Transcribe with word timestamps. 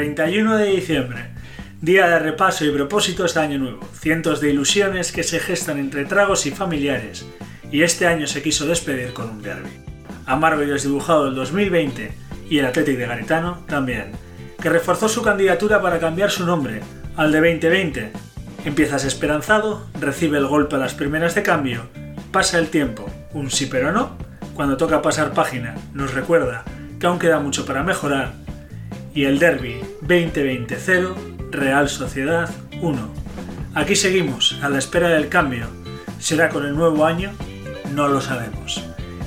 31 0.00 0.56
de 0.56 0.64
diciembre, 0.64 1.26
día 1.82 2.08
de 2.08 2.18
repaso 2.18 2.64
y 2.64 2.70
propósitos 2.70 3.34
de 3.34 3.40
Año 3.42 3.58
Nuevo, 3.58 3.86
cientos 3.92 4.40
de 4.40 4.48
ilusiones 4.48 5.12
que 5.12 5.22
se 5.22 5.38
gestan 5.38 5.76
entre 5.76 6.06
tragos 6.06 6.46
y 6.46 6.52
familiares, 6.52 7.26
y 7.70 7.82
este 7.82 8.06
año 8.06 8.26
se 8.26 8.42
quiso 8.42 8.66
despedir 8.66 9.12
con 9.12 9.28
un 9.28 9.42
derby. 9.42 9.68
Amargo 10.24 10.62
y 10.62 10.66
desdibujado 10.66 11.28
el 11.28 11.34
2020 11.34 12.12
y 12.48 12.58
el 12.58 12.64
Athletic 12.64 12.96
de 12.96 13.06
Garitano 13.06 13.62
también, 13.68 14.12
que 14.58 14.70
reforzó 14.70 15.06
su 15.06 15.20
candidatura 15.20 15.82
para 15.82 15.98
cambiar 15.98 16.30
su 16.30 16.46
nombre 16.46 16.80
al 17.16 17.30
de 17.30 17.40
2020. 17.40 18.12
Empiezas 18.64 19.04
esperanzado, 19.04 19.86
recibe 20.00 20.38
el 20.38 20.46
golpe 20.46 20.76
a 20.76 20.78
las 20.78 20.94
primeras 20.94 21.34
de 21.34 21.42
cambio, 21.42 21.82
pasa 22.32 22.58
el 22.58 22.70
tiempo, 22.70 23.04
un 23.34 23.50
sí 23.50 23.66
pero 23.66 23.92
no, 23.92 24.16
cuando 24.54 24.78
toca 24.78 25.02
pasar 25.02 25.34
página 25.34 25.74
nos 25.92 26.14
recuerda 26.14 26.64
que 26.98 27.06
aún 27.06 27.18
queda 27.18 27.38
mucho 27.38 27.66
para 27.66 27.82
mejorar, 27.82 28.32
y 29.14 29.24
el 29.24 29.38
derby 29.38 29.80
2020-0, 30.02 31.50
Real 31.50 31.88
Sociedad 31.88 32.48
1. 32.80 33.14
Aquí 33.74 33.96
seguimos, 33.96 34.58
a 34.62 34.68
la 34.68 34.78
espera 34.78 35.08
del 35.08 35.28
cambio. 35.28 35.66
¿Será 36.18 36.48
con 36.48 36.64
el 36.64 36.76
nuevo 36.76 37.04
año? 37.04 37.32
No 37.92 38.08
lo 38.08 38.20
sabemos. 38.20 38.84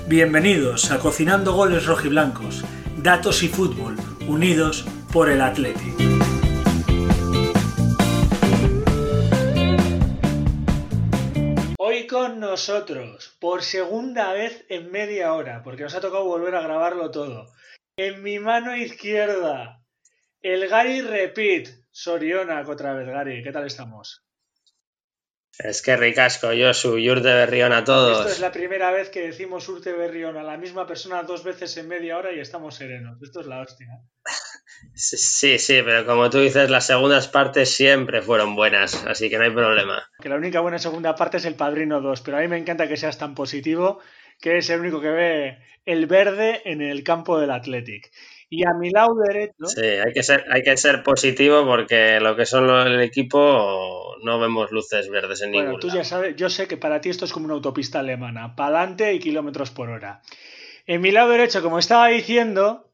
Bienvenidos 0.08 0.92
a 0.92 1.00
Cocinando 1.00 1.54
Goles 1.54 1.86
Rojiblancos, 1.86 2.64
Datos 2.98 3.44
y 3.44 3.50
Fútbol, 3.50 3.96
unidos 4.28 4.86
por 5.12 5.30
el 5.30 5.42
Athletic. 5.42 5.94
Hoy 11.78 12.08
con 12.08 12.40
nosotros, 12.40 13.36
por 13.40 13.64
segunda 13.64 14.32
vez 14.34 14.66
en 14.70 14.92
media 14.92 15.34
hora, 15.34 15.62
porque 15.64 15.84
nos 15.84 15.96
ha 15.96 16.02
tocado 16.02 16.24
volver 16.26 16.56
a 16.56 16.62
grabarlo 16.62 17.12
todo. 17.12 17.52
En 17.96 18.24
mi 18.24 18.40
mano 18.40 18.76
izquierda, 18.76 19.83
el 20.44 20.68
Gary 20.68 21.02
Repeat. 21.02 21.70
Soriona 21.90 22.62
otra 22.68 22.94
vez, 22.94 23.08
Gary. 23.08 23.42
¿Qué 23.44 23.52
tal 23.52 23.66
estamos? 23.66 24.24
Es 25.60 25.84
que 25.84 25.96
ricasco, 25.96 26.52
yo 26.52 26.74
soy 26.74 27.10
Urte 27.10 27.32
Berrión 27.32 27.74
a 27.74 27.84
todos. 27.84 28.22
Esto 28.22 28.32
es 28.32 28.40
la 28.40 28.52
primera 28.52 28.92
vez 28.92 29.10
que 29.10 29.22
decimos 29.22 29.70
Urte 29.70 29.94
Berrión 29.94 30.36
a 30.36 30.44
la 30.44 30.58
misma 30.58 30.88
persona 30.88 31.22
dos 31.22 31.44
veces 31.44 31.78
en 31.78 31.88
media 31.88 32.18
hora 32.18 32.32
y 32.34 32.40
estamos 32.40 32.76
serenos. 32.76 33.22
Esto 33.22 33.42
es 33.42 33.48
la 33.48 33.62
hostia. 33.62 33.88
Sí, 34.96 35.60
sí, 35.60 35.82
pero 35.84 36.06
como 36.06 36.30
tú 36.30 36.40
dices, 36.40 36.70
las 36.70 36.86
segundas 36.86 37.30
partes 37.30 37.74
siempre 37.74 38.22
fueron 38.22 38.56
buenas, 38.56 39.06
así 39.06 39.30
que 39.30 39.38
no 39.38 39.46
hay 39.46 39.52
problema. 39.52 40.04
Que 40.20 40.28
la 40.28 40.36
única 40.36 40.60
buena 40.60 40.78
segunda 40.78 41.16
parte 41.16 41.38
es 41.38 41.46
El 41.46 41.56
Padrino 41.56 42.02
2, 42.02 42.22
pero 42.22 42.38
a 42.38 42.42
mí 42.42 42.50
me 42.50 42.58
encanta 42.58 42.88
que 42.88 42.98
seas 42.98 43.18
tan 43.18 43.34
positivo 43.34 44.02
que 44.42 44.58
es 44.58 44.70
el 44.70 44.82
único 44.82 45.00
que 45.00 45.10
ve 45.10 45.58
el 45.86 46.06
verde 46.06 46.62
en 46.66 46.82
el 46.82 47.04
campo 47.04 47.40
del 47.40 47.52
Athletic. 47.52 48.12
Y 48.56 48.68
a 48.68 48.74
mi 48.76 48.92
lado 48.92 49.16
derecho. 49.16 49.66
Sí, 49.66 49.82
hay 49.82 50.14
que 50.14 50.22
ser, 50.22 50.46
hay 50.52 50.62
que 50.62 50.78
ser 50.78 51.02
positivo 51.02 51.66
porque 51.66 52.20
lo 52.20 52.36
que 52.36 52.46
son 52.46 52.70
el 52.70 53.02
equipo 53.02 54.16
no 54.22 54.40
vemos 54.40 54.72
luces 54.72 55.10
verdes 55.10 55.42
en 55.42 55.54
bueno, 55.54 55.80
tú 55.80 55.90
ya 55.90 56.04
sabes, 56.04 56.36
yo 56.36 56.52
sé 56.52 56.68
que 56.68 56.78
para 56.78 57.02
ti 57.02 57.10
esto 57.10 57.26
es 57.26 57.34
como 57.34 57.46
una 57.46 57.56
autopista 57.56 57.98
alemana, 57.98 58.56
para 58.56 58.78
adelante 58.78 59.12
y 59.12 59.20
kilómetros 59.20 59.72
por 59.72 59.90
hora. 59.90 60.22
En 60.86 61.02
mi 61.02 61.10
lado 61.10 61.32
derecho, 61.32 61.64
como 61.64 61.80
estaba 61.80 62.10
diciendo, 62.10 62.92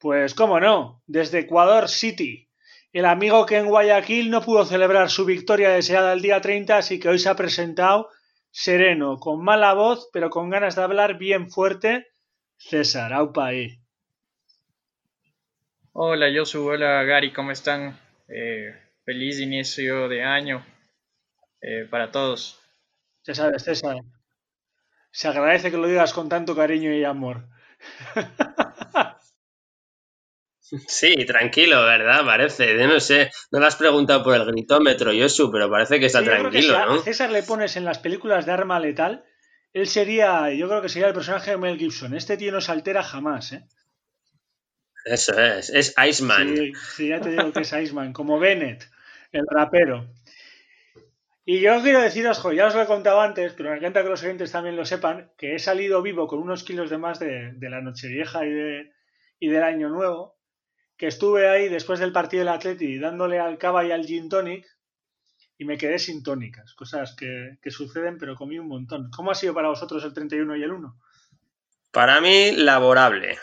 pues 0.00 0.34
cómo 0.34 0.58
no, 0.58 1.04
desde 1.06 1.38
Ecuador 1.38 1.88
City. 1.88 2.50
El 2.92 3.04
amigo 3.04 3.46
que 3.46 3.58
en 3.58 3.66
Guayaquil 3.66 4.28
no 4.28 4.42
pudo 4.42 4.64
celebrar 4.64 5.08
su 5.08 5.24
victoria 5.24 5.70
deseada 5.70 6.14
el 6.14 6.20
día 6.20 6.40
30, 6.40 6.78
así 6.78 6.98
que 6.98 7.10
hoy 7.10 7.20
se 7.20 7.28
ha 7.28 7.36
presentado 7.36 8.08
sereno, 8.50 9.18
con 9.18 9.44
mala 9.44 9.72
voz, 9.74 10.08
pero 10.12 10.30
con 10.30 10.50
ganas 10.50 10.74
de 10.74 10.82
hablar 10.82 11.16
bien 11.16 11.48
fuerte. 11.48 12.08
César, 12.56 13.12
aupa 13.12 13.46
ahí. 13.46 13.85
Hola 15.98 16.26
Josu, 16.30 16.68
hola 16.68 17.04
Gary, 17.04 17.32
¿cómo 17.32 17.52
están? 17.52 17.98
Eh, 18.28 18.70
feliz 19.06 19.40
inicio 19.40 20.10
de 20.10 20.22
año 20.22 20.62
eh, 21.62 21.86
para 21.90 22.10
todos. 22.10 22.60
Ya 23.24 23.34
sabes, 23.34 23.64
César, 23.64 23.96
se 25.10 25.28
agradece 25.28 25.70
que 25.70 25.78
lo 25.78 25.88
digas 25.88 26.12
con 26.12 26.28
tanto 26.28 26.54
cariño 26.54 26.92
y 26.92 27.02
amor. 27.02 27.48
Sí, 30.88 31.14
tranquilo, 31.24 31.80
¿verdad? 31.84 32.24
Parece. 32.24 32.76
Yo 32.76 32.88
no 32.88 32.98
sé, 32.98 33.30
no 33.52 33.60
le 33.60 33.66
has 33.66 33.76
preguntado 33.76 34.24
por 34.24 34.34
el 34.34 34.44
gritómetro, 34.44 35.12
Yosu, 35.12 35.50
pero 35.52 35.70
parece 35.70 36.00
que 36.00 36.06
está 36.06 36.24
tranquilo, 36.24 36.74
si 36.74 36.86
¿no? 36.86 36.94
A 36.94 37.02
César 37.04 37.30
le 37.30 37.44
pones 37.44 37.76
en 37.76 37.84
las 37.84 38.00
películas 38.00 38.46
de 38.46 38.52
arma 38.52 38.80
letal, 38.80 39.24
él 39.72 39.86
sería, 39.86 40.52
yo 40.52 40.68
creo 40.68 40.82
que 40.82 40.88
sería 40.88 41.06
el 41.06 41.14
personaje 41.14 41.52
de 41.52 41.56
Mel 41.56 41.78
Gibson. 41.78 42.14
Este 42.16 42.36
tío 42.36 42.50
no 42.50 42.60
se 42.60 42.72
altera 42.72 43.04
jamás, 43.04 43.52
¿eh? 43.52 43.64
Eso 45.06 45.38
es, 45.40 45.70
es 45.70 45.94
Iceman. 45.96 46.56
Sí, 46.56 46.72
sí, 46.74 47.08
ya 47.08 47.20
te 47.20 47.30
digo 47.30 47.52
que 47.52 47.60
es 47.60 47.72
Iceman, 47.72 48.12
como 48.12 48.38
Bennett, 48.38 48.88
el 49.32 49.46
rapero. 49.48 50.06
Y 51.44 51.60
yo 51.60 51.80
quiero 51.80 52.02
deciros, 52.02 52.38
jo, 52.38 52.52
ya 52.52 52.66
os 52.66 52.74
lo 52.74 52.82
he 52.82 52.86
contado 52.86 53.20
antes, 53.20 53.52
pero 53.52 53.70
me 53.70 53.76
encanta 53.76 54.02
que 54.02 54.08
los 54.08 54.22
oyentes 54.22 54.52
también 54.52 54.76
lo 54.76 54.84
sepan, 54.84 55.30
que 55.38 55.54
he 55.54 55.58
salido 55.58 56.02
vivo 56.02 56.26
con 56.26 56.40
unos 56.40 56.64
kilos 56.64 56.90
de 56.90 56.98
más 56.98 57.20
de, 57.20 57.52
de 57.52 57.70
la 57.70 57.80
Nochevieja 57.80 58.44
y, 58.44 58.50
de, 58.50 58.92
y 59.38 59.48
del 59.48 59.62
Año 59.62 59.88
Nuevo 59.88 60.36
que 60.96 61.06
estuve 61.06 61.48
ahí 61.48 61.68
después 61.68 62.00
del 62.00 62.12
partido 62.12 62.40
del 62.40 62.54
Atleti 62.54 62.98
dándole 62.98 63.38
al 63.38 63.58
cava 63.58 63.84
y 63.84 63.92
al 63.92 64.06
gin 64.06 64.28
tonic 64.28 64.66
y 65.58 65.64
me 65.64 65.78
quedé 65.78 65.98
sin 65.98 66.22
tónicas, 66.22 66.74
cosas 66.74 67.14
que, 67.16 67.58
suceden, 67.70 68.18
pero 68.18 68.34
comí 68.34 68.58
un 68.58 68.68
montón. 68.68 69.10
¿Cómo 69.10 69.30
ha 69.30 69.34
sido 69.34 69.54
para 69.54 69.68
vosotros 69.68 70.04
el 70.04 70.12
31 70.12 70.56
y 70.56 70.62
el 70.62 70.72
1? 70.72 71.00
Para 71.92 72.20
mí, 72.20 72.52
laborable, 72.52 73.38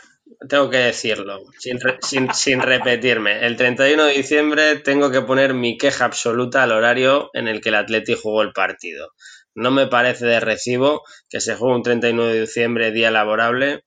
tengo 0.47 0.69
que 0.69 0.77
decirlo, 0.77 1.41
sin, 1.59 2.61
repetirme. 2.61 3.45
El 3.45 3.55
31 3.55 4.05
de 4.05 4.13
diciembre 4.13 4.75
tengo 4.77 5.11
que 5.11 5.21
poner 5.21 5.53
mi 5.53 5.77
queja 5.77 6.05
absoluta 6.05 6.63
al 6.63 6.71
horario 6.71 7.29
en 7.33 7.47
el 7.47 7.61
que 7.61 7.69
el 7.69 7.75
Atleti 7.75 8.15
jugó 8.15 8.41
el 8.41 8.53
partido. 8.53 9.11
No 9.55 9.71
me 9.71 9.87
parece 9.87 10.25
de 10.25 10.39
recibo 10.39 11.03
que 11.29 11.39
se 11.39 11.55
juegue 11.55 11.75
un 11.75 11.83
31 11.83 12.25
de 12.25 12.41
diciembre, 12.41 12.91
día 12.91 13.11
laborable, 13.11 13.83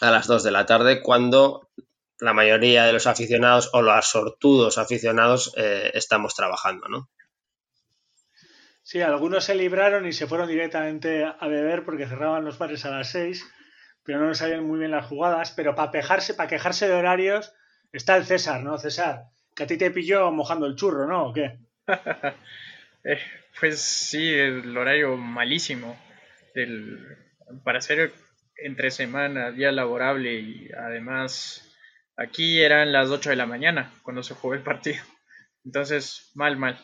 a 0.00 0.10
las 0.10 0.26
2 0.26 0.42
de 0.42 0.50
la 0.50 0.66
tarde, 0.66 1.02
cuando 1.02 1.68
la 2.20 2.32
mayoría 2.32 2.84
de 2.84 2.92
los 2.92 3.06
aficionados 3.06 3.70
o 3.72 3.82
los 3.82 4.06
sortudos 4.06 4.78
aficionados 4.78 5.52
eh, 5.56 5.90
estamos 5.94 6.34
trabajando, 6.34 6.88
¿no? 6.88 7.08
Sí, 8.82 9.00
algunos 9.00 9.44
se 9.44 9.54
libraron 9.54 10.06
y 10.06 10.12
se 10.12 10.26
fueron 10.26 10.46
directamente 10.46 11.24
a 11.24 11.48
beber 11.48 11.84
porque 11.84 12.06
cerraban 12.06 12.44
los 12.44 12.58
bares 12.58 12.84
a 12.84 12.90
las 12.90 13.10
6, 13.10 13.44
pero 14.04 14.20
no 14.20 14.34
sabían 14.34 14.66
muy 14.66 14.78
bien 14.78 14.90
las 14.90 15.06
jugadas. 15.06 15.52
Pero 15.52 15.74
para 15.74 15.90
quejarse, 15.90 16.34
para 16.34 16.48
quejarse 16.48 16.88
de 16.88 16.94
horarios 16.94 17.52
está 17.92 18.16
el 18.16 18.24
César, 18.24 18.62
¿no? 18.62 18.78
César, 18.78 19.24
que 19.54 19.64
a 19.64 19.66
ti 19.66 19.76
te 19.76 19.90
pilló 19.90 20.30
mojando 20.30 20.66
el 20.66 20.76
churro, 20.76 21.06
¿no? 21.06 21.28
¿O 21.28 21.32
qué? 21.32 21.58
Eh, 23.06 23.18
pues 23.60 23.82
sí, 23.82 24.32
el 24.32 24.74
horario 24.74 25.18
malísimo. 25.18 25.94
para 27.62 27.82
ser 27.82 28.12
entre 28.56 28.90
semana, 28.90 29.50
día 29.50 29.72
laborable 29.72 30.32
y 30.36 30.70
además 30.72 31.64
Aquí 32.16 32.62
eran 32.62 32.92
las 32.92 33.10
8 33.10 33.30
de 33.30 33.36
la 33.36 33.46
mañana 33.46 33.92
cuando 34.02 34.22
se 34.22 34.34
jugó 34.34 34.54
el 34.54 34.62
partido. 34.62 35.02
Entonces, 35.64 36.30
mal, 36.34 36.56
mal. 36.56 36.78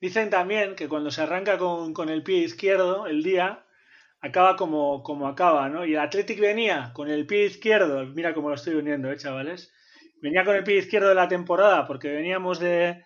Dicen 0.00 0.30
también 0.30 0.76
que 0.76 0.88
cuando 0.88 1.10
se 1.10 1.22
arranca 1.22 1.58
con, 1.58 2.08
el 2.08 2.22
pie 2.22 2.38
izquierdo, 2.38 3.06
el 3.06 3.22
día 3.22 3.64
acaba 4.26 4.56
como, 4.56 5.02
como 5.02 5.28
acaba, 5.28 5.68
¿no? 5.68 5.84
Y 5.84 5.94
el 5.94 6.00
Athletic 6.00 6.40
venía 6.40 6.90
con 6.94 7.08
el 7.08 7.26
pie 7.26 7.46
izquierdo, 7.46 8.04
mira 8.06 8.34
cómo 8.34 8.48
lo 8.48 8.54
estoy 8.54 8.74
uniendo, 8.74 9.10
¿eh, 9.10 9.16
chavales? 9.16 9.72
Venía 10.20 10.44
con 10.44 10.56
el 10.56 10.64
pie 10.64 10.78
izquierdo 10.78 11.08
de 11.08 11.14
la 11.14 11.28
temporada 11.28 11.86
porque 11.86 12.08
veníamos 12.08 12.58
de, 12.58 13.04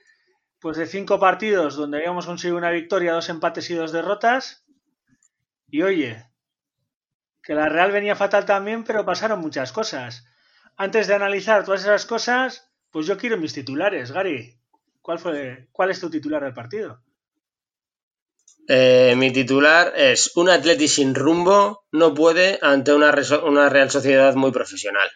pues 0.60 0.76
de 0.76 0.86
cinco 0.86 1.18
partidos 1.18 1.76
donde 1.76 1.98
habíamos 1.98 2.26
conseguido 2.26 2.58
una 2.58 2.70
victoria, 2.70 3.12
dos 3.12 3.28
empates 3.28 3.70
y 3.70 3.74
dos 3.74 3.92
derrotas. 3.92 4.64
Y 5.68 5.82
oye, 5.82 6.24
que 7.42 7.54
la 7.54 7.68
Real 7.68 7.92
venía 7.92 8.16
fatal 8.16 8.44
también, 8.44 8.84
pero 8.84 9.04
pasaron 9.04 9.40
muchas 9.40 9.72
cosas 9.72 10.26
antes 10.80 11.08
de 11.08 11.14
analizar 11.14 11.62
todas 11.62 11.82
esas 11.82 12.06
cosas, 12.06 12.72
pues 12.90 13.06
yo 13.06 13.18
quiero 13.18 13.36
mis 13.36 13.52
titulares, 13.52 14.12
Gary. 14.12 14.58
¿Cuál, 15.02 15.18
fue, 15.18 15.68
cuál 15.72 15.90
es 15.90 16.00
tu 16.00 16.08
titular 16.08 16.42
del 16.42 16.54
partido? 16.54 17.02
Eh, 18.68 19.14
mi 19.16 19.32
titular 19.32 19.92
es 19.96 20.36
un 20.36 20.48
Atleti 20.48 20.86
sin 20.86 21.14
rumbo 21.14 21.86
no 21.92 22.14
puede 22.14 22.58
ante 22.62 22.92
una, 22.92 23.12
una 23.44 23.68
Real 23.68 23.90
Sociedad 23.90 24.34
muy 24.34 24.52
profesional. 24.52 25.10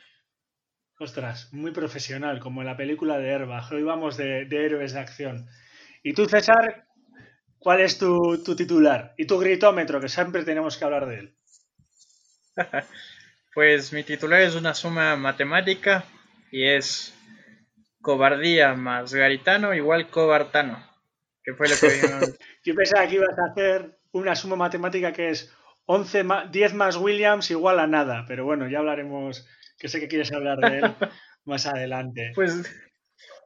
Ostras, 0.99 1.53
muy 1.53 1.73
profesional, 1.73 2.41
como 2.41 2.63
en 2.63 2.67
la 2.67 2.77
película 2.77 3.19
de 3.19 3.29
Herba. 3.29 3.69
Hoy 3.71 3.83
vamos 3.83 4.17
de, 4.17 4.47
héroes 4.51 4.93
de 4.93 5.01
acción. 5.01 5.49
¿Y 6.03 6.15
tú, 6.15 6.27
César, 6.27 6.87
cuál 7.59 7.81
es 7.81 7.99
tu, 7.99 8.43
tu 8.43 8.55
titular? 8.57 9.15
Y 9.17 9.27
tu 9.27 9.39
gritómetro, 9.39 10.01
que 10.01 10.09
siempre 10.09 10.45
tenemos 10.45 10.77
que 10.77 10.85
hablar 10.85 11.07
de 11.07 11.19
él. 11.19 11.37
Pues 13.55 13.93
mi 13.93 14.03
titular 14.03 14.41
es 14.41 14.57
una 14.57 14.75
suma 14.75 15.15
matemática 15.15 16.05
y 16.51 16.67
es 16.67 17.15
cobardía 18.03 18.75
más 18.75 19.15
garitano 19.15 19.75
igual 19.75 20.11
cobartano. 20.11 20.85
Que 21.45 21.55
fue 21.55 21.69
lo 21.69 21.77
que 21.77 21.89
Yo 22.65 22.75
pensaba 22.75 23.07
que 23.07 23.17
ibas 23.17 23.39
a 23.39 23.53
hacer 23.53 23.99
una 24.13 24.35
suma 24.35 24.57
matemática 24.57 25.13
que 25.13 25.29
es 25.29 25.53
11 25.87 26.25
10 26.51 26.75
más 26.75 26.97
Williams 26.97 27.51
igual 27.51 27.79
a 27.79 27.87
nada, 27.87 28.25
pero 28.27 28.45
bueno, 28.45 28.69
ya 28.69 28.79
hablaremos, 28.79 29.47
que 29.79 29.89
sé 29.89 30.01
que 30.01 30.09
quieres 30.09 30.33
hablar 30.33 30.59
de 30.59 30.79
él 30.79 30.85
más 31.45 31.67
adelante. 31.67 32.33
Pues 32.35 32.65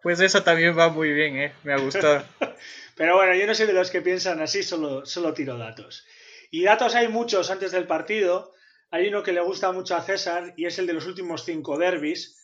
Pues 0.03 0.21
eso 0.21 0.43
también 0.43 0.79
va 0.79 0.89
muy 0.89 1.13
bien, 1.13 1.37
¿eh? 1.37 1.53
me 1.65 1.73
ha 1.73 1.79
gustado. 1.79 2.25
Pero 2.97 3.17
bueno, 3.17 3.35
yo 3.35 3.47
no 3.47 3.55
soy 3.55 3.67
de 3.67 3.73
los 3.73 3.91
que 3.91 4.01
piensan 4.01 4.41
así, 4.41 4.63
solo, 4.63 5.05
solo 5.07 5.35
tiro 5.35 5.57
datos. 5.59 6.07
Y 6.51 6.63
datos 6.63 6.95
hay 6.95 7.09
muchos 7.09 7.51
antes 7.51 7.73
del 7.73 7.87
partido. 7.87 8.55
Hay 8.91 9.09
uno 9.09 9.23
que 9.23 9.33
le 9.33 9.41
gusta 9.41 9.71
mucho 9.71 9.97
a 9.97 10.03
César 10.03 10.55
y 10.57 10.67
es 10.67 10.79
el 10.79 10.87
de 10.87 10.95
los 10.95 11.07
últimos 11.07 11.45
cinco 11.45 11.79
derbis. 11.79 12.38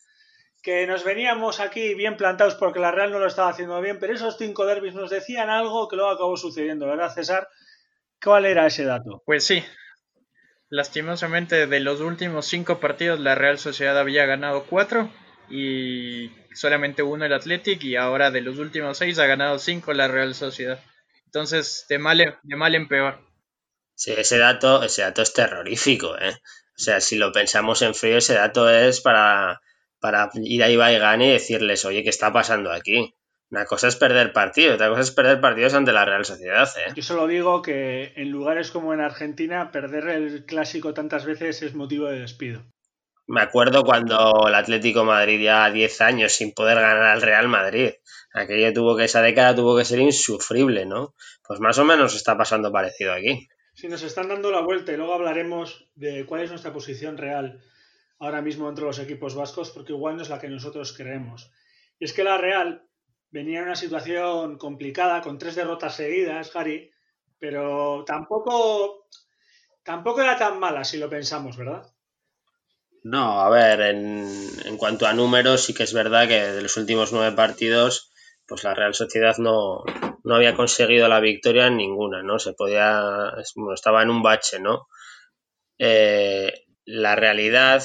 Que 0.65 0.87
nos 0.87 1.03
veníamos 1.03 1.59
aquí 1.59 1.93
bien 1.93 2.17
plantados 2.17 2.55
porque 2.55 2.79
la 2.79 2.89
Real 2.89 3.11
no 3.11 3.19
lo 3.19 3.27
estaba 3.27 3.49
haciendo 3.49 3.79
bien, 3.81 3.99
pero 3.99 4.15
esos 4.15 4.35
cinco 4.35 4.65
derbis 4.65 4.95
nos 4.95 5.11
decían 5.11 5.51
algo 5.51 5.87
que 5.87 5.95
luego 5.95 6.09
acabó 6.09 6.35
sucediendo, 6.37 6.87
¿verdad, 6.87 7.13
César? 7.13 7.47
¿Cuál 8.19 8.47
era 8.47 8.65
ese 8.65 8.83
dato? 8.83 9.21
Pues 9.27 9.43
sí. 9.43 9.63
Lastimosamente, 10.69 11.67
de 11.67 11.79
los 11.81 12.01
últimos 12.01 12.47
cinco 12.47 12.79
partidos, 12.79 13.19
la 13.19 13.35
Real 13.35 13.59
Sociedad 13.59 13.95
había 13.99 14.25
ganado 14.25 14.63
cuatro 14.63 15.11
y 15.51 16.31
solamente 16.55 17.03
uno 17.03 17.25
el 17.25 17.33
Athletic 17.33 17.83
y 17.83 17.95
ahora 17.95 18.31
de 18.31 18.41
los 18.41 18.57
últimos 18.57 18.97
seis 18.97 19.19
ha 19.19 19.27
ganado 19.27 19.59
cinco 19.59 19.93
la 19.93 20.07
Real 20.07 20.33
Sociedad. 20.33 20.79
Entonces, 21.25 21.85
de 21.89 21.99
mal, 21.99 22.19
en, 22.21 22.33
de 22.41 22.55
mal 22.55 22.73
en 22.73 22.87
peor. 22.87 23.19
Sí, 23.93 24.13
ese 24.17 24.39
dato, 24.39 24.81
ese 24.81 25.03
dato 25.03 25.21
es 25.21 25.31
terrorífico, 25.31 26.17
¿eh? 26.17 26.33
O 26.33 26.81
sea, 26.81 27.01
si 27.01 27.17
lo 27.17 27.31
pensamos 27.31 27.83
en 27.83 27.93
frío, 27.93 28.17
ese 28.17 28.33
dato 28.33 28.67
es 28.67 28.99
para, 28.99 29.61
para 29.99 30.29
ir 30.35 30.63
a 30.63 30.69
Ibai 30.69 30.99
Gani 30.99 31.25
y 31.25 31.31
decirles, 31.31 31.85
oye, 31.85 32.03
¿qué 32.03 32.09
está 32.09 32.31
pasando 32.31 32.71
aquí? 32.71 33.15
Una 33.51 33.65
cosa 33.65 33.87
es 33.87 33.95
perder 33.95 34.33
partidos, 34.33 34.75
otra 34.75 34.89
cosa 34.89 35.01
es 35.01 35.11
perder 35.11 35.39
partidos 35.39 35.73
ante 35.75 35.91
la 35.91 36.03
Real 36.03 36.25
Sociedad. 36.25 36.67
¿eh? 36.77 36.91
Yo 36.95 37.03
solo 37.03 37.27
digo 37.27 37.61
que 37.61 38.13
en 38.15 38.31
lugares 38.31 38.71
como 38.71 38.93
en 38.93 39.01
Argentina, 39.01 39.71
perder 39.71 40.09
el 40.09 40.45
clásico 40.45 40.93
tantas 40.93 41.25
veces 41.25 41.61
es 41.61 41.75
motivo 41.75 42.07
de 42.07 42.19
despido. 42.19 42.63
Me 43.27 43.41
acuerdo 43.41 43.83
cuando 43.83 44.45
el 44.47 44.53
Atlético 44.53 45.03
Madrid 45.03 45.41
ya 45.41 45.69
10 45.71 46.01
años 46.01 46.33
sin 46.33 46.53
poder 46.53 46.79
ganar 46.79 47.03
al 47.03 47.21
Real 47.21 47.47
Madrid. 47.47 47.91
Aquello 48.33 48.73
tuvo 48.73 48.95
que, 48.97 49.05
esa 49.05 49.21
década 49.21 49.55
tuvo 49.55 49.77
que 49.77 49.85
ser 49.85 49.99
insufrible, 49.99 50.85
¿no? 50.85 51.15
Pues 51.47 51.59
más 51.59 51.77
o 51.79 51.85
menos 51.85 52.15
está 52.15 52.37
pasando 52.37 52.71
parecido 52.71 53.13
aquí. 53.13 53.47
Sí, 53.73 53.87
nos 53.87 54.03
están 54.03 54.27
dando 54.27 54.51
la 54.51 54.61
vuelta 54.61 54.91
y 54.91 54.97
luego 54.97 55.13
hablaremos 55.13 55.89
de 55.95 56.25
cuál 56.25 56.41
es 56.41 56.49
nuestra 56.49 56.73
posición 56.73 57.17
real 57.17 57.61
ahora 58.19 58.41
mismo 58.41 58.69
entre 58.69 58.85
los 58.85 58.99
equipos 58.99 59.35
vascos, 59.35 59.71
porque 59.71 59.93
igual 59.93 60.15
no 60.15 60.21
es 60.21 60.29
la 60.29 60.39
que 60.39 60.47
nosotros 60.47 60.93
creemos. 60.93 61.51
Y 61.99 62.05
es 62.05 62.13
que 62.13 62.23
la 62.23 62.37
Real 62.37 62.87
venía 63.29 63.59
en 63.59 63.65
una 63.65 63.75
situación 63.75 64.57
complicada, 64.57 65.21
con 65.21 65.37
tres 65.37 65.55
derrotas 65.55 65.95
seguidas, 65.95 66.53
Gary, 66.53 66.91
pero 67.39 68.03
tampoco, 68.05 69.07
tampoco 69.83 70.21
era 70.21 70.37
tan 70.37 70.59
mala 70.59 70.83
si 70.83 70.97
lo 70.97 71.09
pensamos, 71.09 71.57
¿verdad? 71.57 71.85
No, 73.03 73.41
a 73.41 73.49
ver, 73.49 73.81
en, 73.81 74.27
en, 74.65 74.77
cuanto 74.77 75.05
a 75.05 75.13
números, 75.13 75.61
sí 75.61 75.73
que 75.73 75.83
es 75.83 75.93
verdad 75.93 76.27
que 76.27 76.41
de 76.41 76.61
los 76.61 76.75
últimos 76.77 77.13
nueve 77.13 77.35
partidos, 77.35 78.11
pues 78.47 78.63
la 78.63 78.73
Real 78.73 78.95
Sociedad 78.95 79.37
no, 79.37 79.83
no 80.23 80.35
había 80.35 80.55
conseguido 80.55 81.07
la 81.07 81.19
victoria 81.19 81.67
en 81.67 81.77
ninguna, 81.77 82.23
¿no? 82.23 82.39
Se 82.39 82.53
podía, 82.53 83.31
estaba 83.73 84.01
en 84.01 84.09
un 84.09 84.23
bache, 84.23 84.59
¿no? 84.59 84.87
Eh, 85.77 86.64
la 86.85 87.15
realidad 87.15 87.83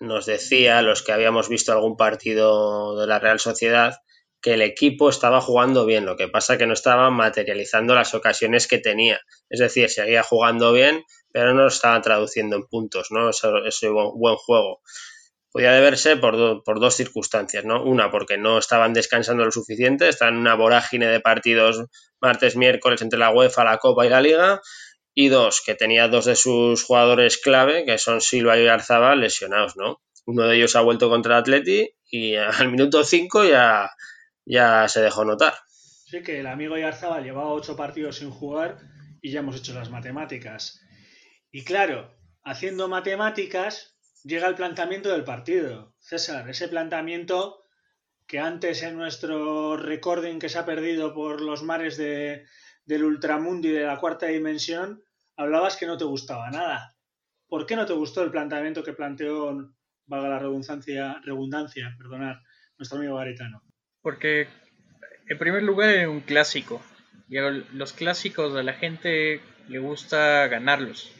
nos 0.00 0.26
decía, 0.26 0.82
los 0.82 1.02
que 1.02 1.12
habíamos 1.12 1.48
visto 1.48 1.72
algún 1.72 1.96
partido 1.96 2.98
de 2.98 3.06
la 3.06 3.18
Real 3.18 3.40
Sociedad, 3.40 3.96
que 4.40 4.54
el 4.54 4.62
equipo 4.62 5.08
estaba 5.08 5.40
jugando 5.40 5.84
bien, 5.84 6.06
lo 6.06 6.16
que 6.16 6.28
pasa 6.28 6.58
que 6.58 6.66
no 6.66 6.72
estaba 6.72 7.10
materializando 7.10 7.94
las 7.94 8.14
ocasiones 8.14 8.68
que 8.68 8.78
tenía. 8.78 9.20
Es 9.50 9.58
decir, 9.58 9.90
seguía 9.90 10.22
jugando 10.22 10.72
bien, 10.72 11.04
pero 11.32 11.54
no 11.54 11.62
lo 11.62 11.68
estaba 11.68 12.00
traduciendo 12.00 12.56
en 12.56 12.66
puntos, 12.66 13.08
¿no? 13.10 13.30
Ese, 13.30 13.48
ese 13.66 13.88
buen 13.88 14.36
juego. 14.36 14.80
Podía 15.50 15.72
deberse 15.72 16.16
por, 16.16 16.62
por, 16.62 16.78
dos 16.78 16.94
circunstancias, 16.94 17.64
¿no? 17.64 17.82
Una, 17.82 18.10
porque 18.10 18.38
no 18.38 18.58
estaban 18.58 18.92
descansando 18.92 19.44
lo 19.44 19.50
suficiente, 19.50 20.08
estaban 20.08 20.34
en 20.34 20.40
una 20.40 20.54
vorágine 20.54 21.08
de 21.08 21.20
partidos 21.20 21.84
martes, 22.20 22.54
miércoles 22.54 23.02
entre 23.02 23.18
la 23.18 23.30
UEFA, 23.30 23.64
la 23.64 23.78
Copa 23.78 24.06
y 24.06 24.10
la 24.10 24.20
Liga. 24.20 24.60
Y 25.20 25.30
dos, 25.30 25.62
que 25.66 25.74
tenía 25.74 26.06
dos 26.06 26.26
de 26.26 26.36
sus 26.36 26.84
jugadores 26.84 27.38
clave, 27.38 27.84
que 27.84 27.98
son 27.98 28.20
Silva 28.20 28.56
y 28.56 28.68
Arzaba, 28.68 29.16
lesionados, 29.16 29.76
¿no? 29.76 30.00
Uno 30.26 30.46
de 30.46 30.54
ellos 30.54 30.76
ha 30.76 30.80
vuelto 30.80 31.10
contra 31.10 31.34
el 31.34 31.40
Atleti 31.40 31.90
y 32.08 32.36
al 32.36 32.70
minuto 32.70 33.02
5 33.02 33.44
ya, 33.44 33.90
ya 34.46 34.86
se 34.86 35.02
dejó 35.02 35.24
notar. 35.24 35.54
Sí, 36.06 36.22
que 36.22 36.38
el 36.38 36.46
amigo 36.46 36.78
Yarzabal 36.78 37.24
llevaba 37.24 37.52
ocho 37.52 37.74
partidos 37.74 38.18
sin 38.18 38.30
jugar 38.30 38.78
y 39.20 39.32
ya 39.32 39.40
hemos 39.40 39.56
hecho 39.56 39.74
las 39.74 39.90
matemáticas. 39.90 40.80
Y 41.50 41.64
claro, 41.64 42.16
haciendo 42.44 42.86
matemáticas 42.86 43.96
llega 44.22 44.46
el 44.46 44.54
planteamiento 44.54 45.08
del 45.08 45.24
partido. 45.24 45.96
César, 45.98 46.48
ese 46.48 46.68
planteamiento 46.68 47.64
que 48.28 48.38
antes 48.38 48.84
en 48.84 48.96
nuestro 48.96 49.76
recording 49.76 50.38
que 50.38 50.48
se 50.48 50.60
ha 50.60 50.64
perdido 50.64 51.12
por 51.12 51.40
los 51.40 51.64
mares 51.64 51.96
de, 51.96 52.46
del 52.84 53.02
ultramundo 53.02 53.66
y 53.66 53.72
de 53.72 53.84
la 53.84 53.98
cuarta 53.98 54.26
dimensión, 54.26 55.02
hablabas 55.38 55.76
que 55.76 55.86
no 55.86 55.96
te 55.96 56.04
gustaba 56.04 56.50
nada. 56.50 56.94
¿Por 57.48 57.64
qué 57.64 57.76
no 57.76 57.86
te 57.86 57.94
gustó 57.94 58.22
el 58.22 58.30
planteamiento 58.30 58.82
que 58.82 58.92
planteó, 58.92 59.72
valga 60.04 60.28
la 60.28 60.38
redundancia, 60.38 61.20
redundancia 61.24 61.94
perdonar, 61.96 62.42
nuestro 62.76 62.98
amigo 62.98 63.16
Garitano? 63.16 63.62
Porque, 64.02 64.48
en 65.28 65.38
primer 65.38 65.62
lugar, 65.62 65.90
era 65.90 66.10
un 66.10 66.20
clásico. 66.20 66.82
Y 67.30 67.36
los 67.72 67.92
clásicos 67.92 68.54
a 68.54 68.62
la 68.62 68.74
gente 68.74 69.40
le 69.68 69.78
gusta 69.78 70.46
ganarlos. 70.48 71.12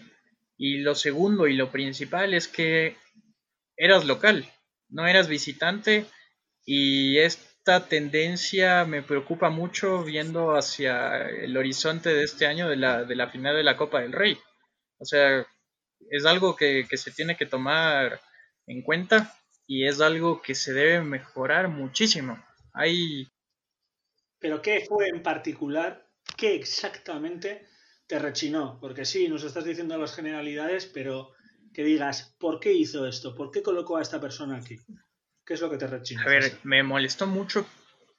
Y 0.59 0.79
lo 0.79 0.95
segundo 0.95 1.47
y 1.47 1.55
lo 1.55 1.71
principal 1.71 2.35
es 2.35 2.49
que 2.49 2.97
eras 3.77 4.05
local, 4.05 4.47
no 4.89 5.07
eras 5.07 5.29
visitante. 5.29 6.07
Y 6.65 7.19
esta 7.69 7.87
tendencia 7.87 8.87
me 8.87 9.03
preocupa 9.03 9.51
mucho 9.51 10.03
viendo 10.03 10.57
hacia 10.57 11.29
el 11.29 11.55
horizonte 11.55 12.09
de 12.09 12.25
este 12.25 12.47
año 12.47 12.67
de 12.67 12.77
la, 12.77 13.05
de 13.05 13.15
la 13.15 13.29
final 13.29 13.55
de 13.55 13.63
la 13.63 13.77
Copa 13.77 14.01
del 14.01 14.13
Rey. 14.13 14.39
O 14.97 15.05
sea, 15.05 15.47
es 16.09 16.25
algo 16.25 16.57
que, 16.57 16.87
que 16.89 16.97
se 16.97 17.11
tiene 17.11 17.37
que 17.37 17.45
tomar 17.45 18.23
en 18.67 18.81
cuenta 18.81 19.35
y 19.67 19.87
es 19.87 20.01
algo 20.01 20.41
que 20.41 20.55
se 20.55 20.73
debe 20.73 21.03
mejorar 21.03 21.69
muchísimo. 21.69 22.43
Hay... 22.73 23.29
Pero 24.39 24.63
¿qué 24.63 24.87
fue 24.89 25.09
en 25.09 25.23
particular? 25.23 26.09
¿Qué 26.39 26.55
exactamente 26.55 27.67
te 28.07 28.19
rechinó? 28.19 28.79
Porque 28.81 29.05
sí, 29.05 29.29
nos 29.29 29.45
estás 29.45 29.67
diciendo 29.67 29.99
las 29.99 30.15
generalidades, 30.15 30.87
pero 30.87 31.33
que 31.75 31.85
digas, 31.85 32.35
¿por 32.41 32.61
qué 32.61 32.73
hizo 32.73 33.07
esto? 33.07 33.35
¿Por 33.35 33.51
qué 33.51 33.63
colocó 33.63 33.99
a 33.99 34.03
esta 34.03 34.19
persona 34.19 34.57
aquí? 34.57 34.79
¿Qué 35.49 35.55
es 35.55 35.63
lo 35.63 35.71
que 35.71 35.79
te 35.79 35.87
rechinó? 35.87 36.21
A 36.21 36.27
ver, 36.27 36.59
me 36.63 36.83
molestó 36.83 37.27
mucho 37.27 37.67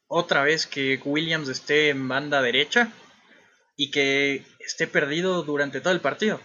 otra 0.08 0.42
vez 0.42 0.66
que 0.66 1.00
Williams 1.06 1.48
esté 1.48 1.90
en 1.90 2.08
banda 2.08 2.42
derecha 2.42 2.92
y 3.78 3.92
que 3.92 4.44
esté 4.58 4.88
perdido 4.88 5.44
durante 5.44 5.80
todo 5.80 5.94
el 5.94 6.02
partido. 6.02 6.42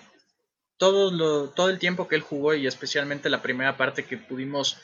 Todo, 0.76 1.10
lo, 1.10 1.48
todo 1.48 1.70
el 1.70 1.78
tiempo 1.78 2.06
que 2.06 2.16
él 2.16 2.20
jugó 2.20 2.52
y 2.52 2.66
especialmente 2.66 3.30
la 3.30 3.40
primera 3.40 3.78
parte 3.78 4.04
que 4.04 4.18
pudimos 4.18 4.76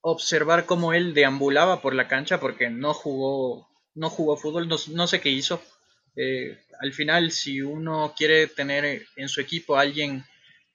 observar 0.00 0.66
cómo 0.66 0.94
él 0.94 1.14
deambulaba 1.14 1.80
por 1.80 1.94
la 1.94 2.08
cancha 2.08 2.40
porque 2.40 2.68
no 2.68 2.92
jugó, 2.92 3.68
no 3.94 4.10
jugó 4.10 4.36
fútbol, 4.36 4.66
no, 4.66 5.06
sé 5.06 5.20
qué 5.20 5.28
hizo. 5.28 5.62
Eh, 6.16 6.58
al 6.80 6.92
final, 6.92 7.30
si 7.30 7.62
uno 7.62 8.14
quiere 8.16 8.48
tener 8.48 9.06
en 9.14 9.28
su 9.28 9.40
equipo 9.40 9.76
a 9.76 9.82
alguien 9.82 10.24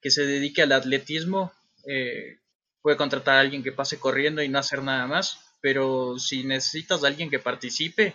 que 0.00 0.10
se 0.10 0.24
dedique 0.24 0.62
al 0.62 0.72
atletismo, 0.72 1.52
eh, 1.86 2.38
puede 2.86 2.98
contratar 2.98 3.34
a 3.34 3.40
alguien 3.40 3.64
que 3.64 3.72
pase 3.72 3.98
corriendo 3.98 4.44
y 4.44 4.48
no 4.48 4.60
hacer 4.60 4.80
nada 4.80 5.08
más. 5.08 5.40
Pero 5.60 6.20
si 6.20 6.44
necesitas 6.44 7.02
a 7.02 7.08
alguien 7.08 7.28
que 7.28 7.40
participe, 7.40 8.14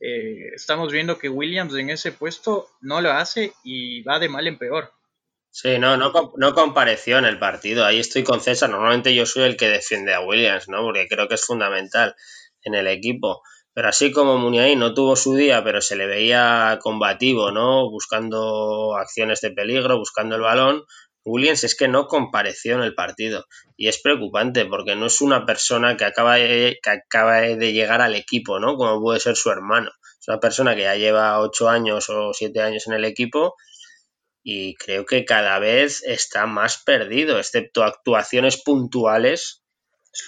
eh, 0.00 0.50
estamos 0.56 0.90
viendo 0.90 1.18
que 1.18 1.28
Williams 1.28 1.72
en 1.76 1.90
ese 1.90 2.10
puesto 2.10 2.66
no 2.80 3.00
lo 3.00 3.12
hace 3.12 3.52
y 3.62 4.02
va 4.02 4.18
de 4.18 4.28
mal 4.28 4.48
en 4.48 4.58
peor. 4.58 4.92
Sí, 5.52 5.78
no, 5.78 5.96
no, 5.96 6.32
no 6.36 6.52
compareció 6.52 7.18
en 7.18 7.26
el 7.26 7.38
partido. 7.38 7.84
Ahí 7.84 8.00
estoy 8.00 8.24
con 8.24 8.40
César. 8.40 8.70
Normalmente 8.70 9.14
yo 9.14 9.24
soy 9.24 9.44
el 9.44 9.56
que 9.56 9.68
defiende 9.68 10.12
a 10.12 10.20
Williams, 10.20 10.68
¿no? 10.68 10.82
Porque 10.82 11.06
creo 11.06 11.28
que 11.28 11.36
es 11.36 11.46
fundamental 11.46 12.16
en 12.62 12.74
el 12.74 12.88
equipo. 12.88 13.42
Pero 13.72 13.86
así 13.86 14.10
como 14.10 14.36
Muniain 14.36 14.80
no 14.80 14.94
tuvo 14.94 15.14
su 15.14 15.36
día, 15.36 15.62
pero 15.62 15.80
se 15.80 15.94
le 15.94 16.08
veía 16.08 16.80
combativo, 16.82 17.52
¿no? 17.52 17.88
Buscando 17.88 18.96
acciones 18.96 19.40
de 19.42 19.52
peligro, 19.52 19.96
buscando 19.96 20.34
el 20.34 20.42
balón. 20.42 20.82
Williams 21.28 21.64
es 21.64 21.76
que 21.76 21.88
no 21.88 22.06
compareció 22.06 22.74
en 22.74 22.82
el 22.82 22.94
partido. 22.94 23.46
Y 23.76 23.88
es 23.88 24.00
preocupante 24.00 24.66
porque 24.66 24.96
no 24.96 25.06
es 25.06 25.20
una 25.20 25.46
persona 25.46 25.96
que 25.96 26.04
acaba 26.04 26.36
de, 26.36 26.78
que 26.82 26.90
acaba 26.90 27.40
de 27.40 27.72
llegar 27.72 28.00
al 28.00 28.14
equipo, 28.14 28.58
¿no? 28.58 28.76
Como 28.76 29.00
puede 29.00 29.20
ser 29.20 29.36
su 29.36 29.50
hermano. 29.50 29.90
Es 30.20 30.28
una 30.28 30.40
persona 30.40 30.74
que 30.74 30.82
ya 30.82 30.96
lleva 30.96 31.40
ocho 31.40 31.68
años 31.68 32.08
o 32.10 32.32
siete 32.32 32.60
años 32.60 32.86
en 32.86 32.94
el 32.94 33.04
equipo 33.04 33.54
y 34.42 34.76
creo 34.76 35.04
que 35.04 35.26
cada 35.26 35.58
vez 35.58 36.02
está 36.04 36.46
más 36.46 36.82
perdido, 36.82 37.38
excepto 37.38 37.84
actuaciones 37.84 38.56
puntuales. 38.62 39.62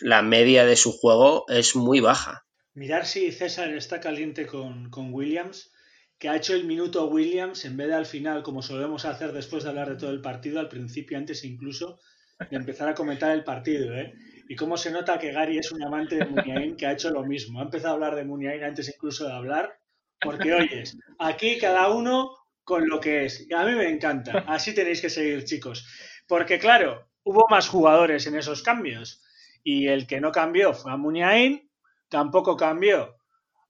La 0.02 0.20
media 0.20 0.66
de 0.66 0.76
su 0.76 0.92
juego 0.92 1.46
es 1.48 1.74
muy 1.74 2.00
baja. 2.00 2.44
Mirar 2.74 3.06
si 3.06 3.32
César 3.32 3.70
está 3.70 3.98
caliente 3.98 4.46
con, 4.46 4.90
con 4.90 5.12
Williams, 5.12 5.72
que 6.20 6.28
ha 6.28 6.36
hecho 6.36 6.54
el 6.54 6.64
minuto 6.64 7.06
Williams 7.06 7.64
en 7.64 7.78
vez 7.78 7.88
de 7.88 7.94
al 7.94 8.04
final, 8.04 8.42
como 8.42 8.60
solemos 8.60 9.06
hacer 9.06 9.32
después 9.32 9.64
de 9.64 9.70
hablar 9.70 9.88
de 9.88 9.96
todo 9.96 10.10
el 10.10 10.20
partido, 10.20 10.60
al 10.60 10.68
principio, 10.68 11.16
antes 11.16 11.44
incluso 11.44 11.98
de 12.38 12.56
empezar 12.56 12.90
a 12.90 12.94
comentar 12.94 13.32
el 13.32 13.42
partido. 13.42 13.94
¿eh? 13.96 14.12
Y 14.46 14.54
cómo 14.54 14.76
se 14.76 14.90
nota 14.90 15.18
que 15.18 15.32
Gary 15.32 15.56
es 15.56 15.72
un 15.72 15.82
amante 15.82 16.16
de 16.16 16.26
Muniain 16.26 16.76
que 16.76 16.86
ha 16.86 16.92
hecho 16.92 17.08
lo 17.08 17.24
mismo. 17.24 17.58
Ha 17.58 17.64
empezado 17.64 17.92
a 17.92 17.94
hablar 17.94 18.16
de 18.16 18.24
Muniain 18.24 18.62
antes 18.62 18.92
incluso 18.94 19.24
de 19.24 19.32
hablar. 19.32 19.80
Porque 20.20 20.52
oyes, 20.52 20.98
aquí 21.18 21.56
cada 21.58 21.88
uno 21.88 22.36
con 22.64 22.86
lo 22.86 23.00
que 23.00 23.24
es. 23.24 23.46
A 23.56 23.64
mí 23.64 23.74
me 23.74 23.88
encanta. 23.88 24.44
Así 24.46 24.74
tenéis 24.74 25.00
que 25.00 25.08
seguir, 25.08 25.44
chicos. 25.44 25.86
Porque 26.28 26.58
claro, 26.58 27.08
hubo 27.22 27.46
más 27.48 27.66
jugadores 27.66 28.26
en 28.26 28.36
esos 28.36 28.62
cambios. 28.62 29.22
Y 29.64 29.86
el 29.86 30.06
que 30.06 30.20
no 30.20 30.32
cambió 30.32 30.74
fue 30.74 30.92
a 30.92 30.98
Muniain, 30.98 31.66
tampoco 32.10 32.58
cambió 32.58 33.16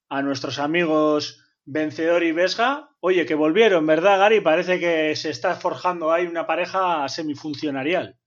a 0.08 0.20
nuestros 0.22 0.58
amigos 0.58 1.44
Vencedor 1.72 2.24
y 2.24 2.32
Vesga. 2.32 2.90
Oye, 2.98 3.24
que 3.26 3.36
volvieron, 3.36 3.86
¿verdad, 3.86 4.18
Gary? 4.18 4.40
Parece 4.40 4.80
que 4.80 5.14
se 5.14 5.30
está 5.30 5.54
forjando 5.54 6.10
ahí 6.10 6.26
una 6.26 6.44
pareja 6.44 7.08
semifuncionarial. 7.08 8.18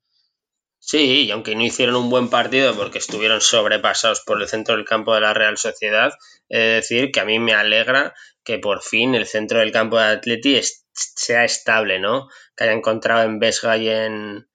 Sí, 0.80 1.26
y 1.26 1.32
aunque 1.32 1.54
no 1.54 1.64
hicieron 1.64 1.96
un 1.96 2.10
buen 2.10 2.30
partido 2.30 2.74
porque 2.74 3.00
estuvieron 3.00 3.42
sobrepasados 3.42 4.22
por 4.22 4.42
el 4.42 4.48
centro 4.48 4.78
del 4.78 4.86
campo 4.86 5.14
de 5.14 5.22
la 5.22 5.34
Real 5.34 5.58
Sociedad, 5.58 6.14
he 6.48 6.58
de 6.58 6.74
decir 6.76 7.12
que 7.12 7.20
a 7.20 7.26
mí 7.26 7.38
me 7.40 7.54
alegra 7.54 8.14
que 8.46 8.60
por 8.60 8.82
fin 8.82 9.14
el 9.14 9.26
centro 9.26 9.60
del 9.60 9.74
campo 9.74 9.98
de 9.98 10.06
Atleti 10.06 10.62
sea 10.94 11.44
estable, 11.44 12.00
¿no? 12.00 12.30
Que 12.56 12.64
haya 12.64 12.74
encontrado 12.74 13.24
en 13.24 13.40
Vesga 13.40 13.76
y 13.76 13.90
en, 13.90 14.48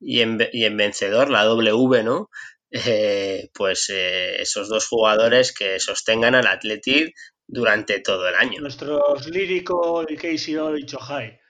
y 0.00 0.22
en, 0.22 0.76
Vencedor 0.78 1.28
la 1.28 1.44
W, 1.44 2.02
¿no? 2.02 2.30
Eh, 2.70 3.50
pues 3.52 3.90
eh, 3.90 4.40
esos 4.40 4.68
dos 4.68 4.88
jugadores 4.88 5.52
que 5.52 5.78
sostengan 5.78 6.34
al 6.34 6.46
Atleti 6.46 7.12
durante 7.46 8.00
todo 8.00 8.28
el 8.28 8.34
año. 8.34 8.60
Nuestros 8.60 9.26
lírico 9.28 10.04
y 10.08 10.16
Casey 10.16 10.56
y 10.78 10.86
Chohai. 10.86 11.40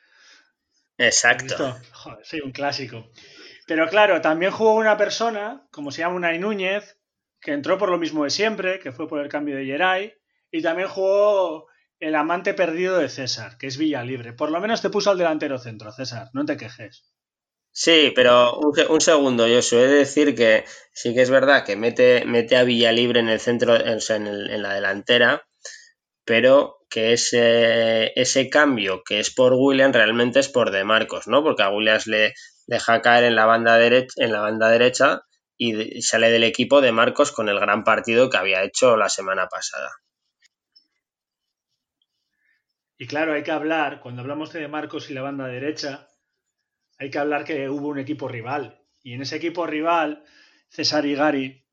Exacto. 0.99 1.77
sí, 2.23 2.41
un 2.41 2.53
clásico. 2.53 3.11
Pero 3.67 3.89
claro, 3.89 4.21
también 4.21 4.53
jugó 4.53 4.75
una 4.75 4.97
persona, 4.97 5.67
como 5.71 5.91
se 5.91 6.03
llama 6.03 6.17
Unai 6.17 6.39
Núñez, 6.39 6.99
que 7.41 7.53
entró 7.53 7.79
por 7.79 7.91
lo 7.91 7.99
mismo 7.99 8.25
de 8.25 8.31
siempre, 8.31 8.79
que 8.79 8.93
fue 8.93 9.09
por 9.09 9.21
el 9.21 9.29
cambio 9.29 9.57
de 9.57 9.65
Geray, 9.65 10.15
y 10.51 10.63
también 10.63 10.89
jugó 10.89 11.67
el 11.99 12.15
amante 12.15 12.55
perdido 12.55 12.99
de 12.99 13.09
César, 13.09 13.57
que 13.59 13.67
es 13.67 13.79
Villalibre. 13.79 14.33
Por 14.33 14.51
lo 14.51 14.61
menos 14.61 14.83
te 14.83 14.91
puso 14.91 15.11
al 15.11 15.19
delantero 15.19 15.59
centro, 15.59 15.93
César, 15.93 16.29
no 16.33 16.45
te 16.45 16.57
quejes. 16.57 17.05
Sí, 17.73 18.13
pero 18.15 18.57
un, 18.59 19.01
segundo, 19.01 19.49
yo 19.49 19.61
de 19.61 19.89
decir 19.89 20.37
que 20.37 20.65
sí 20.93 21.13
que 21.13 21.23
es 21.23 21.31
verdad 21.31 21.65
que 21.65 21.75
mete, 21.75 22.25
mete 22.25 22.57
a 22.57 22.63
Villalibre 22.63 23.19
en 23.19 23.29
el 23.29 23.41
centro, 23.41 23.75
en, 23.75 23.99
en 24.27 24.63
la 24.63 24.75
delantera, 24.75 25.45
pero 26.25 26.79
que 26.89 27.13
ese, 27.13 28.13
ese 28.19 28.49
cambio 28.49 29.03
que 29.05 29.21
es 29.21 29.35
por 29.35 29.53
William 29.55 29.93
realmente 29.93 30.41
es 30.41 30.49
por 30.49 30.71
De 30.71 30.85
Marcos, 30.85 31.27
¿no? 31.27 31.43
Porque 31.43 31.63
a 31.63 31.71
Williams 31.71 32.07
le 32.07 32.35
deja 32.67 33.03
caer 33.03 33.25
en 33.25 33.37
la 33.37 33.47
banda 33.47 33.77
derecha, 33.77 34.13
en 34.17 34.33
la 34.33 34.41
banda 34.41 34.69
derecha 34.71 35.23
y 35.57 36.03
sale 36.03 36.31
del 36.31 36.45
equipo 36.45 36.81
de 36.81 36.93
Marcos 36.93 37.33
con 37.33 37.49
el 37.49 37.61
gran 37.61 37.85
partido 37.85 38.31
que 38.31 38.37
había 38.37 38.63
hecho 38.65 38.97
la 38.97 39.09
semana 39.09 39.49
pasada. 39.49 39.91
Y 42.97 43.07
claro, 43.07 43.35
hay 43.35 43.43
que 43.43 43.51
hablar, 43.51 44.01
cuando 44.01 44.23
hablamos 44.23 44.53
de 44.53 44.69
Marcos 44.69 45.11
y 45.11 45.15
la 45.15 45.23
banda 45.23 45.47
derecha, 45.47 46.09
hay 46.99 47.11
que 47.11 47.19
hablar 47.19 47.45
que 47.45 47.69
hubo 47.69 47.89
un 47.89 47.99
equipo 47.99 48.29
rival. 48.29 48.81
Y 49.03 49.15
en 49.15 49.23
ese 49.23 49.37
equipo 49.37 49.67
rival, 49.67 50.25
César 50.69 51.05
y 51.05 51.15
Gary, 51.15 51.67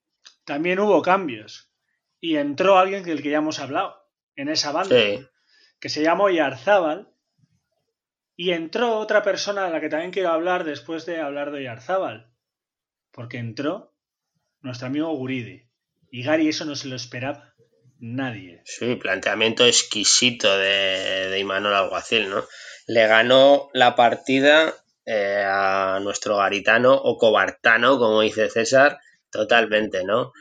también 0.46 0.80
hubo 0.80 1.02
cambios. 1.02 1.72
Y 2.20 2.38
entró 2.38 2.78
alguien 2.78 3.04
del 3.04 3.22
que 3.22 3.30
ya 3.30 3.38
hemos 3.38 3.60
hablado, 3.60 4.01
en 4.36 4.50
esa 4.50 4.72
banda, 4.72 4.96
que 5.80 5.90
se 5.90 6.04
llamó 6.04 6.30
Yarzábal, 6.30 7.10
y 8.36 8.52
entró 8.52 8.98
otra 8.98 9.22
persona 9.24 9.66
de 9.66 9.72
la 9.72 9.82
que 9.82 9.90
también 9.90 10.12
quiero 10.12 10.30
hablar 10.30 10.64
después 10.64 11.06
de 11.06 11.20
hablar 11.20 11.52
de 11.52 11.64
Yarzábal, 11.64 12.32
porque 13.12 13.38
entró 13.38 13.94
nuestro 14.62 14.88
amigo 14.88 15.14
Guridi, 15.16 15.70
y 16.10 16.24
Gary 16.24 16.50
eso 16.50 16.66
no 16.66 16.76
se 16.76 16.88
lo 16.88 16.96
esperaba 16.96 17.54
nadie. 18.00 18.62
Sí, 18.66 18.96
planteamiento 18.96 19.66
exquisito 19.66 20.58
de, 20.58 21.30
de 21.30 21.40
Imanol 21.40 21.76
Alguacil, 21.76 22.30
¿no? 22.30 22.44
Le 22.88 23.08
ganó 23.08 23.70
la 23.74 23.96
partida 23.96 24.74
eh, 25.06 25.44
a 25.46 26.00
nuestro 26.02 26.38
garitano 26.38 26.94
o 26.94 27.18
cobartano, 27.18 27.98
como 28.00 28.22
dice 28.22 28.50
César, 28.50 29.00
totalmente, 29.32 30.04
¿no? 30.04 30.32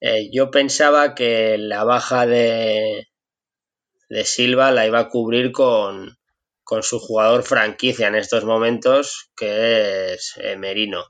Eh, 0.00 0.30
yo 0.32 0.50
pensaba 0.50 1.14
que 1.14 1.56
la 1.58 1.84
baja 1.84 2.26
de, 2.26 3.08
de 4.08 4.24
Silva 4.24 4.70
la 4.70 4.86
iba 4.86 4.98
a 4.98 5.08
cubrir 5.08 5.52
con, 5.52 6.18
con 6.62 6.82
su 6.82 6.98
jugador 6.98 7.42
franquicia 7.42 8.08
en 8.08 8.14
estos 8.14 8.44
momentos, 8.44 9.30
que 9.36 10.14
es 10.14 10.34
eh, 10.36 10.56
Merino. 10.56 11.04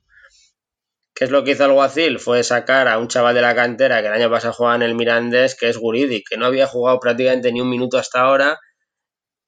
¿Qué 1.14 1.24
es 1.24 1.30
lo 1.30 1.44
que 1.44 1.52
hizo 1.52 1.64
Alguacil? 1.64 2.18
Fue 2.18 2.42
sacar 2.44 2.88
a 2.88 2.98
un 2.98 3.08
chaval 3.08 3.34
de 3.34 3.40
la 3.40 3.54
cantera 3.54 4.02
que 4.02 4.08
el 4.08 4.12
año 4.12 4.30
pasado 4.30 4.52
jugaba 4.52 4.76
en 4.76 4.82
el 4.82 4.94
Mirandés, 4.94 5.54
que 5.54 5.70
es 5.70 5.78
Guridi, 5.78 6.22
que 6.22 6.36
no 6.36 6.44
había 6.44 6.66
jugado 6.66 7.00
prácticamente 7.00 7.50
ni 7.52 7.62
un 7.62 7.70
minuto 7.70 7.96
hasta 7.96 8.20
ahora 8.20 8.58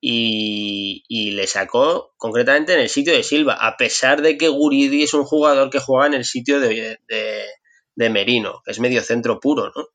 y, 0.01 1.33
le 1.33 1.47
sacó 1.47 2.15
concretamente 2.17 2.73
en 2.73 2.81
el 2.81 2.89
sitio 2.89 3.13
de 3.13 3.23
Silva, 3.23 3.55
a 3.55 3.77
pesar 3.77 4.23
de 4.23 4.39
que 4.39 4.49
Guridi 4.49 5.03
es 5.03 5.13
un 5.13 5.25
jugador 5.25 5.69
que 5.69 5.79
juega 5.79 6.07
en 6.07 6.15
el 6.15 6.25
sitio 6.25 6.59
de, 6.59 7.01
de 7.07 8.11
Merino, 8.11 8.63
que 8.65 8.71
es 8.71 8.81
medio 8.81 9.03
centro 9.03 9.39
puro, 9.41 9.71
¿no? 9.77 9.89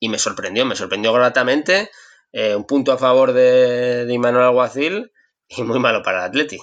Y 0.00 0.08
me 0.08 0.18
sorprendió, 0.18 0.64
me 0.64 0.74
sorprendió 0.74 1.12
gratamente 1.12 1.90
eh, 2.32 2.56
un 2.56 2.66
punto 2.66 2.92
a 2.92 2.98
favor 2.98 3.32
de, 3.32 4.06
de 4.06 4.14
Imanuel 4.14 4.44
Alguacil 4.44 5.12
y 5.48 5.62
muy 5.62 5.78
malo 5.78 6.02
para 6.02 6.18
el 6.18 6.24
Atleti. 6.24 6.58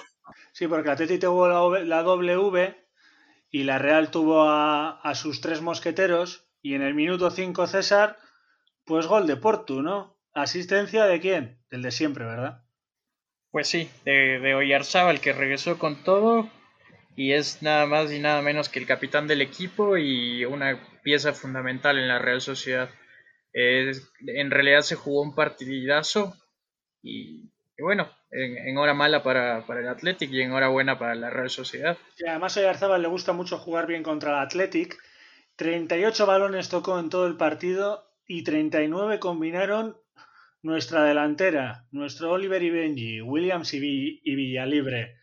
Sí, 0.51 0.67
porque 0.67 0.89
el 0.89 0.93
Atleti 0.93 1.19
tuvo 1.19 1.47
la, 1.47 2.01
W 2.03 2.75
y 3.51 3.63
la 3.63 3.77
Real 3.77 4.11
tuvo 4.11 4.43
a, 4.43 5.13
sus 5.15 5.41
tres 5.41 5.61
mosqueteros 5.61 6.47
y 6.61 6.73
en 6.73 6.81
el 6.81 6.93
minuto 6.93 7.29
5 7.29 7.67
César, 7.67 8.17
pues 8.83 9.07
gol 9.07 9.27
de 9.27 9.38
Portu, 9.38 9.81
¿no? 9.81 10.17
¿Asistencia 10.33 11.05
de 11.05 11.19
quién? 11.19 11.59
Del 11.69 11.81
de 11.81 11.91
siempre, 11.91 12.25
¿verdad? 12.25 12.63
Pues 13.51 13.67
sí, 13.67 13.89
de, 14.05 14.39
de 14.39 15.09
el 15.09 15.21
que 15.21 15.33
regresó 15.33 15.79
con 15.79 16.03
todo 16.03 16.49
y 17.15 17.33
es 17.33 17.61
nada 17.61 17.85
más 17.85 18.11
y 18.11 18.19
nada 18.19 18.41
menos 18.41 18.69
que 18.69 18.79
el 18.79 18.85
capitán 18.85 19.27
del 19.27 19.41
equipo 19.41 19.97
y 19.97 20.45
una 20.45 20.79
pieza 21.03 21.33
fundamental 21.33 21.97
en 21.97 22.07
la 22.07 22.19
Real 22.19 22.41
Sociedad 22.41 22.89
en 23.53 24.51
realidad 24.51 24.82
se 24.82 24.96
jugó 24.96 25.22
un 25.22 25.36
partidazo 25.36 26.36
y, 27.01 27.50
bueno, 27.79 28.10
en, 28.32 28.77
hora 28.77 28.94
mala 28.94 29.24
para, 29.24 29.65
el 29.68 29.88
Athletic 29.88 30.32
y 30.32 30.41
en 30.41 30.51
hora 30.51 30.68
buena 30.68 31.00
para 31.00 31.15
la 31.15 31.29
Real 31.29 31.50
Sociedad. 31.50 31.98
Y 32.18 32.27
además 32.27 32.58
a 32.58 32.70
Arzabal 32.70 33.01
le 33.01 33.08
gusta 33.08 33.34
mucho 33.34 33.58
jugar 33.58 33.88
bien 33.88 34.03
contra 34.03 34.32
el 34.32 34.46
Athletic. 34.46 34.98
38 35.56 36.25
balones 36.25 36.70
tocó 36.70 37.00
en 37.00 37.10
todo 37.10 37.27
el 37.27 37.38
partido 37.38 38.10
y 38.27 38.44
39 38.44 39.20
combinaron 39.20 39.98
nuestra 40.62 41.03
delantera, 41.03 41.86
nuestro 41.91 42.32
Oliver 42.32 42.62
y 42.62 42.70
Benji, 42.70 43.22
Williams 43.22 43.74
y, 43.74 44.22
y 44.24 44.36
Villalibre. 44.36 45.18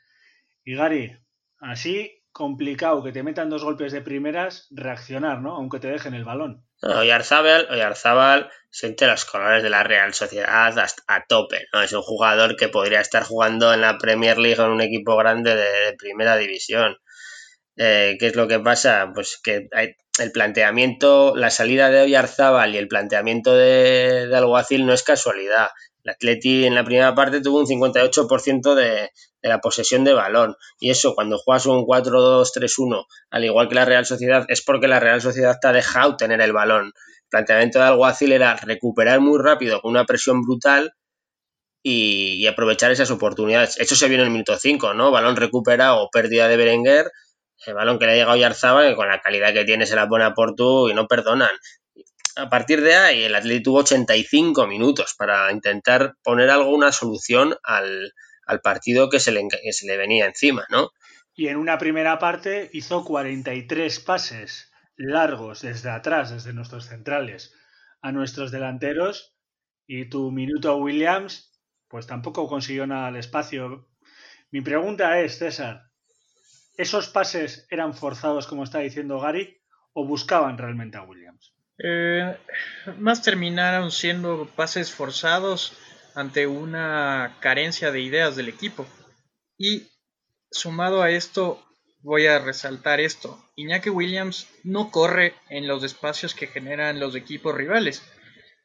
Y 0.64 0.74
Gary, 0.74 1.16
así 1.60 2.22
complicado 2.32 3.02
que 3.02 3.12
te 3.12 3.22
metan 3.22 3.48
dos 3.48 3.64
golpes 3.64 3.92
de 3.92 4.02
primeras, 4.02 4.68
reaccionar, 4.70 5.40
¿no? 5.40 5.56
Aunque 5.56 5.78
te 5.78 5.88
dejen 5.88 6.12
el 6.12 6.24
balón. 6.24 6.65
Oyarzábal, 6.82 7.68
Oyarzábal 7.70 8.50
siente 8.70 9.06
los 9.06 9.24
colores 9.24 9.62
de 9.62 9.70
la 9.70 9.82
Real 9.82 10.12
Sociedad 10.12 10.78
a 11.06 11.26
tope, 11.26 11.66
¿no? 11.72 11.82
Es 11.82 11.92
un 11.92 12.02
jugador 12.02 12.56
que 12.56 12.68
podría 12.68 13.00
estar 13.00 13.22
jugando 13.22 13.72
en 13.72 13.80
la 13.80 13.98
Premier 13.98 14.38
League 14.38 14.62
en 14.62 14.70
un 14.70 14.82
equipo 14.82 15.16
grande 15.16 15.54
de, 15.56 15.94
primera 15.96 16.36
división. 16.36 16.98
Eh, 17.76 18.16
¿Qué 18.20 18.26
es 18.26 18.36
lo 18.36 18.48
que 18.48 18.60
pasa? 18.60 19.10
Pues 19.14 19.40
que 19.42 19.68
el 20.18 20.32
planteamiento, 20.32 21.34
la 21.36 21.50
salida 21.50 21.90
de 21.90 22.02
Oyarzábal 22.02 22.74
y 22.74 22.78
el 22.78 22.88
planteamiento 22.88 23.54
de 23.54 24.30
Alguacil 24.34 24.86
no 24.86 24.92
es 24.92 25.02
casualidad. 25.02 25.68
El 26.06 26.12
Atleti 26.12 26.64
en 26.66 26.76
la 26.76 26.84
primera 26.84 27.14
parte 27.16 27.40
tuvo 27.40 27.58
un 27.58 27.66
58% 27.66 28.74
de, 28.74 29.10
de 29.42 29.48
la 29.48 29.60
posesión 29.60 30.04
de 30.04 30.12
balón. 30.12 30.54
Y 30.78 30.90
eso, 30.90 31.16
cuando 31.16 31.36
juegas 31.36 31.66
un 31.66 31.84
4-2-3-1, 31.84 33.06
al 33.30 33.44
igual 33.44 33.68
que 33.68 33.74
la 33.74 33.84
Real 33.84 34.06
Sociedad, 34.06 34.44
es 34.48 34.62
porque 34.62 34.86
la 34.86 35.00
Real 35.00 35.20
Sociedad 35.20 35.56
te 35.60 35.66
ha 35.66 35.72
dejado 35.72 36.16
tener 36.16 36.40
el 36.40 36.52
balón. 36.52 36.86
El 36.86 37.28
planteamiento 37.30 37.80
de 37.80 37.86
Alguacil 37.86 38.30
era 38.30 38.54
recuperar 38.54 39.18
muy 39.20 39.40
rápido 39.42 39.80
con 39.80 39.90
una 39.90 40.04
presión 40.04 40.42
brutal 40.42 40.92
y, 41.82 42.46
aprovechar 42.46 42.92
esas 42.92 43.10
oportunidades. 43.10 43.76
Eso 43.78 43.96
se 43.96 44.08
vio 44.08 44.18
en 44.18 44.24
el 44.24 44.30
minuto 44.30 44.56
5, 44.56 44.94
¿no? 44.94 45.10
Balón 45.10 45.34
recuperado, 45.34 46.08
pérdida 46.12 46.46
de 46.46 46.56
Berenguer, 46.56 47.10
el 47.66 47.74
balón 47.74 47.98
que 47.98 48.06
le 48.06 48.12
ha 48.12 48.14
llegado 48.16 48.36
Yarzaba, 48.36 48.86
que 48.86 48.94
con 48.94 49.08
la 49.08 49.20
calidad 49.20 49.52
que 49.52 49.64
tiene 49.64 49.86
se 49.86 49.96
la 49.96 50.08
pone 50.08 50.24
a 50.24 50.34
Portu 50.34 50.88
y 50.88 50.94
no 50.94 51.08
perdonan. 51.08 51.50
A 52.36 52.50
partir 52.50 52.82
de 52.82 52.94
ahí, 52.94 53.22
el 53.22 53.34
Atlético 53.34 53.70
tuvo 53.70 53.78
85 53.78 54.66
minutos 54.66 55.14
para 55.16 55.50
intentar 55.50 56.16
poner 56.22 56.50
alguna 56.50 56.92
solución 56.92 57.56
al, 57.62 58.12
al 58.46 58.60
partido 58.60 59.08
que 59.08 59.20
se, 59.20 59.32
le, 59.32 59.48
se 59.72 59.86
le 59.86 59.96
venía 59.96 60.26
encima, 60.26 60.66
¿no? 60.68 60.90
Y 61.34 61.48
en 61.48 61.56
una 61.56 61.78
primera 61.78 62.18
parte 62.18 62.68
hizo 62.74 63.04
43 63.04 64.00
pases 64.00 64.70
largos 64.96 65.62
desde 65.62 65.90
atrás, 65.90 66.30
desde 66.30 66.52
nuestros 66.52 66.86
centrales, 66.86 67.54
a 68.02 68.12
nuestros 68.12 68.50
delanteros 68.50 69.34
y 69.86 70.08
tu 70.10 70.30
minuto 70.30 70.76
Williams, 70.76 71.52
pues 71.88 72.06
tampoco 72.06 72.48
consiguió 72.48 72.86
nada 72.86 73.08
al 73.08 73.16
espacio. 73.16 73.88
Mi 74.50 74.60
pregunta 74.60 75.20
es, 75.20 75.38
César, 75.38 75.90
¿esos 76.76 77.08
pases 77.08 77.66
eran 77.70 77.94
forzados 77.94 78.46
como 78.46 78.64
está 78.64 78.80
diciendo 78.80 79.20
Gary 79.20 79.58
o 79.94 80.06
buscaban 80.06 80.58
realmente 80.58 80.98
a 80.98 81.02
Williams? 81.02 81.55
Eh, 81.78 82.36
más 82.98 83.22
terminaron 83.22 83.90
siendo 83.90 84.48
pases 84.56 84.92
forzados 84.92 85.74
ante 86.14 86.46
una 86.46 87.36
carencia 87.40 87.92
de 87.92 88.00
ideas 88.00 88.36
del 88.36 88.48
equipo. 88.48 88.86
Y 89.58 89.88
sumado 90.50 91.02
a 91.02 91.10
esto, 91.10 91.62
voy 92.00 92.26
a 92.26 92.38
resaltar 92.38 93.00
esto. 93.00 93.38
Iñaki 93.56 93.90
Williams 93.90 94.48
no 94.64 94.90
corre 94.90 95.34
en 95.50 95.68
los 95.68 95.84
espacios 95.84 96.34
que 96.34 96.46
generan 96.46 97.00
los 97.00 97.14
equipos 97.14 97.54
rivales. 97.54 98.02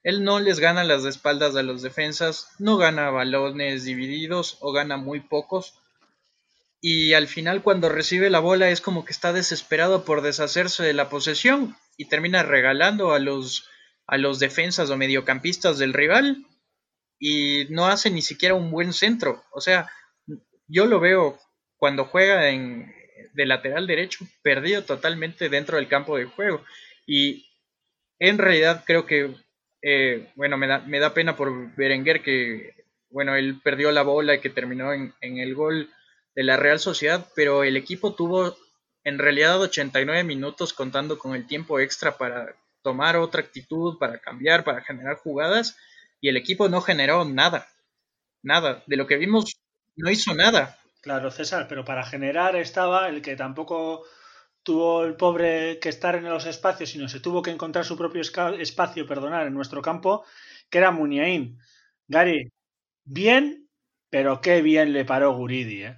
Él 0.04 0.24
no 0.24 0.40
les 0.40 0.60
gana 0.60 0.84
las 0.84 1.06
espaldas 1.06 1.56
a 1.56 1.64
los 1.64 1.82
defensas, 1.82 2.48
no 2.58 2.78
gana 2.78 3.10
balones 3.10 3.84
divididos 3.84 4.58
o 4.62 4.72
gana 4.72 4.98
muy 4.98 5.20
pocos. 5.20 5.76
Y 6.80 7.14
al 7.14 7.28
final 7.28 7.62
cuando 7.62 7.90
recibe 7.90 8.30
la 8.30 8.40
bola 8.40 8.70
es 8.70 8.82
como 8.82 9.06
que 9.06 9.12
está 9.12 9.34
desesperado 9.34 10.04
por 10.04 10.22
deshacerse 10.22 10.82
de 10.82 10.94
la 10.94 11.10
posesión 11.10 11.76
y 11.98 12.06
termina 12.06 12.44
regalando 12.44 13.14
a 13.14 13.20
los, 13.20 13.70
a 14.08 14.18
los 14.18 14.40
defensas 14.40 14.90
o 14.90 14.98
mediocampistas 14.98 15.78
del 15.78 15.94
rival 15.94 16.46
y 17.20 17.68
no 17.70 17.88
hace 17.88 18.10
ni 18.10 18.22
siquiera 18.22 18.56
un 18.56 18.72
buen 18.72 18.94
centro. 18.94 19.44
O 19.52 19.62
sea, 19.62 19.90
yo 20.68 20.86
lo 20.86 21.00
veo 21.00 21.40
cuando 21.78 22.06
juega 22.06 22.50
en, 22.50 22.94
de 23.34 23.46
lateral 23.46 23.88
derecho, 23.88 24.26
perdido 24.42 24.84
totalmente 24.84 25.50
dentro 25.50 25.78
del 25.78 25.88
campo 25.88 26.18
de 26.18 26.26
juego. 26.26 26.64
Y 27.06 27.48
en 28.20 28.38
realidad 28.38 28.84
creo 28.86 29.06
que, 29.06 29.36
eh, 29.82 30.32
bueno, 30.36 30.58
me 30.58 30.68
da, 30.68 30.80
me 30.80 31.00
da 31.00 31.14
pena 31.14 31.36
por 31.36 31.76
Berenguer 31.76 32.22
que, 32.22 32.76
bueno, 33.10 33.36
él 33.36 33.60
perdió 33.64 33.92
la 33.92 34.04
bola 34.04 34.36
y 34.36 34.40
que 34.40 34.50
terminó 34.50 34.94
en, 34.94 35.14
en 35.22 35.38
el 35.38 35.56
gol 35.56 35.90
de 36.36 36.44
la 36.44 36.58
Real 36.58 36.80
Sociedad, 36.80 37.28
pero 37.36 37.64
el 37.64 37.76
equipo 37.76 38.16
tuvo 38.16 38.56
en 39.04 39.20
realidad 39.20 39.62
89 39.62 40.24
minutos 40.24 40.74
contando 40.74 41.18
con 41.18 41.36
el 41.36 41.48
tiempo 41.48 41.80
extra 41.80 42.18
para 42.18 42.56
tomar 42.82 43.16
otra 43.16 43.42
actitud, 43.42 43.98
para 43.98 44.20
cambiar, 44.20 44.64
para 44.64 44.82
generar 44.82 45.18
jugadas, 45.18 45.78
y 46.20 46.30
el 46.30 46.38
equipo 46.38 46.70
no 46.70 46.82
generó 46.82 47.26
nada, 47.26 47.68
nada, 48.44 48.84
de 48.88 48.98
lo 48.98 49.08
que 49.08 49.18
vimos 49.18 49.58
no 49.96 50.10
hizo 50.10 50.34
nada. 50.34 50.78
Claro, 51.02 51.32
César, 51.32 51.68
pero 51.68 51.84
para 51.84 52.06
generar 52.06 52.56
estaba 52.56 53.10
el 53.10 53.22
que 53.22 53.36
tampoco 53.36 54.06
tuvo 54.64 55.04
el 55.04 55.16
pobre 55.16 55.80
que 55.80 55.90
estar 55.90 56.16
en 56.16 56.26
los 56.26 56.46
espacios, 56.46 56.92
sino 56.92 57.10
se 57.10 57.20
tuvo 57.20 57.42
que 57.42 57.52
encontrar 57.52 57.86
su 57.86 57.98
propio 57.98 58.22
espacio, 58.22 59.08
perdonar, 59.08 59.48
en 59.48 59.54
nuestro 59.54 59.82
campo, 59.82 60.24
que 60.70 60.78
era 60.78 60.92
Muniain. 60.92 61.58
Gary, 62.08 62.52
bien, 63.04 63.68
pero 64.10 64.42
qué 64.42 64.62
bien 64.62 64.94
le 64.94 65.06
paró 65.06 65.36
Guridi, 65.36 65.84
¿eh? 65.84 65.98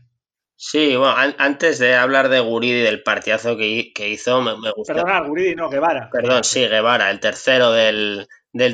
Sí, 0.65 0.95
bueno, 0.95 1.13
antes 1.39 1.77
de 1.77 1.93
hablar 1.93 2.29
de 2.29 2.39
Guridi, 2.39 2.79
del 2.79 3.03
partidazo 3.03 3.57
que, 3.57 3.91
hizo, 4.07 4.41
me, 4.41 4.57
me 4.57 4.71
gustó. 4.71 4.93
Perdona, 4.93 5.19
Guridi, 5.19 5.55
no, 5.55 5.69
Guevara. 5.69 6.09
Perdón, 6.09 6.45
sí, 6.45 6.65
Guevara, 6.65 7.11
el 7.11 7.19
tercero 7.19 7.73
del, 7.73 8.29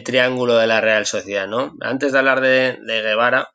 triángulo 0.06 0.56
de 0.56 0.68
la 0.68 0.82
Real 0.82 1.08
Sociedad, 1.08 1.48
¿no? 1.48 1.76
Antes 1.82 2.12
de 2.12 2.20
hablar 2.20 2.42
de, 2.42 2.78
de 2.80 3.02
Guevara, 3.02 3.50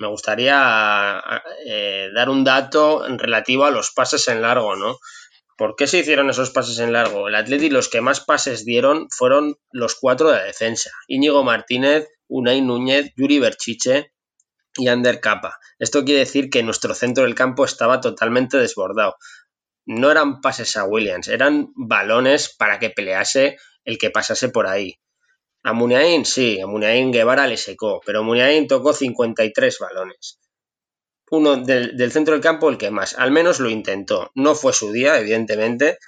me 0.00 0.08
gustaría 0.08 1.22
eh, 1.66 2.10
dar 2.12 2.30
un 2.30 2.42
dato 2.42 3.06
relativo 3.16 3.64
a 3.64 3.70
los 3.70 3.92
pases 3.92 4.26
en 4.26 4.42
largo, 4.42 4.74
¿no? 4.74 4.98
¿Por 5.56 5.76
qué 5.76 5.86
se 5.86 6.00
hicieron 6.00 6.30
esos 6.30 6.50
pases 6.50 6.80
en 6.80 6.92
largo? 6.92 7.28
El 7.28 7.36
Atleti 7.36 7.70
los 7.70 7.88
que 7.88 8.00
más 8.00 8.18
pases 8.18 8.64
dieron 8.64 9.06
fueron 9.08 9.54
los 9.70 9.94
cuatro 9.94 10.32
de 10.32 10.42
defensa. 10.42 10.90
Íñigo 11.06 11.44
Martínez, 11.44 12.08
Unai 12.26 12.60
Núñez, 12.60 13.12
Yuri 13.16 13.38
Berchiche 13.38 14.10
y 14.78 14.88
Ander 14.88 15.20
Capa. 15.20 15.58
Esto 15.78 16.04
quiere 16.04 16.20
decir 16.20 16.48
que 16.48 16.62
nuestro 16.62 16.94
centro 16.94 17.24
del 17.24 17.34
campo 17.34 17.64
estaba 17.64 18.00
totalmente 18.00 18.56
desbordado. 18.56 19.16
No 19.84 20.10
eran 20.10 20.40
pases 20.40 20.76
a 20.76 20.84
Williams, 20.84 21.28
eran 21.28 21.72
balones 21.74 22.54
para 22.56 22.78
que 22.78 22.90
pelease 22.90 23.56
el 23.84 23.98
que 23.98 24.10
pasase 24.10 24.48
por 24.48 24.66
ahí. 24.66 24.98
A 25.64 25.72
Muniain 25.72 26.24
sí, 26.24 26.60
a 26.60 26.66
Muniain 26.66 27.10
Guevara 27.10 27.46
le 27.46 27.56
secó, 27.56 28.00
pero 28.06 28.22
Muniain 28.22 28.68
tocó 28.68 28.92
53 28.92 29.78
balones. 29.78 30.38
Uno 31.30 31.56
del, 31.56 32.12
centro 32.12 32.34
del 32.34 32.42
campo 32.42 32.70
el 32.70 32.78
que 32.78 32.90
más, 32.90 33.18
al 33.18 33.32
menos 33.32 33.60
lo 33.60 33.68
intentó. 33.68 34.30
No 34.34 34.54
fue 34.54 34.72
su 34.72 34.92
día, 34.92 35.18
evidentemente. 35.18 35.98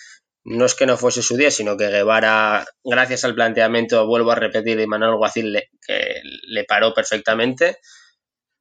No 0.44 0.64
es 0.64 0.74
que 0.74 0.86
no 0.86 0.96
fuese 0.96 1.20
su 1.22 1.36
día, 1.36 1.50
sino 1.50 1.76
que 1.76 1.88
Guevara, 1.88 2.64
gracias 2.82 3.24
al 3.24 3.34
planteamiento, 3.34 4.06
vuelvo 4.06 4.30
a 4.30 4.36
repetir, 4.36 4.78
de 4.78 4.86
Manuel 4.86 5.16
Guacil 5.16 5.58
que 5.86 6.22
le 6.48 6.64
paró 6.64 6.94
perfectamente, 6.94 7.78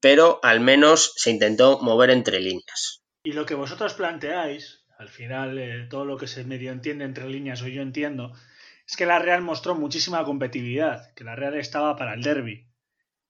pero 0.02 0.40
al 0.44 0.60
menos 0.60 1.14
se 1.16 1.32
intentó 1.32 1.80
mover 1.82 2.10
entre 2.10 2.40
líneas. 2.40 3.04
Y 3.24 3.34
lo 3.34 3.46
que 3.46 3.56
vosotros 3.56 3.94
planteáis, 3.94 4.86
al 4.98 5.10
final 5.10 5.58
eh, 5.58 5.88
todo 5.90 6.06
lo 6.06 6.18
que 6.18 6.28
se 6.28 6.44
medio 6.44 6.72
entiende 6.72 7.06
entre 7.06 7.30
líneas 7.30 7.62
o 7.62 7.68
yo 7.68 7.82
entiendo, 7.82 8.34
es 8.88 8.96
que 8.96 9.06
la 9.06 9.20
Real 9.20 9.42
mostró 9.42 9.76
muchísima 9.76 10.24
competitividad, 10.24 11.14
que 11.14 11.24
la 11.24 11.36
Real 11.36 11.56
estaba 11.56 11.96
para 11.96 12.14
el 12.14 12.24
derby. 12.24 12.68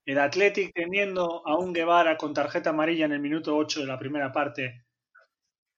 El 0.05 0.19
Athletic 0.19 0.73
teniendo 0.73 1.45
a 1.45 1.58
un 1.58 1.73
Guevara 1.73 2.17
con 2.17 2.34
tarjeta 2.34 2.69
amarilla 2.69 3.05
en 3.05 3.12
el 3.12 3.19
minuto 3.19 3.55
8 3.58 3.82
de 3.82 3.86
la 3.86 3.99
primera 3.99 4.32
parte, 4.32 4.86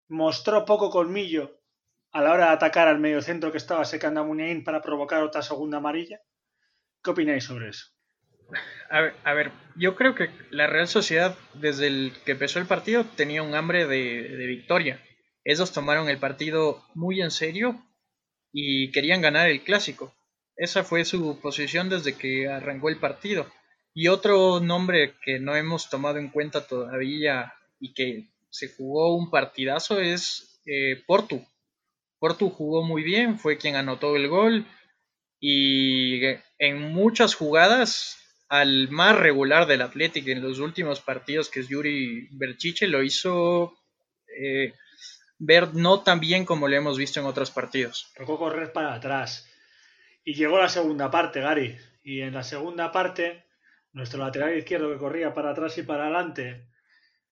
mostró 0.07 0.65
poco 0.65 0.89
colmillo 0.89 1.61
a 2.11 2.21
la 2.21 2.33
hora 2.33 2.47
de 2.47 2.51
atacar 2.51 2.87
al 2.87 2.99
mediocentro 2.99 3.51
que 3.51 3.57
estaba 3.57 3.85
secando 3.85 4.21
a 4.21 4.23
Muniain 4.23 4.63
para 4.63 4.81
provocar 4.81 5.23
otra 5.23 5.41
segunda 5.41 5.77
amarilla. 5.77 6.19
¿Qué 7.01 7.09
opináis 7.09 7.45
sobre 7.45 7.69
eso? 7.69 7.87
A 8.89 9.33
ver, 9.33 9.51
yo 9.75 9.95
creo 9.95 10.15
que 10.15 10.29
la 10.49 10.67
Real 10.67 10.87
Sociedad, 10.87 11.37
desde 11.53 11.87
el 11.87 12.13
que 12.25 12.33
empezó 12.33 12.59
el 12.59 12.65
partido, 12.65 13.05
tenía 13.05 13.41
un 13.41 13.55
hambre 13.55 13.87
de, 13.87 14.45
victoria. 14.47 15.01
Ellos 15.45 15.71
tomaron 15.71 16.09
el 16.09 16.17
partido 16.17 16.83
muy 16.93 17.21
en 17.21 17.31
serio 17.31 17.81
y 18.51 18.91
querían 18.91 19.21
ganar 19.21 19.49
el 19.49 19.63
clásico. 19.63 20.13
Esa 20.57 20.83
fue 20.83 21.05
su 21.05 21.39
posición 21.39 21.89
desde 21.89 22.17
que 22.17 22.49
arrancó 22.49 22.89
el 22.89 22.97
partido. 22.97 23.47
Y 23.93 24.09
otro 24.09 24.59
nombre 24.59 25.15
que 25.23 25.39
no 25.39 25.55
hemos 25.55 25.89
tomado 25.89 26.17
en 26.19 26.29
cuenta 26.29 26.67
todavía 26.67 27.53
y 27.79 27.93
que 27.93 28.29
se 28.49 28.67
jugó 28.67 29.15
un 29.15 29.29
partidazo 29.29 29.99
es 29.99 30.61
eh, 30.65 31.01
Portu. 31.07 31.45
Portu 32.19 32.49
jugó 32.49 32.83
muy 32.83 33.03
bien, 33.03 33.39
fue 33.39 33.57
quien 33.57 33.75
anotó 33.75 34.15
el 34.15 34.27
gol 34.27 34.65
y 35.39 36.21
en 36.59 36.93
muchas 36.93 37.33
jugadas 37.33 38.20
al 38.51 38.89
más 38.89 39.17
regular 39.17 39.65
del 39.65 39.81
Atlético 39.81 40.29
en 40.29 40.41
los 40.41 40.59
últimos 40.59 40.99
partidos 40.99 41.47
que 41.47 41.61
es 41.61 41.69
Yuri 41.69 42.27
Berchiche 42.31 42.85
lo 42.85 43.01
hizo 43.01 43.77
eh, 44.27 44.73
ver 45.39 45.73
no 45.73 46.01
tan 46.01 46.19
bien 46.19 46.43
como 46.43 46.67
lo 46.67 46.75
hemos 46.75 46.97
visto 46.97 47.21
en 47.21 47.27
otros 47.27 47.49
partidos. 47.49 48.11
Tocó 48.13 48.37
correr 48.37 48.73
para 48.73 48.93
atrás. 48.93 49.47
Y 50.25 50.33
llegó 50.33 50.59
la 50.59 50.67
segunda 50.67 51.09
parte, 51.09 51.39
Gary. 51.39 51.77
Y 52.03 52.19
en 52.19 52.33
la 52.33 52.43
segunda 52.43 52.91
parte, 52.91 53.45
nuestro 53.93 54.19
lateral 54.19 54.57
izquierdo 54.57 54.91
que 54.91 54.99
corría 54.99 55.33
para 55.33 55.51
atrás 55.51 55.77
y 55.77 55.83
para 55.83 56.03
adelante, 56.03 56.67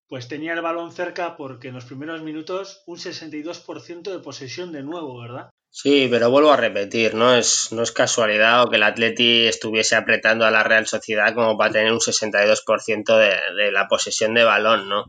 pues 0.08 0.30
tenía 0.30 0.54
el 0.54 0.62
balón 0.62 0.94
cerca 0.94 1.36
porque 1.36 1.68
en 1.68 1.74
los 1.74 1.84
primeros 1.84 2.22
minutos 2.22 2.82
un 2.88 2.96
62% 2.96 4.04
de 4.10 4.20
posesión 4.20 4.72
de 4.72 4.84
nuevo, 4.84 5.20
¿verdad? 5.20 5.50
Sí, 5.72 6.08
pero 6.10 6.32
vuelvo 6.32 6.52
a 6.52 6.58
repetir, 6.58 7.14
no 7.14 7.36
es, 7.36 7.72
no 7.72 7.84
es 7.84 7.92
casualidad 7.92 8.64
o 8.64 8.70
que 8.70 8.78
el 8.78 8.84
Atleti 8.84 9.48
estuviese 9.48 9.96
apretando 9.96 10.46
a 10.46 10.52
la 10.52 10.64
Real 10.64 10.88
Sociedad 10.88 11.34
como 11.36 11.58
para 11.58 11.72
tener 11.72 11.92
un 11.94 12.00
62% 12.00 13.18
de, 13.18 13.64
de 13.64 13.72
la 13.72 13.88
posesión 13.88 14.34
de 14.34 14.44
balón, 14.44 14.90
¿no? 14.90 15.06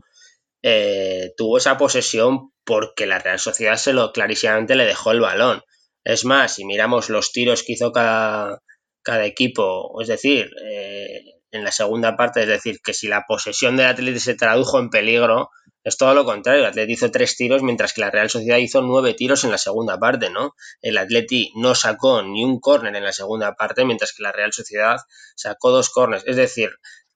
Eh, 0.63 1.33
tuvo 1.35 1.57
esa 1.57 1.77
posesión 1.77 2.51
porque 2.63 3.07
la 3.07 3.19
Real 3.19 3.39
Sociedad 3.39 3.75
se 3.77 3.93
lo 3.93 4.11
clarísimamente 4.11 4.75
le 4.75 4.85
dejó 4.85 5.11
el 5.11 5.19
balón. 5.21 5.63
Es 6.03 6.25
más, 6.25 6.55
si 6.55 6.65
miramos 6.65 7.09
los 7.09 7.31
tiros 7.31 7.63
que 7.63 7.73
hizo 7.73 7.91
cada, 7.91 8.61
cada 9.01 9.25
equipo, 9.25 9.99
es 10.01 10.07
decir, 10.07 10.51
eh, 10.63 11.21
en 11.51 11.63
la 11.63 11.71
segunda 11.71 12.15
parte, 12.15 12.41
es 12.41 12.47
decir, 12.47 12.79
que 12.83 12.93
si 12.93 13.07
la 13.07 13.25
posesión 13.27 13.77
del 13.77 13.87
Atleti 13.87 14.19
se 14.19 14.35
tradujo 14.35 14.79
en 14.79 14.89
peligro, 14.89 15.49
es 15.83 15.97
todo 15.97 16.13
lo 16.13 16.25
contrario. 16.25 16.61
El 16.61 16.67
Atleti 16.67 16.93
hizo 16.93 17.11
tres 17.11 17.35
tiros, 17.35 17.63
mientras 17.63 17.93
que 17.93 18.01
la 18.01 18.11
Real 18.11 18.29
Sociedad 18.29 18.57
hizo 18.57 18.81
nueve 18.81 19.13
tiros 19.13 19.43
en 19.43 19.51
la 19.51 19.57
segunda 19.57 19.97
parte, 19.97 20.29
¿no? 20.29 20.55
El 20.81 20.97
Atleti 20.97 21.51
no 21.55 21.75
sacó 21.75 22.21
ni 22.21 22.43
un 22.43 22.59
córner 22.59 22.95
en 22.95 23.03
la 23.03 23.13
segunda 23.13 23.55
parte, 23.55 23.85
mientras 23.85 24.13
que 24.13 24.23
la 24.23 24.31
Real 24.31 24.53
Sociedad 24.53 24.97
sacó 25.35 25.71
dos 25.71 25.89
córneres. 25.89 26.25
Es 26.27 26.35
decir, 26.35 26.69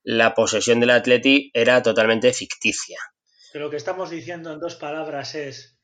la 0.03 0.33
posesión 0.33 0.79
del 0.79 0.91
Atleti 0.91 1.51
era 1.53 1.81
totalmente 1.81 2.33
ficticia 2.33 2.99
lo 3.59 3.69
que 3.69 3.77
estamos 3.77 4.09
diciendo 4.09 4.51
en 4.51 4.59
dos 4.59 4.75
palabras 4.75 5.35
es 5.35 5.77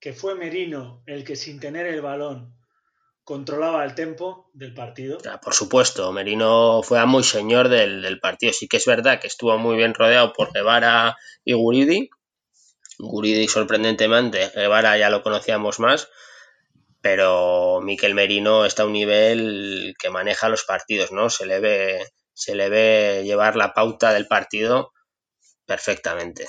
que 0.00 0.12
fue 0.12 0.34
Merino 0.34 1.02
el 1.06 1.24
que 1.24 1.36
sin 1.36 1.60
tener 1.60 1.86
el 1.86 2.02
balón 2.02 2.54
controlaba 3.24 3.84
el 3.84 3.94
tempo 3.94 4.50
del 4.52 4.74
partido. 4.74 5.18
por 5.42 5.54
supuesto, 5.54 6.12
Merino 6.12 6.82
fue 6.82 6.98
a 6.98 7.06
muy 7.06 7.24
señor 7.24 7.70
del, 7.70 8.20
partido. 8.20 8.52
Sí 8.52 8.68
que 8.68 8.76
es 8.76 8.84
verdad 8.84 9.18
que 9.18 9.28
estuvo 9.28 9.56
muy 9.56 9.76
bien 9.76 9.94
rodeado 9.94 10.34
por 10.34 10.52
Guevara 10.52 11.16
y 11.42 11.54
Guridi. 11.54 12.10
Guridi 12.98 13.48
sorprendentemente, 13.48 14.50
Guevara 14.54 14.96
ya 14.96 15.10
lo 15.10 15.22
conocíamos 15.22 15.80
más, 15.80 16.08
pero 17.00 17.80
Miquel 17.82 18.14
Merino 18.14 18.64
está 18.64 18.84
a 18.84 18.86
un 18.86 18.92
nivel 18.92 19.94
que 19.98 20.10
maneja 20.10 20.48
los 20.48 20.64
partidos, 20.64 21.12
¿no? 21.12 21.28
Se 21.28 21.44
le 21.46 21.60
ve, 21.60 22.06
se 22.32 22.54
le 22.54 22.68
ve 22.68 23.22
llevar 23.24 23.56
la 23.56 23.74
pauta 23.74 24.12
del 24.12 24.26
partido 24.26 24.92
perfectamente. 25.66 26.46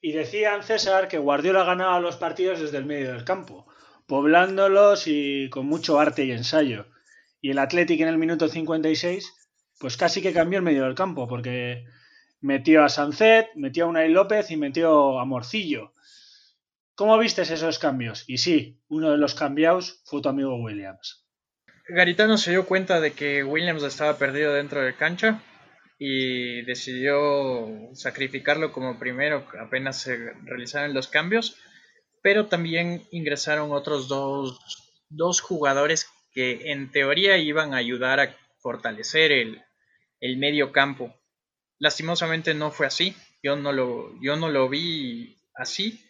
Y 0.00 0.12
decían 0.12 0.62
César 0.62 1.08
que 1.08 1.18
Guardiola 1.18 1.64
ganaba 1.64 2.00
los 2.00 2.16
partidos 2.16 2.60
desde 2.60 2.78
el 2.78 2.86
medio 2.86 3.12
del 3.12 3.24
campo. 3.24 3.66
poblándolos 4.06 5.04
y 5.06 5.48
con 5.50 5.66
mucho 5.66 5.98
arte 5.98 6.24
y 6.24 6.32
ensayo. 6.32 6.86
Y 7.40 7.50
el 7.50 7.58
Athletic 7.58 8.00
en 8.00 8.08
el 8.08 8.18
minuto 8.18 8.48
56, 8.48 9.32
pues 9.78 9.96
casi 9.96 10.20
que 10.20 10.32
cambió 10.32 10.58
el 10.58 10.64
medio 10.64 10.84
del 10.84 10.94
campo, 10.94 11.26
porque 11.26 11.84
metió 12.42 12.84
a 12.84 12.88
Sancet, 12.88 13.48
metió 13.54 13.84
a 13.84 13.88
Unai 13.88 14.10
López 14.10 14.50
y 14.50 14.56
metió 14.56 15.18
a 15.18 15.24
Morcillo. 15.24 15.94
¿Cómo 16.94 17.16
vistes 17.16 17.50
esos 17.50 17.78
cambios? 17.78 18.24
Y 18.26 18.38
sí, 18.38 18.78
uno 18.88 19.10
de 19.10 19.16
los 19.16 19.34
cambiados 19.34 20.02
fue 20.04 20.20
tu 20.20 20.28
amigo 20.28 20.56
Williams. 20.56 21.26
Garitano 21.88 22.36
se 22.36 22.50
dio 22.50 22.66
cuenta 22.66 23.00
de 23.00 23.12
que 23.12 23.42
Williams 23.42 23.82
estaba 23.82 24.18
perdido 24.18 24.52
dentro 24.52 24.82
de 24.82 24.94
cancha 24.94 25.42
y 25.98 26.62
decidió 26.62 27.90
sacrificarlo 27.94 28.72
como 28.72 28.98
primero 28.98 29.46
apenas 29.60 30.00
se 30.00 30.32
realizaron 30.44 30.94
los 30.94 31.08
cambios, 31.08 31.56
pero 32.22 32.46
también 32.46 33.02
ingresaron 33.10 33.72
otros 33.72 34.08
dos, 34.08 34.58
dos 35.08 35.40
jugadores 35.40 36.08
que 36.32 36.72
en 36.72 36.90
teoría 36.90 37.36
iban 37.36 37.74
a 37.74 37.78
ayudar 37.78 38.20
a 38.20 38.36
fortalecer 38.58 39.32
el, 39.32 39.62
el 40.20 40.36
medio 40.38 40.72
campo. 40.72 41.14
Lastimosamente 41.82 42.54
no 42.54 42.70
fue 42.70 42.86
así, 42.86 43.16
yo 43.42 43.56
no 43.56 43.72
lo, 43.72 44.14
yo 44.20 44.36
no 44.36 44.48
lo 44.48 44.68
vi 44.68 45.36
así 45.56 46.00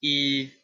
y 0.00 0.54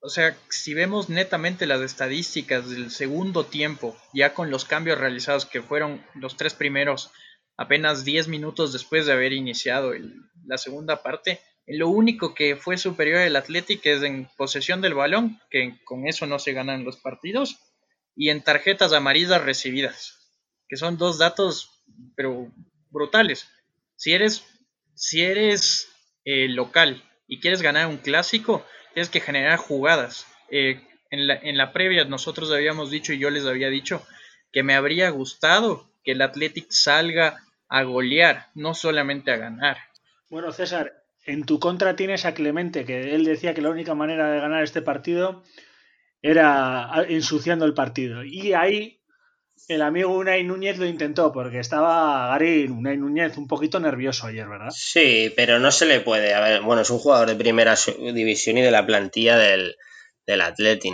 o 0.00 0.08
sea, 0.08 0.34
si 0.48 0.72
vemos 0.72 1.10
netamente 1.10 1.66
las 1.66 1.82
estadísticas 1.82 2.70
del 2.70 2.90
segundo 2.90 3.44
tiempo, 3.44 3.94
ya 4.14 4.32
con 4.32 4.50
los 4.50 4.64
cambios 4.64 4.98
realizados 4.98 5.44
que 5.44 5.60
fueron 5.60 6.02
los 6.14 6.38
tres 6.38 6.54
primeros 6.54 7.10
apenas 7.58 8.06
10 8.06 8.28
minutos 8.28 8.72
después 8.72 9.04
de 9.04 9.12
haber 9.12 9.34
iniciado 9.34 9.92
la 10.46 10.56
segunda 10.56 11.02
parte, 11.02 11.42
lo 11.66 11.90
único 11.90 12.34
que 12.34 12.56
fue 12.56 12.78
superior 12.78 13.20
el 13.20 13.36
Athletic 13.36 13.84
es 13.84 14.02
en 14.02 14.30
posesión 14.38 14.80
del 14.80 14.94
balón, 14.94 15.42
que 15.50 15.78
con 15.84 16.08
eso 16.08 16.26
no 16.26 16.38
se 16.38 16.54
ganan 16.54 16.84
los 16.84 16.96
partidos, 16.96 17.58
y 18.16 18.30
en 18.30 18.42
tarjetas 18.42 18.94
amarillas 18.94 19.44
recibidas, 19.44 20.32
que 20.68 20.76
son 20.76 20.96
dos 20.96 21.18
datos 21.18 21.84
pero 22.16 22.50
brutales. 22.90 23.46
Si 23.96 24.12
eres, 24.12 24.44
si 24.94 25.22
eres 25.22 25.88
eh, 26.24 26.48
local 26.48 27.02
y 27.26 27.40
quieres 27.40 27.62
ganar 27.62 27.86
un 27.86 27.98
clásico, 27.98 28.64
tienes 28.92 29.10
que 29.10 29.20
generar 29.20 29.58
jugadas. 29.58 30.26
Eh, 30.50 30.80
en, 31.10 31.26
la, 31.26 31.34
en 31.34 31.56
la 31.56 31.72
previa 31.72 32.04
nosotros 32.04 32.50
habíamos 32.52 32.90
dicho 32.90 33.12
y 33.12 33.18
yo 33.18 33.30
les 33.30 33.46
había 33.46 33.68
dicho 33.68 34.06
que 34.52 34.62
me 34.62 34.74
habría 34.74 35.10
gustado 35.10 35.90
que 36.04 36.12
el 36.12 36.22
Athletic 36.22 36.66
salga 36.70 37.42
a 37.68 37.82
golear, 37.82 38.50
no 38.54 38.74
solamente 38.74 39.32
a 39.32 39.36
ganar. 39.36 39.76
Bueno, 40.30 40.52
César, 40.52 41.04
en 41.24 41.44
tu 41.44 41.58
contra 41.58 41.96
tienes 41.96 42.24
a 42.24 42.34
Clemente, 42.34 42.84
que 42.84 43.14
él 43.14 43.24
decía 43.24 43.54
que 43.54 43.62
la 43.62 43.70
única 43.70 43.94
manera 43.94 44.30
de 44.30 44.40
ganar 44.40 44.62
este 44.62 44.82
partido 44.82 45.42
era 46.22 47.04
ensuciando 47.08 47.64
el 47.64 47.74
partido. 47.74 48.24
Y 48.24 48.52
ahí 48.52 49.00
el 49.68 49.82
amigo 49.82 50.16
Unai 50.16 50.44
Núñez 50.44 50.78
lo 50.78 50.86
intentó, 50.86 51.32
porque 51.32 51.58
estaba 51.58 52.28
Gary 52.28 52.64
Unai 52.64 52.96
Núñez 52.96 53.36
un 53.36 53.48
poquito 53.48 53.80
nervioso 53.80 54.26
ayer, 54.26 54.48
¿verdad? 54.48 54.70
Sí, 54.70 55.32
pero 55.36 55.58
no 55.58 55.70
se 55.70 55.86
le 55.86 56.00
puede. 56.00 56.34
A 56.34 56.40
ver, 56.40 56.62
bueno, 56.62 56.82
es 56.82 56.90
un 56.90 56.98
jugador 56.98 57.28
de 57.28 57.36
primera 57.36 57.74
división 57.98 58.58
y 58.58 58.62
de 58.62 58.70
la 58.70 58.86
plantilla 58.86 59.38
del, 59.38 59.76
del 60.26 60.42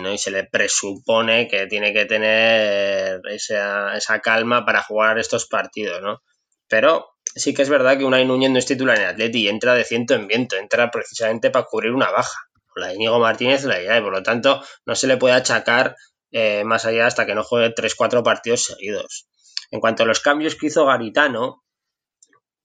¿no? 0.01 0.13
Y 0.13 0.17
se 0.17 0.31
le 0.31 0.45
presupone 0.45 1.47
que 1.47 1.67
tiene 1.67 1.93
que 1.93 2.05
tener 2.05 3.21
esa, 3.29 3.95
esa 3.95 4.19
calma 4.19 4.65
para 4.65 4.83
jugar 4.83 5.19
estos 5.19 5.47
partidos, 5.47 6.01
¿no? 6.01 6.21
Pero 6.67 7.09
sí 7.23 7.53
que 7.53 7.61
es 7.61 7.69
verdad 7.69 7.97
que 7.97 8.05
Unai 8.05 8.25
Núñez 8.25 8.51
no 8.51 8.59
es 8.59 8.65
titular 8.65 8.97
en 8.97 9.05
Atleti 9.05 9.43
y 9.43 9.49
entra 9.49 9.73
de 9.73 9.83
ciento 9.83 10.15
en 10.15 10.27
viento, 10.27 10.55
entra 10.55 10.91
precisamente 10.91 11.49
para 11.49 11.65
cubrir 11.65 11.91
una 11.91 12.09
baja. 12.09 12.39
La 12.75 12.87
de 12.87 12.95
Íñigo 12.95 13.19
Martínez 13.19 13.65
la 13.65 13.81
idea, 13.81 13.97
y 13.97 14.01
por 14.01 14.13
lo 14.13 14.23
tanto 14.23 14.63
no 14.85 14.95
se 14.95 15.07
le 15.07 15.17
puede 15.17 15.35
achacar 15.35 15.97
eh, 16.31 16.63
más 16.63 16.85
allá 16.85 17.07
hasta 17.07 17.25
que 17.25 17.35
no 17.35 17.43
juegue 17.43 17.73
3-4 17.73 18.23
partidos 18.23 18.65
seguidos. 18.65 19.27
En 19.71 19.79
cuanto 19.79 20.03
a 20.03 20.05
los 20.05 20.19
cambios 20.19 20.55
que 20.55 20.67
hizo 20.67 20.85
Garitano, 20.85 21.63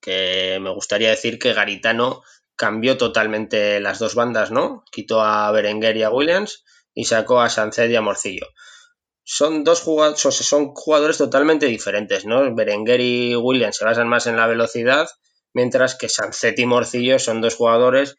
que 0.00 0.58
me 0.60 0.70
gustaría 0.70 1.10
decir 1.10 1.38
que 1.38 1.52
Garitano 1.52 2.22
cambió 2.56 2.96
totalmente 2.96 3.80
las 3.80 3.98
dos 3.98 4.14
bandas, 4.14 4.50
¿no? 4.50 4.84
Quitó 4.90 5.22
a 5.22 5.50
Berenguer 5.52 5.96
y 5.96 6.02
a 6.02 6.10
Williams 6.10 6.64
y 6.94 7.04
sacó 7.04 7.40
a 7.40 7.50
Sanced 7.50 7.90
y 7.90 7.96
a 7.96 8.00
Morcillo 8.00 8.46
son 9.28 9.64
dos 9.64 9.80
jugadores, 9.80 10.20
son 10.20 10.72
jugadores 10.72 11.18
totalmente 11.18 11.66
diferentes, 11.66 12.24
¿no? 12.24 12.54
Berenguer 12.54 13.00
y 13.00 13.34
Williams 13.34 13.76
se 13.76 13.84
basan 13.84 14.08
más 14.08 14.28
en 14.28 14.36
la 14.36 14.46
velocidad, 14.46 15.08
mientras 15.52 15.96
que 15.96 16.08
Sancet 16.08 16.56
y 16.60 16.64
Morcillo 16.64 17.18
son 17.18 17.40
dos 17.40 17.56
jugadores, 17.56 18.16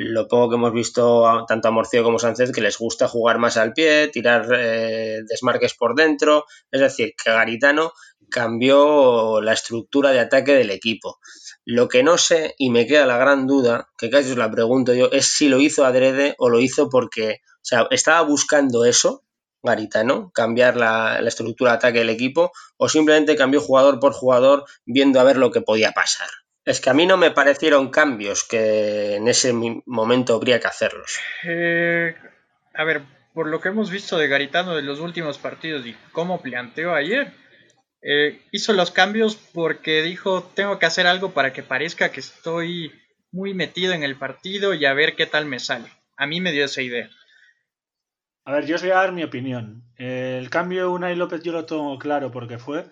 lo 0.00 0.28
poco 0.28 0.50
que 0.50 0.54
hemos 0.54 0.72
visto 0.72 1.44
tanto 1.48 1.66
a 1.66 1.70
Morcillo 1.72 2.04
como 2.04 2.18
a 2.18 2.20
Sancet, 2.20 2.54
que 2.54 2.60
les 2.60 2.78
gusta 2.78 3.08
jugar 3.08 3.38
más 3.38 3.56
al 3.56 3.72
pie, 3.72 4.06
tirar 4.06 4.46
eh, 4.54 5.22
desmarques 5.28 5.74
por 5.74 5.96
dentro, 5.96 6.44
es 6.70 6.80
decir, 6.80 7.14
que 7.20 7.32
Garitano 7.32 7.92
cambió 8.30 9.40
la 9.40 9.54
estructura 9.54 10.12
de 10.12 10.20
ataque 10.20 10.54
del 10.54 10.70
equipo. 10.70 11.18
Lo 11.64 11.88
que 11.88 12.04
no 12.04 12.16
sé, 12.16 12.54
y 12.58 12.70
me 12.70 12.86
queda 12.86 13.06
la 13.06 13.18
gran 13.18 13.48
duda, 13.48 13.88
que 13.98 14.08
casi 14.08 14.30
os 14.30 14.36
la 14.36 14.48
pregunto 14.52 14.94
yo, 14.94 15.10
es 15.10 15.26
si 15.26 15.48
lo 15.48 15.58
hizo 15.58 15.84
adrede 15.84 16.36
o 16.38 16.48
lo 16.48 16.60
hizo 16.60 16.88
porque, 16.88 17.40
o 17.42 17.64
sea, 17.64 17.88
estaba 17.90 18.22
buscando 18.22 18.84
eso, 18.84 19.24
Garitano, 19.64 20.30
cambiar 20.32 20.76
la, 20.76 21.18
estructura 21.26 21.72
de 21.72 21.78
ataque 21.78 21.98
del 21.98 22.10
equipo 22.10 22.52
o 22.76 22.88
simplemente 22.88 23.34
cambió 23.34 23.60
jugador 23.60 23.98
por 23.98 24.12
jugador 24.12 24.64
viendo 24.86 25.18
a 25.18 25.24
ver 25.24 25.38
lo 25.38 25.50
que 25.50 25.60
podía 25.60 25.90
pasar. 25.90 26.28
Es 26.68 26.82
que 26.82 26.90
a 26.90 26.92
mí 26.92 27.06
no 27.06 27.16
me 27.16 27.30
parecieron 27.30 27.88
cambios 27.88 28.44
que 28.44 29.14
en 29.16 29.26
ese 29.26 29.54
momento 29.86 30.34
habría 30.34 30.60
que 30.60 30.66
hacerlos. 30.66 31.18
Eh, 31.44 32.14
a 32.74 32.84
ver, 32.84 33.00
por 33.32 33.46
lo 33.46 33.58
que 33.58 33.70
hemos 33.70 33.90
visto 33.90 34.18
de 34.18 34.28
Garitano 34.28 34.76
de 34.76 34.82
los 34.82 35.00
últimos 35.00 35.38
partidos 35.38 35.86
y 35.86 35.96
cómo 36.12 36.42
planteó 36.42 36.94
ayer, 36.94 37.32
eh, 38.02 38.42
hizo 38.52 38.74
los 38.74 38.90
cambios 38.90 39.36
porque 39.36 40.02
dijo 40.02 40.42
tengo 40.54 40.78
que 40.78 40.84
hacer 40.84 41.06
algo 41.06 41.32
para 41.32 41.54
que 41.54 41.62
parezca 41.62 42.12
que 42.12 42.20
estoy 42.20 42.92
muy 43.32 43.54
metido 43.54 43.94
en 43.94 44.02
el 44.02 44.16
partido 44.16 44.74
y 44.74 44.84
a 44.84 44.92
ver 44.92 45.16
qué 45.16 45.24
tal 45.24 45.46
me 45.46 45.60
sale. 45.60 45.88
A 46.18 46.26
mí 46.26 46.42
me 46.42 46.52
dio 46.52 46.66
esa 46.66 46.82
idea. 46.82 47.08
A 48.44 48.52
ver, 48.52 48.66
yo 48.66 48.76
os 48.76 48.82
voy 48.82 48.90
a 48.90 48.96
dar 48.96 49.12
mi 49.12 49.24
opinión. 49.24 49.84
El 49.96 50.50
cambio 50.50 50.82
de 50.82 50.88
Unai 50.88 51.16
López 51.16 51.42
yo 51.42 51.52
lo 51.52 51.64
tengo 51.64 51.98
claro 51.98 52.30
porque 52.30 52.58
fue. 52.58 52.84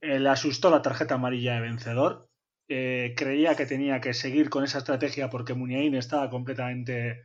Eh, 0.00 0.20
le 0.20 0.28
asustó 0.28 0.70
la 0.70 0.80
tarjeta 0.80 1.16
amarilla 1.16 1.54
de 1.54 1.60
vencedor. 1.62 2.28
Eh, 2.68 3.14
creía 3.16 3.56
que 3.56 3.66
tenía 3.66 4.00
que 4.00 4.14
seguir 4.14 4.48
con 4.48 4.64
esa 4.64 4.78
estrategia 4.78 5.28
porque 5.28 5.54
Muniain 5.54 5.94
estaba 5.94 6.30
completamente 6.30 7.22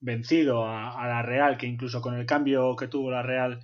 vencido 0.00 0.66
a, 0.66 1.06
la 1.08 1.22
Real, 1.22 1.58
que 1.58 1.66
incluso 1.66 2.00
con 2.00 2.14
el 2.14 2.26
cambio 2.26 2.76
que 2.76 2.86
tuvo 2.88 3.10
la 3.10 3.22
Real 3.22 3.60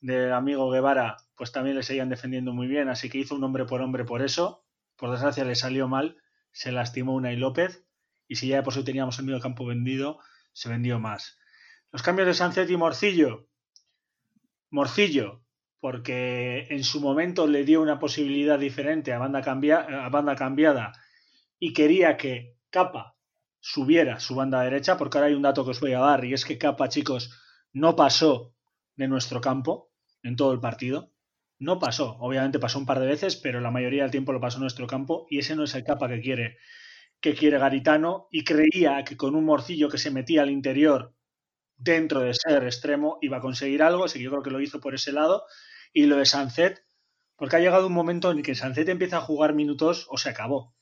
de 0.00 0.32
amigo 0.32 0.70
Guevara, 0.70 1.16
pues 1.36 1.52
también 1.52 1.76
le 1.76 1.82
seguían 1.82 2.08
defendiendo 2.08 2.52
muy 2.52 2.66
bien, 2.66 2.88
así 2.88 3.10
que 3.10 3.18
hizo 3.18 3.34
un 3.34 3.44
hombre 3.44 3.66
por 3.66 3.82
hombre 3.82 4.04
por 4.04 4.22
eso. 4.22 4.64
Por 4.96 5.10
desgracia 5.10 5.44
le 5.44 5.54
salió 5.54 5.86
mal, 5.86 6.16
se 6.52 6.72
lastimó 6.72 7.14
Unai 7.14 7.36
López, 7.36 7.84
y 8.26 8.36
si 8.36 8.48
ya 8.48 8.56
de 8.56 8.62
por 8.62 8.74
sí 8.74 8.84
teníamos 8.84 9.18
el 9.18 9.26
medio 9.26 9.40
campo 9.40 9.66
vendido, 9.66 10.18
se 10.52 10.68
vendió 10.68 10.98
más. 10.98 11.38
Los 11.92 12.02
cambios 12.02 12.26
de 12.26 12.34
Sancet 12.34 12.68
y 12.70 12.76
Morcillo. 12.76 13.48
Morcillo, 14.70 15.42
porque 15.80 16.66
en 16.70 16.84
su 16.84 17.00
momento 17.00 17.46
le 17.46 17.64
dio 17.64 17.80
una 17.80 17.98
posibilidad 17.98 18.58
diferente 18.58 19.12
a 19.12 19.18
banda, 19.18 19.40
a 19.40 20.08
banda 20.08 20.34
cambiada 20.34 20.92
y 21.58 21.72
quería 21.72 22.16
que 22.16 22.56
Capa 22.70 23.16
subiera 23.60 24.20
su 24.20 24.34
banda 24.34 24.62
derecha, 24.62 24.96
porque 24.96 25.18
ahora 25.18 25.28
hay 25.28 25.34
un 25.34 25.42
dato 25.42 25.64
que 25.64 25.70
os 25.70 25.80
voy 25.80 25.92
a 25.92 26.00
dar, 26.00 26.24
y 26.24 26.32
es 26.32 26.44
que 26.44 26.58
Capa, 26.58 26.88
chicos, 26.88 27.30
no 27.72 27.96
pasó 27.96 28.54
de 28.96 29.08
nuestro 29.08 29.40
campo 29.40 29.90
en 30.22 30.36
todo 30.36 30.52
el 30.52 30.60
partido. 30.60 31.12
No 31.58 31.78
pasó, 31.78 32.16
obviamente 32.20 32.58
pasó 32.58 32.78
un 32.78 32.86
par 32.86 33.00
de 33.00 33.06
veces, 33.06 33.36
pero 33.36 33.60
la 33.60 33.70
mayoría 33.70 34.02
del 34.02 34.12
tiempo 34.12 34.32
lo 34.32 34.40
pasó 34.40 34.58
en 34.58 34.62
nuestro 34.62 34.86
campo 34.86 35.26
y 35.28 35.38
ese 35.38 35.56
no 35.56 35.64
es 35.64 35.74
el 35.74 35.82
capa 35.82 36.08
que 36.08 36.20
quiere, 36.20 36.58
que 37.20 37.34
quiere 37.34 37.58
Garitano 37.58 38.28
y 38.30 38.44
creía 38.44 39.02
que 39.04 39.16
con 39.16 39.34
un 39.34 39.44
morcillo 39.44 39.88
que 39.88 39.98
se 39.98 40.12
metía 40.12 40.42
al 40.42 40.50
interior 40.50 41.14
dentro 41.78 42.20
de 42.20 42.34
ser 42.34 42.64
extremo 42.64 43.18
iba 43.22 43.38
a 43.38 43.40
conseguir 43.40 43.82
algo, 43.82 44.04
así 44.04 44.18
que 44.18 44.24
yo 44.24 44.30
creo 44.30 44.42
que 44.42 44.50
lo 44.50 44.60
hizo 44.60 44.80
por 44.80 44.94
ese 44.94 45.12
lado. 45.12 45.44
Y 45.92 46.06
lo 46.06 46.16
de 46.16 46.26
Sancet, 46.26 46.84
porque 47.36 47.56
ha 47.56 47.60
llegado 47.60 47.86
un 47.86 47.94
momento 47.94 48.30
en 48.30 48.42
que 48.42 48.54
Sancet 48.54 48.88
empieza 48.88 49.18
a 49.18 49.22
jugar 49.22 49.54
minutos 49.54 50.06
o 50.10 50.18
se 50.18 50.28
acabó. 50.28 50.74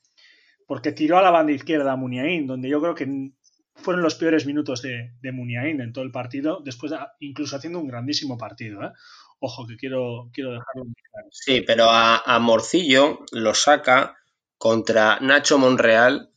Porque 0.65 0.91
tiró 0.91 1.17
a 1.17 1.21
la 1.21 1.31
banda 1.31 1.53
izquierda 1.53 1.93
a 1.93 1.95
Muniain, 1.95 2.45
donde 2.45 2.67
yo 2.67 2.81
creo 2.81 2.95
que 2.95 3.31
fueron 3.75 4.01
los 4.01 4.15
peores 4.15 4.45
minutos 4.45 4.81
de, 4.81 5.13
de 5.21 5.29
en 5.29 5.93
todo 5.93 6.03
el 6.03 6.11
partido, 6.11 6.61
después 6.63 6.91
incluso 7.19 7.55
haciendo 7.55 7.79
un 7.79 7.87
grandísimo 7.87 8.37
partido. 8.37 8.83
¿eh? 8.83 8.91
Ojo, 9.39 9.67
que 9.67 9.77
quiero, 9.77 10.29
quiero 10.33 10.51
dejarlo 10.51 10.83
claro. 11.11 11.27
Sí, 11.31 11.61
pero 11.61 11.85
a, 11.85 12.17
a 12.17 12.39
Morcillo 12.39 13.19
lo 13.31 13.53
saca 13.53 14.17
contra 14.57 15.19
Nacho 15.21 15.57
Monreal 15.59 16.31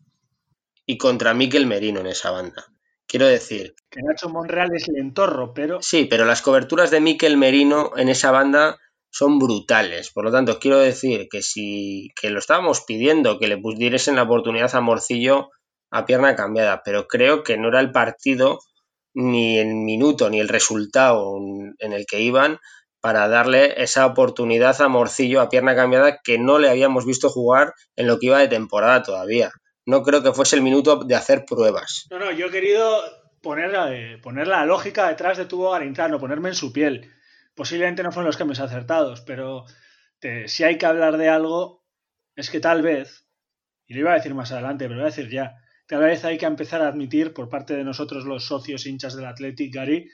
y 0.86 0.98
contra 0.98 1.34
Miquel 1.34 1.66
Merino 1.66 2.00
en 2.00 2.08
esa 2.08 2.30
banda. 2.30 2.69
Quiero 3.10 3.26
decir. 3.26 3.74
Que 3.90 4.02
Nacho 4.02 4.28
Monreal 4.28 4.72
es 4.72 4.86
lentorro, 4.86 5.52
pero. 5.52 5.82
Sí, 5.82 6.04
pero 6.04 6.24
las 6.24 6.42
coberturas 6.42 6.92
de 6.92 7.00
Miquel 7.00 7.36
Merino 7.36 7.90
en 7.96 8.08
esa 8.08 8.30
banda 8.30 8.78
son 9.10 9.40
brutales. 9.40 10.12
Por 10.12 10.24
lo 10.24 10.30
tanto, 10.30 10.60
quiero 10.60 10.78
decir 10.78 11.26
que 11.28 11.42
si 11.42 12.10
que 12.14 12.30
lo 12.30 12.38
estábamos 12.38 12.82
pidiendo 12.82 13.40
que 13.40 13.48
le 13.48 13.58
pudiesen 13.58 14.14
la 14.14 14.22
oportunidad 14.22 14.72
a 14.76 14.80
Morcillo 14.80 15.48
a 15.90 16.06
pierna 16.06 16.36
cambiada, 16.36 16.82
pero 16.84 17.08
creo 17.08 17.42
que 17.42 17.58
no 17.58 17.66
era 17.66 17.80
el 17.80 17.90
partido 17.90 18.60
ni 19.12 19.58
el 19.58 19.74
minuto 19.74 20.30
ni 20.30 20.38
el 20.38 20.48
resultado 20.48 21.36
en 21.78 21.92
el 21.92 22.06
que 22.06 22.20
iban 22.20 22.60
para 23.00 23.26
darle 23.26 23.82
esa 23.82 24.06
oportunidad 24.06 24.80
a 24.80 24.86
Morcillo 24.86 25.40
a 25.40 25.48
pierna 25.48 25.74
cambiada 25.74 26.20
que 26.22 26.38
no 26.38 26.60
le 26.60 26.70
habíamos 26.70 27.06
visto 27.06 27.28
jugar 27.28 27.72
en 27.96 28.06
lo 28.06 28.20
que 28.20 28.26
iba 28.26 28.38
de 28.38 28.46
temporada 28.46 29.02
todavía. 29.02 29.50
No 29.86 30.02
creo 30.02 30.22
que 30.22 30.32
fuese 30.32 30.56
el 30.56 30.62
minuto 30.62 31.04
de 31.04 31.14
hacer 31.14 31.44
pruebas. 31.44 32.06
No, 32.10 32.18
no, 32.18 32.32
yo 32.32 32.46
he 32.46 32.50
querido 32.50 33.00
poner, 33.42 33.72
eh, 33.92 34.18
poner 34.18 34.46
la 34.46 34.64
lógica 34.64 35.08
detrás 35.08 35.38
de 35.38 35.46
Tubo 35.46 35.70
Garintano, 35.70 36.18
ponerme 36.18 36.50
en 36.50 36.54
su 36.54 36.72
piel. 36.72 37.10
Posiblemente 37.54 38.02
no 38.02 38.12
fueron 38.12 38.26
los 38.26 38.36
cambios 38.36 38.60
acertados, 38.60 39.22
pero 39.22 39.64
si 40.46 40.64
hay 40.64 40.76
que 40.78 40.86
hablar 40.86 41.16
de 41.16 41.28
algo, 41.28 41.84
es 42.36 42.50
que 42.50 42.60
tal 42.60 42.82
vez, 42.82 43.26
y 43.86 43.94
lo 43.94 44.00
iba 44.00 44.12
a 44.12 44.16
decir 44.16 44.34
más 44.34 44.52
adelante, 44.52 44.84
pero 44.84 44.96
lo 44.96 45.02
voy 45.02 45.10
a 45.10 45.14
decir 45.14 45.30
ya, 45.30 45.56
tal 45.86 46.00
vez 46.00 46.24
hay 46.24 46.38
que 46.38 46.46
empezar 46.46 46.82
a 46.82 46.88
admitir 46.88 47.32
por 47.32 47.48
parte 47.48 47.74
de 47.74 47.84
nosotros 47.84 48.24
los 48.24 48.44
socios 48.44 48.86
hinchas 48.86 49.16
del 49.16 49.26
Athletic 49.26 49.74
Gary 49.74 50.08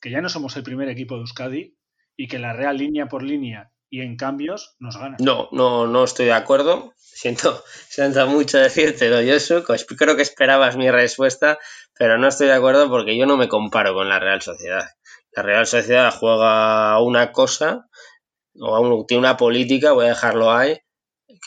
que 0.00 0.10
ya 0.10 0.20
no 0.20 0.28
somos 0.28 0.56
el 0.56 0.62
primer 0.62 0.88
equipo 0.88 1.14
de 1.14 1.20
Euskadi 1.20 1.76
y 2.16 2.28
que 2.28 2.38
la 2.38 2.52
Real 2.52 2.78
línea 2.78 3.06
por 3.06 3.22
línea 3.22 3.70
y 3.90 4.00
en 4.00 4.16
cambios 4.16 4.76
nos 4.78 4.96
gana. 4.96 5.16
No, 5.18 5.48
no, 5.52 5.86
no 5.86 6.04
estoy 6.04 6.26
de 6.26 6.32
acuerdo. 6.32 6.94
Siento, 7.20 7.62
siento 7.90 8.26
mucho 8.28 8.56
decírtelo, 8.56 9.16
Josu. 9.16 9.62
Creo 9.98 10.16
que 10.16 10.22
esperabas 10.22 10.78
mi 10.78 10.90
respuesta, 10.90 11.58
pero 11.98 12.16
no 12.16 12.28
estoy 12.28 12.46
de 12.46 12.54
acuerdo 12.54 12.88
porque 12.88 13.18
yo 13.18 13.26
no 13.26 13.36
me 13.36 13.46
comparo 13.46 13.92
con 13.92 14.08
la 14.08 14.18
Real 14.18 14.40
Sociedad. 14.40 14.86
La 15.32 15.42
Real 15.42 15.66
Sociedad 15.66 16.14
juega 16.18 16.98
una 17.02 17.30
cosa 17.30 17.90
o 18.58 19.04
tiene 19.06 19.18
una 19.18 19.36
política, 19.36 19.92
voy 19.92 20.06
a 20.06 20.10
dejarlo 20.10 20.50
ahí, 20.50 20.78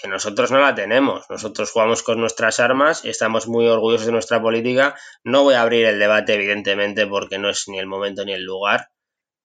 que 0.01 0.07
nosotros 0.07 0.51
no 0.51 0.59
la 0.59 0.75
tenemos. 0.75 1.25
Nosotros 1.29 1.71
jugamos 1.71 2.03
con 2.03 2.19
nuestras 2.19 2.59
armas 2.59 3.03
estamos 3.03 3.47
muy 3.47 3.67
orgullosos 3.67 4.05
de 4.05 4.11
nuestra 4.11 4.41
política. 4.41 4.95
No 5.23 5.43
voy 5.43 5.55
a 5.55 5.61
abrir 5.61 5.85
el 5.85 5.97
debate, 5.97 6.35
evidentemente, 6.35 7.07
porque 7.07 7.39
no 7.39 7.49
es 7.49 7.67
ni 7.67 7.79
el 7.79 7.87
momento 7.87 8.25
ni 8.25 8.33
el 8.33 8.43
lugar, 8.43 8.89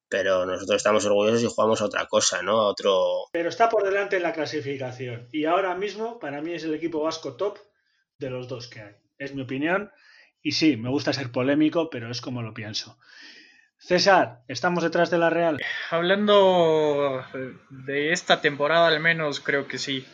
pero 0.09 0.47
nosotros 0.47 0.77
estamos 0.77 1.05
orgullosos 1.05 1.43
y 1.43 1.47
jugamos 1.47 1.81
a 1.81 1.87
otra 1.87 2.07
cosa, 2.07 2.43
¿no? 2.43 2.61
A 2.61 2.67
otro... 2.67 3.27
Pero 3.33 3.49
está 3.49 3.69
por 3.69 3.85
delante 3.85 4.17
en 4.17 4.23
la 4.23 4.33
clasificación 4.33 5.29
y 5.33 5.45
ahora 5.45 5.75
mismo 5.75 6.19
para 6.19 6.41
mí 6.41 6.53
es 6.53 6.65
el 6.65 6.75
equipo 6.75 7.03
vasco 7.03 7.37
top 7.37 7.59
de 8.19 8.31
los 8.31 8.49
dos 8.49 8.69
que 8.69 8.81
hay. 8.81 8.95
Es 9.19 9.35
mi 9.35 9.43
opinión 9.43 9.91
y 10.43 10.53
sí, 10.53 10.77
me 10.77 10.91
gusta 10.91 11.13
ser 11.13 11.31
polémico, 11.31 11.91
pero 11.91 12.11
es 12.11 12.21
como 12.21 12.43
lo 12.43 12.55
pienso. 12.55 12.99
César, 13.79 14.41
¿estamos 14.49 14.83
detrás 14.83 15.11
de 15.11 15.19
la 15.19 15.31
Real? 15.31 15.59
Hablando 15.91 17.25
de 17.71 18.13
esta 18.13 18.41
temporada 18.41 18.89
al 18.89 19.01
menos, 19.01 19.41
creo 19.41 19.69
que 19.69 19.79
sí. 19.79 20.05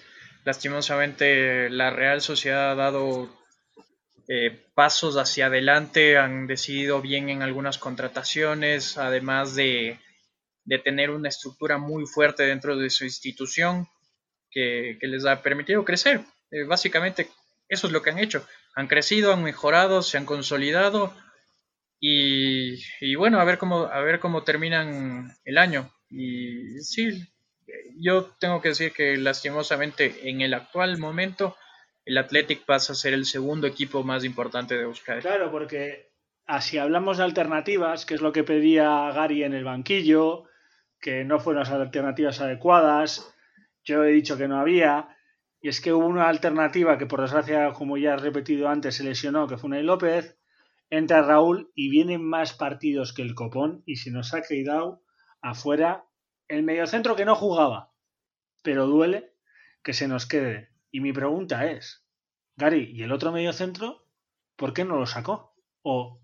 Lastimosamente 0.45 1.71
la 1.71 1.91
Real 1.91 2.21
Sociedad 2.21 2.73
ha 2.73 2.75
dado 2.75 3.31
eh, 4.27 4.65
pasos 4.75 5.17
hacia 5.17 5.47
adelante, 5.47 6.17
han 6.17 6.47
decidido 6.47 7.03
bien 7.03 7.29
en 7.29 7.43
algunas 7.43 7.79
contrataciones, 7.79 8.97
además 8.97 9.55
de, 9.55 9.99
tener 10.83 11.11
una 11.11 11.29
estructura 11.29 11.77
muy 11.77 12.07
fuerte 12.07 12.45
dentro 12.45 12.77
de 12.77 12.89
su 12.89 13.05
institución 13.05 13.87
que, 14.51 14.97
les 15.03 15.27
ha 15.27 15.43
permitido 15.43 15.85
crecer. 15.85 16.23
Eh, 16.51 16.65
básicamente 16.65 17.29
eso 17.69 17.87
es 17.87 17.93
lo 17.93 18.03
que 18.03 18.11
han 18.11 18.19
hecho. 18.19 18.47
Han 18.75 18.87
crecido, 18.87 19.33
han 19.33 19.43
mejorado, 19.43 20.03
se 20.03 20.17
han 20.17 20.25
consolidado 20.25 21.15
y, 22.01 22.83
y 23.01 23.15
bueno, 23.17 23.41
a 23.41 23.45
ver 23.45 23.59
cómo, 23.59 23.85
a 23.85 24.01
ver 24.01 24.21
cómo 24.21 24.43
terminan 24.43 25.37
el 25.45 25.59
año. 25.59 25.93
Y 26.09 26.79
sí, 26.81 27.29
yo 27.99 28.25
tengo 28.39 28.61
que 28.61 28.71
decir 28.71 28.93
que 28.93 29.17
lastimosamente 29.17 30.29
en 30.29 30.41
el 30.41 30.55
actual 30.55 30.99
momento 30.99 31.57
el 32.05 32.19
Athletic 32.19 32.65
pasa 32.65 32.93
a 32.93 32.97
ser 32.97 33.15
el 33.15 33.25
segundo 33.25 33.67
equipo 33.67 34.03
más 34.03 34.25
importante 34.25 34.75
de 34.77 34.83
Euskadi. 34.83 35.23
Claro, 35.23 35.51
porque 35.51 36.13
así 36.47 36.79
hablamos 36.79 37.19
de 37.19 37.25
alternativas, 37.25 38.05
que 38.05 38.15
es 38.15 38.21
lo 38.21 38.33
que 38.33 38.45
pedía 38.45 39.11
Gary 39.13 39.45
en 39.45 39.55
el 39.55 39.65
banquillo, 39.65 40.45
que 41.01 41.25
no 41.25 41.41
fueron 41.41 41.61
las 41.61 41.71
alternativas 41.71 42.41
adecuadas, 42.41 43.35
yo 43.83 44.05
he 44.05 44.13
dicho 44.13 44.37
que 44.37 44.49
no 44.49 44.59
había, 44.59 45.17
y 45.61 45.69
es 45.69 45.81
que 45.81 45.93
hubo 45.93 46.07
una 46.07 46.29
alternativa 46.29 46.99
que 46.99 47.07
por 47.07 47.23
desgracia, 47.23 47.73
como 47.73 47.97
ya 47.97 48.15
he 48.15 48.17
repetido 48.19 48.69
antes, 48.69 48.97
se 48.97 49.05
lesionó, 49.05 49.47
que 49.47 49.57
fue 49.57 49.69
Unai 49.69 49.83
López, 49.83 50.39
entra 50.91 51.23
Raúl 51.23 51.71
y 51.75 51.89
vienen 51.89 52.23
más 52.23 52.53
partidos 52.53 53.15
que 53.15 53.23
el 53.23 53.35
copón 53.35 53.83
y 53.87 53.97
se 53.97 54.11
nos 54.11 54.35
ha 54.35 54.43
quedado 54.43 55.03
afuera 55.41 56.05
el 56.49 56.63
mediocentro 56.63 57.17
que 57.17 57.25
no 57.25 57.35
jugaba, 57.35 57.93
pero 58.63 58.87
duele 58.87 59.33
que 59.83 59.95
se 59.95 60.07
nos 60.09 60.27
quede 60.27 60.74
y 60.95 61.01
mi 61.01 61.13
pregunta 61.13 61.67
es, 61.67 62.05
Gary, 62.55 62.93
¿y 62.95 63.03
el 63.03 63.11
otro 63.11 63.33
medio 63.33 63.53
centro? 63.53 64.07
¿Por 64.55 64.73
qué 64.73 64.85
no 64.85 64.97
lo 64.97 65.07
sacó? 65.07 65.57
¿O 65.83 66.21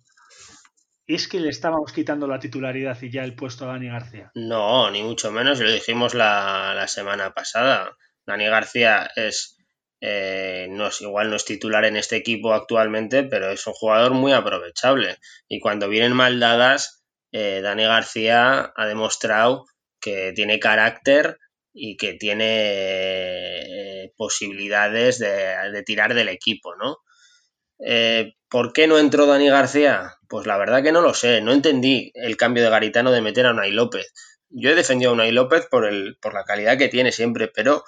es 1.09 1.26
que 1.26 1.40
le 1.40 1.48
estábamos 1.48 1.92
quitando 1.92 2.28
la 2.28 2.38
titularidad 2.38 2.96
y 3.02 3.11
ya 3.11 3.24
el 3.24 3.35
puesto 3.35 3.64
a 3.64 3.72
Dani 3.72 3.88
García? 3.88 4.30
No, 4.37 4.88
ni 4.92 5.02
mucho 5.02 5.33
menos, 5.33 5.59
lo 5.59 5.72
dijimos 5.72 6.14
la, 6.14 6.85
semana 6.87 7.35
pasada. 7.35 7.96
Dani 8.24 8.46
García 8.46 9.11
es, 9.16 9.59
eh, 10.00 10.68
no 10.70 10.87
es, 10.87 11.00
igual 11.00 11.30
no 11.30 11.35
es 11.35 11.44
titular 11.44 11.85
en 11.85 11.96
este 11.96 12.14
equipo 12.14 12.54
actualmente, 12.54 13.24
pero 13.24 13.50
es 13.50 13.66
un 13.66 13.72
jugador 13.72 14.12
muy 14.12 14.30
aprovechable. 14.30 15.18
Y 15.48 15.59
cuando 15.59 15.88
vienen 15.88 16.12
mal 16.12 16.38
dadas, 16.38 17.02
eh, 17.33 17.61
Dani 17.61 17.83
García 17.83 18.72
ha 18.76 18.87
demostrado 18.87 19.66
que 20.00 20.33
tiene 20.33 20.61
carácter 20.61 21.38
y 21.72 21.96
que 21.96 22.14
tiene 22.14 23.80
posibilidades 24.16 25.18
de, 25.18 25.83
tirar 25.85 26.14
del 26.14 26.29
equipo, 26.29 26.75
¿no? 26.77 26.99
Eh, 27.79 28.35
¿Por 28.49 28.73
qué 28.73 28.87
no 28.87 28.99
entró 28.99 29.27
Dani 29.27 29.49
García? 29.49 30.16
Pues 30.29 30.46
la 30.46 30.59
verdad 30.59 30.83
que 30.83 30.92
no 30.92 31.01
lo 31.01 31.14
sé, 31.14 31.40
no 31.40 31.53
entendí 31.53 32.12
el 32.14 32.37
cambio 32.37 32.62
de 32.62 32.70
Garitano 32.70 33.11
de 33.11 33.23
meter 33.23 33.46
a 33.46 33.53
Unai 33.53 33.70
López. 33.70 34.12
Yo 34.49 34.70
he 34.70 34.75
defendido 34.75 35.11
a 35.11 35.14
Unai 35.14 35.33
López 35.33 35.66
por, 35.70 35.87
el, 35.87 36.16
por 36.20 36.35
la 36.35 36.44
calidad 36.44 36.77
que 36.77 36.88
tiene 36.88 37.12
siempre, 37.12 37.49
pero 37.49 37.85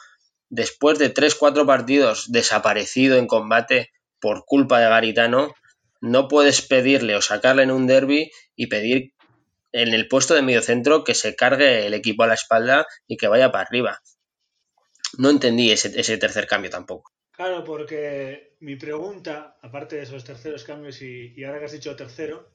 después 0.49 0.99
de 0.99 1.13
3-4 1.13 1.67
partidos 1.67 2.31
desaparecido 2.31 3.17
en 3.17 3.27
combate 3.27 3.91
por 4.21 4.45
culpa 4.45 4.81
de 4.81 4.89
Garitano, 4.89 5.55
no 6.01 6.29
puedes 6.29 6.63
pedirle 6.63 7.17
o 7.17 7.23
sacarle 7.23 7.63
en 7.63 7.71
un 7.71 7.87
derby 7.87 8.31
y 8.55 8.67
pedir 8.67 9.13
en 9.73 9.95
el 9.95 10.09
puesto 10.09 10.35
de 10.35 10.43
medio 10.43 10.63
centro 10.63 11.05
que 11.05 11.15
se 11.15 11.35
cargue 11.35 11.87
el 11.87 11.95
equipo 11.95 12.23
a 12.23 12.27
la 12.27 12.35
espalda 12.35 12.87
y 13.07 13.17
que 13.17 13.29
vaya 13.29 13.51
para 13.51 13.65
arriba. 13.65 14.03
No 15.19 15.31
entendí 15.31 15.71
ese, 15.71 16.17
tercer 16.19 16.47
cambio 16.47 16.71
tampoco. 16.71 17.13
Claro, 17.31 17.65
porque 17.65 18.57
mi 18.61 18.77
pregunta, 18.77 19.59
aparte 19.63 19.97
de 19.97 20.03
esos 20.03 20.25
terceros 20.25 20.65
cambios 20.65 21.01
y, 21.03 21.43
ahora 21.45 21.59
que 21.59 21.65
has 21.67 21.73
dicho 21.73 21.97
tercero, 21.97 22.49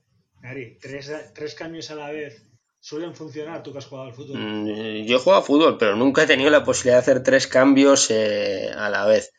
Ari, 0.44 0.78
tres, 0.80 1.56
cambios 1.56 1.90
a 1.90 1.96
la 1.96 2.12
vez 2.12 2.44
suelen 2.80 3.16
funcionar 3.16 3.64
tú 3.64 3.72
que 3.72 3.80
has 3.80 3.88
jugado 3.88 4.08
al 4.08 4.14
fútbol. 4.14 4.38
Mm, 4.38 5.06
yo 5.06 5.18
he 5.18 5.20
jugado 5.20 5.42
al 5.42 5.48
fútbol, 5.48 5.78
pero 5.78 5.96
nunca 5.96 6.24
he 6.24 6.28
tenido 6.28 6.50
la 6.50 6.64
posibilidad 6.64 6.98
de 6.98 7.02
hacer 7.02 7.24
tres 7.24 7.48
cambios 7.48 8.12
eh, 8.12 8.72
a 8.76 8.90
la 8.90 9.06
vez. 9.06 9.34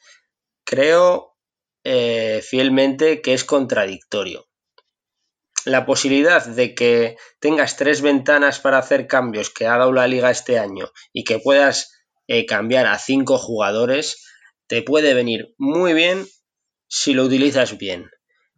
Creo 0.64 1.36
eh, 1.84 2.40
fielmente 2.42 3.22
que 3.22 3.32
es 3.32 3.44
contradictorio 3.44 4.48
la 5.68 5.86
posibilidad 5.86 6.44
de 6.44 6.74
que 6.74 7.16
tengas 7.40 7.76
tres 7.76 8.00
ventanas 8.00 8.58
para 8.60 8.78
hacer 8.78 9.06
cambios 9.06 9.50
que 9.50 9.66
ha 9.66 9.76
dado 9.76 9.92
la 9.92 10.08
liga 10.08 10.30
este 10.30 10.58
año 10.58 10.90
y 11.12 11.24
que 11.24 11.38
puedas 11.38 11.97
eh, 12.28 12.46
cambiar 12.46 12.86
a 12.86 12.98
cinco 12.98 13.38
jugadores, 13.38 14.24
te 14.66 14.82
puede 14.82 15.14
venir 15.14 15.54
muy 15.56 15.94
bien 15.94 16.26
si 16.86 17.14
lo 17.14 17.24
utilizas 17.24 17.76
bien. 17.78 18.10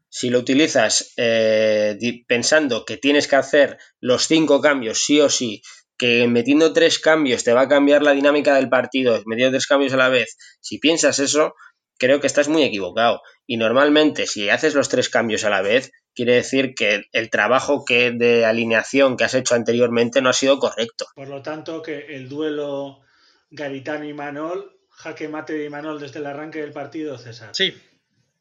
Si 0.09 0.29
lo 0.29 0.41
utilizas 0.41 1.13
eh, 1.17 1.97
pensando 2.27 2.85
que 2.85 2.97
tienes 2.97 3.29
que 3.29 3.37
hacer 3.37 3.79
los 4.01 4.27
cinco 4.27 4.61
cambios 4.61 4.99
sí 4.99 5.21
o 5.21 5.31
sí, 5.31 5.63
que 5.97 6.27
metiendo 6.27 6.73
tres 6.73 6.99
cambios 6.99 7.45
te 7.45 7.53
va 7.53 7.63
a 7.63 7.69
cambiar 7.69 8.03
la 8.03 8.13
dinámica 8.13 8.57
del 8.57 8.69
partido, 8.69 9.23
metiendo 9.27 9.53
tres 9.53 9.67
cambios 9.67 9.93
a 9.93 9.99
la 9.99 10.09
vez, 10.09 10.37
si 10.61 10.79
piensas 10.79 11.21
eso, 11.21 11.55
creo 11.97 12.21
que 12.21 12.27
estás 12.27 12.49
muy 12.49 12.65
equivocado. 12.65 13.21
Y 13.47 13.57
normalmente, 13.57 14.27
si 14.27 14.49
haces 14.49 14.75
los 14.75 14.89
tres 14.89 15.11
cambios 15.11 15.45
a 15.45 15.51
la 15.51 15.63
vez, 15.63 15.93
quiere 16.15 16.35
decir 16.35 16.75
que 16.75 17.05
el 17.13 17.31
trabajo 17.31 17.85
que 17.85 18.11
de 18.11 18.45
alineación 18.47 19.17
que 19.17 19.25
has 19.25 19.35
hecho 19.35 19.55
anteriormente 19.55 20.23
no 20.23 20.31
ha 20.31 20.33
sido 20.33 20.59
correcto. 20.59 21.07
Por 21.15 21.29
lo 21.29 21.43
tanto, 21.43 21.83
que 21.83 22.17
el 22.17 22.29
duelo 22.29 23.03
Garitano 23.51 24.05
y 24.05 24.15
Manol, 24.15 24.77
jaque 24.91 25.29
mate 25.29 25.55
de 25.55 25.71
Manol 25.71 26.01
desde 26.01 26.21
el 26.21 26.27
arranque 26.27 26.61
del 26.61 26.73
partido, 26.73 27.19
César. 27.19 27.51
Sí, 27.55 27.81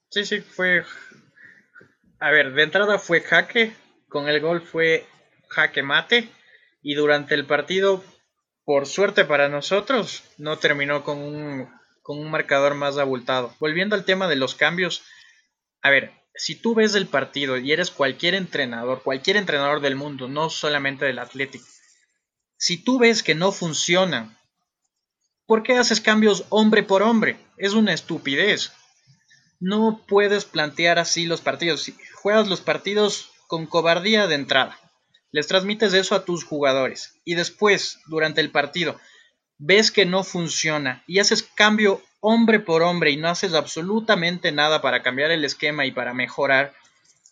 sí, 0.09 0.25
sí, 0.25 0.41
fue. 0.41 0.83
A 2.19 2.31
ver, 2.31 2.53
de 2.53 2.63
entrada 2.63 2.99
fue 2.99 3.21
jaque, 3.21 3.73
con 4.07 4.27
el 4.27 4.39
gol 4.39 4.61
fue 4.61 5.07
jaque 5.49 5.83
mate, 5.83 6.29
y 6.81 6.95
durante 6.95 7.35
el 7.35 7.45
partido, 7.45 8.03
por 8.63 8.85
suerte 8.85 9.25
para 9.25 9.49
nosotros, 9.49 10.23
no 10.37 10.57
terminó 10.57 11.03
con 11.03 11.17
un 11.17 11.69
con 12.09 12.17
un 12.17 12.31
marcador 12.31 12.73
más 12.73 12.97
abultado. 12.97 13.53
Volviendo 13.59 13.95
al 13.95 14.03
tema 14.03 14.27
de 14.27 14.35
los 14.35 14.55
cambios, 14.55 15.03
a 15.83 15.91
ver, 15.91 16.11
si 16.33 16.55
tú 16.55 16.73
ves 16.73 16.95
el 16.95 17.05
partido 17.05 17.57
y 17.57 17.71
eres 17.71 17.91
cualquier 17.91 18.33
entrenador, 18.33 19.03
cualquier 19.03 19.37
entrenador 19.37 19.79
del 19.79 19.95
mundo, 19.95 20.27
no 20.27 20.49
solamente 20.49 21.05
del 21.05 21.19
Atlético, 21.19 21.67
si 22.57 22.83
tú 22.83 22.97
ves 22.97 23.21
que 23.21 23.35
no 23.35 23.51
funciona, 23.51 24.38
¿por 25.49 25.63
qué 25.63 25.77
haces 25.77 25.99
cambios 25.99 26.45
hombre 26.49 26.83
por 26.83 27.01
hombre? 27.01 27.35
Es 27.57 27.73
una 27.73 27.91
estupidez. 27.91 28.71
No 29.59 29.99
puedes 30.07 30.45
plantear 30.45 30.99
así 30.99 31.25
los 31.25 31.41
partidos. 31.41 31.81
Si 31.81 31.95
juegas 32.13 32.47
los 32.47 32.61
partidos 32.61 33.31
con 33.47 33.65
cobardía 33.65 34.27
de 34.27 34.35
entrada. 34.35 34.77
Les 35.31 35.47
transmites 35.47 35.95
eso 35.95 36.13
a 36.13 36.23
tus 36.23 36.43
jugadores 36.43 37.15
y 37.25 37.33
después, 37.33 37.97
durante 38.05 38.41
el 38.41 38.51
partido, 38.51 38.99
ves 39.57 39.89
que 39.89 40.05
no 40.05 40.23
funciona 40.23 41.03
y 41.07 41.17
haces 41.17 41.41
cambio 41.41 42.03
hombre 42.19 42.59
por 42.59 42.83
hombre 42.83 43.09
y 43.09 43.17
no 43.17 43.27
haces 43.27 43.55
absolutamente 43.55 44.51
nada 44.51 44.83
para 44.83 45.01
cambiar 45.01 45.31
el 45.31 45.43
esquema 45.43 45.87
y 45.87 45.91
para 45.91 46.13
mejorar, 46.13 46.73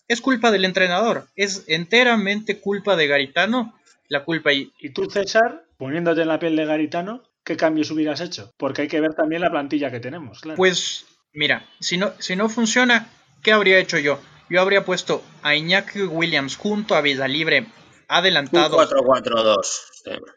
es 0.08 0.22
culpa 0.22 0.50
del 0.50 0.66
entrenador, 0.66 1.28
es 1.36 1.66
enteramente 1.68 2.60
culpa 2.60 2.96
de 2.96 3.06
Garitano 3.06 3.78
la 4.08 4.24
culpa. 4.24 4.54
Y, 4.54 4.74
y 4.80 4.90
tú, 4.90 5.08
César, 5.08 5.66
poniéndote 5.78 6.22
en 6.22 6.30
la 6.30 6.40
piel 6.40 6.56
de 6.56 6.66
Garitano, 6.66 7.27
¿qué 7.48 7.56
cambios 7.56 7.90
hubieras 7.92 8.20
hecho? 8.20 8.54
Porque 8.58 8.82
hay 8.82 8.88
que 8.90 9.00
ver 9.00 9.14
también 9.14 9.42
la 9.42 9.50
plantilla 9.50 9.90
que 9.90 10.02
tenemos. 10.02 10.42
Claro. 10.42 10.58
Pues 10.58 11.06
mira, 11.32 11.66
si 11.80 11.96
no, 11.98 12.12
si 12.20 12.36
no 12.36 12.50
funciona, 12.50 13.10
¿qué 13.42 13.54
habría 13.54 13.80
hecho 13.80 13.98
yo? 13.98 14.20
Yo 14.50 14.60
habría 14.60 14.84
puesto 14.84 15.24
a 15.44 15.56
Iñaki 15.56 16.02
Williams 16.02 16.58
junto 16.58 16.94
a 16.94 17.02
Libre 17.02 17.68
adelantado. 18.10 18.78
4-4-2. 18.78 19.58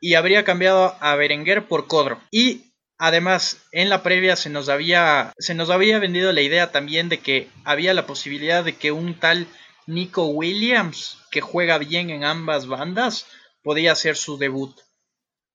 Y 0.00 0.14
habría 0.14 0.44
cambiado 0.44 0.94
a 1.00 1.16
Berenguer 1.16 1.66
por 1.66 1.88
Codro. 1.88 2.20
Y 2.30 2.66
Además, 3.02 3.62
en 3.72 3.88
la 3.88 4.02
previa 4.02 4.36
se 4.36 4.50
nos 4.50 4.68
había 4.68 5.32
se 5.38 5.54
nos 5.54 5.70
había 5.70 5.98
vendido 5.98 6.34
la 6.34 6.42
idea 6.42 6.70
también 6.70 7.08
de 7.08 7.18
que 7.18 7.48
había 7.64 7.94
la 7.94 8.06
posibilidad 8.06 8.62
de 8.62 8.76
que 8.76 8.92
un 8.92 9.18
tal 9.18 9.46
Nico 9.86 10.26
Williams, 10.26 11.16
que 11.30 11.40
juega 11.40 11.78
bien 11.78 12.10
en 12.10 12.24
ambas 12.24 12.66
bandas, 12.66 13.26
podía 13.62 13.92
hacer 13.92 14.16
su 14.16 14.36
debut. 14.36 14.78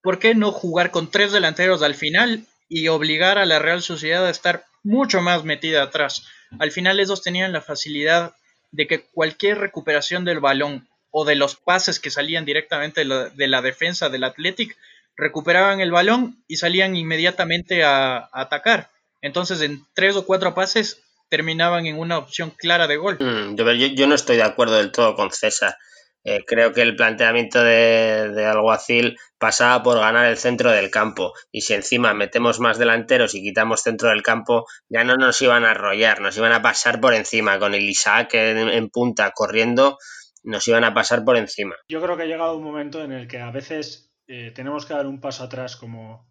¿Por 0.06 0.20
qué 0.20 0.36
no 0.36 0.52
jugar 0.52 0.92
con 0.92 1.10
tres 1.10 1.32
delanteros 1.32 1.82
al 1.82 1.96
final 1.96 2.46
y 2.70 2.90
obligar 2.90 3.40
a 3.40 3.46
la 3.48 3.58
Real 3.58 3.82
Sociedad 3.82 4.24
a 4.28 4.30
estar 4.30 4.66
mucho 4.84 5.20
más 5.20 5.44
metida 5.44 5.82
atrás? 5.82 6.28
Al 6.60 6.72
final 6.72 7.00
esos 7.00 7.24
tenían 7.24 7.52
la 7.52 7.62
facilidad 7.62 8.36
de 8.72 8.86
que 8.86 9.02
cualquier 9.02 9.58
recuperación 9.58 10.24
del 10.24 10.40
balón 10.40 10.88
o 11.10 11.26
de 11.26 11.34
los 11.34 11.56
pases 11.56 12.00
que 12.00 12.12
salían 12.12 12.46
directamente 12.46 13.02
de 13.02 13.06
la, 13.06 13.30
de 13.30 13.48
la 13.48 13.64
defensa 13.64 14.10
del 14.10 14.26
Athletic 14.26 14.78
recuperaban 15.18 15.80
el 15.80 15.90
balón 15.90 16.38
y 16.48 16.58
salían 16.58 16.96
inmediatamente 16.96 17.84
a, 17.84 18.30
atacar. 18.32 18.92
Entonces, 19.24 19.60
en 19.62 19.88
tres 19.96 20.16
o 20.16 20.28
cuatro 20.28 20.54
pases 20.54 21.02
terminaban 21.30 21.88
en 21.88 21.98
una 21.98 22.20
opción 22.20 22.52
clara 22.52 22.86
de 22.86 22.98
gol. 22.98 23.18
Mm, 23.20 23.56
yo, 23.56 24.06
no 24.06 24.14
estoy 24.14 24.38
de 24.38 24.44
acuerdo 24.44 24.76
del 24.76 24.92
todo 24.92 25.16
con 25.16 25.32
César. 25.32 25.76
Eh, 26.28 26.44
creo 26.46 26.74
que 26.74 26.82
el 26.82 26.96
planteamiento 26.96 27.64
de, 27.64 28.46
Alguacil 28.46 29.16
pasaba 29.38 29.84
por 29.84 30.00
ganar 30.00 30.26
el 30.26 30.38
centro 30.38 30.72
del 30.72 30.90
campo 30.90 31.34
y 31.52 31.62
si 31.62 31.76
encima 31.76 32.16
metemos 32.16 32.60
más 32.60 32.80
delanteros 32.80 33.36
y 33.36 33.44
quitamos 33.44 33.84
centro 33.84 34.10
del 34.10 34.24
campo 34.24 34.66
ya 34.90 35.04
no 35.04 35.18
nos 35.18 35.40
iban 35.44 35.66
a 35.66 35.72
arrollar, 35.72 36.22
nos 36.22 36.36
iban 36.36 36.52
a 36.52 36.64
pasar 36.64 37.00
por 37.00 37.14
encima 37.14 37.60
con 37.60 37.76
el 37.76 37.88
Isaac 37.88 38.34
en 38.34 38.90
punta 38.90 39.32
corriendo, 39.36 40.00
nos 40.44 40.68
iban 40.68 40.84
a 40.84 40.96
pasar 40.96 41.24
por 41.24 41.38
encima. 41.38 41.76
Yo 41.88 42.02
creo 42.02 42.18
que 42.18 42.24
ha 42.24 42.28
llegado 42.28 42.58
un 42.58 42.64
momento 42.64 43.04
en 43.04 43.12
el 43.12 43.28
que 43.28 43.40
a 43.40 43.52
veces 43.52 44.12
eh, 44.28 44.52
tenemos 44.56 44.88
que 44.88 44.96
dar 44.96 45.06
un 45.06 45.22
paso 45.22 45.44
atrás 45.44 45.76
como, 45.76 46.28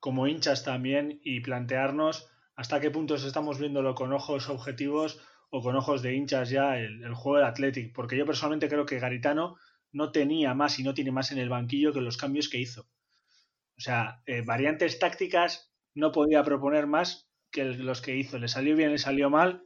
como 0.00 0.26
hinchas 0.26 0.64
también 0.64 1.18
y 1.24 1.40
plantearnos 1.40 2.28
hasta 2.56 2.80
qué 2.80 2.90
puntos 2.90 3.24
estamos 3.24 3.58
viéndolo 3.58 3.94
con 3.94 4.12
ojos 4.12 4.50
objetivos 4.50 5.18
o 5.50 5.62
con 5.62 5.76
ojos 5.76 6.02
de 6.02 6.14
hinchas 6.14 6.50
ya 6.50 6.78
el, 6.78 7.14
juego 7.14 7.38
del 7.38 7.46
Athletic. 7.46 7.92
Porque 7.94 8.16
yo 8.16 8.24
personalmente 8.24 8.68
creo 8.68 8.86
que 8.86 8.98
Garitano 8.98 9.56
no 9.92 10.12
tenía 10.12 10.54
más 10.54 10.78
y 10.78 10.82
no 10.82 10.94
tiene 10.94 11.12
más 11.12 11.32
en 11.32 11.38
el 11.38 11.48
banquillo 11.48 11.92
que 11.92 12.00
los 12.00 12.16
cambios 12.16 12.48
que 12.48 12.58
hizo. 12.58 12.82
O 13.76 13.80
sea, 13.80 14.22
eh, 14.26 14.42
variantes 14.42 14.98
tácticas 14.98 15.72
no 15.94 16.12
podía 16.12 16.44
proponer 16.44 16.86
más 16.86 17.28
que 17.50 17.64
los 17.64 18.00
que 18.00 18.16
hizo. 18.16 18.38
Le 18.38 18.48
salió 18.48 18.76
bien, 18.76 18.92
le 18.92 18.98
salió 18.98 19.30
mal 19.30 19.64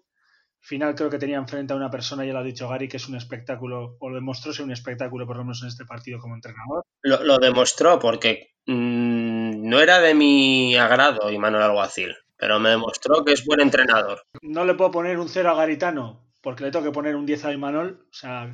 final 0.64 0.94
creo 0.94 1.11
que 1.11 1.18
tenía 1.18 1.37
enfrente 1.37 1.75
a 1.75 1.77
una 1.77 1.90
persona, 1.90 2.25
ya 2.25 2.33
lo 2.33 2.38
ha 2.38 2.42
dicho 2.42 2.68
Gary, 2.68 2.88
que 2.88 2.97
es 2.97 3.07
un 3.07 3.16
espectáculo, 3.16 3.97
o 4.01 4.09
lo 4.09 4.14
demostró 4.14 4.53
ser 4.53 4.64
un 4.64 4.73
espectáculo 4.73 5.27
por 5.27 5.37
lo 5.37 5.44
menos 5.44 5.62
en 5.62 5.68
este 5.68 5.85
partido 5.85 6.18
como 6.18 6.35
entrenador. 6.35 6.85
Lo, 7.03 7.38
demostró 7.38 7.99
porque 7.99 8.55
mm, 8.66 9.68
no 9.68 9.81
era 9.81 10.01
de 10.01 10.14
mi 10.14 10.75
agrado 10.75 11.31
Manuel 11.38 11.64
Alguacil, 11.64 12.14
pero 12.45 12.61
me 12.61 12.69
demostró 12.69 13.25
que 13.25 13.33
es 13.33 13.43
buen 13.47 13.63
entrenador. 13.63 14.21
No 14.43 14.67
le 14.67 14.75
puedo 14.75 14.91
poner 14.91 15.19
un 15.19 15.31
cero 15.31 15.49
a 15.49 15.55
Garitano, 15.55 16.31
porque 16.43 16.63
le 16.63 16.71
tengo 16.71 16.85
que 16.85 16.93
poner 16.93 17.17
un 17.17 17.25
10 17.25 17.47
a 17.47 17.53
Imanol, 17.55 18.07
o 18.11 18.13
sea, 18.13 18.53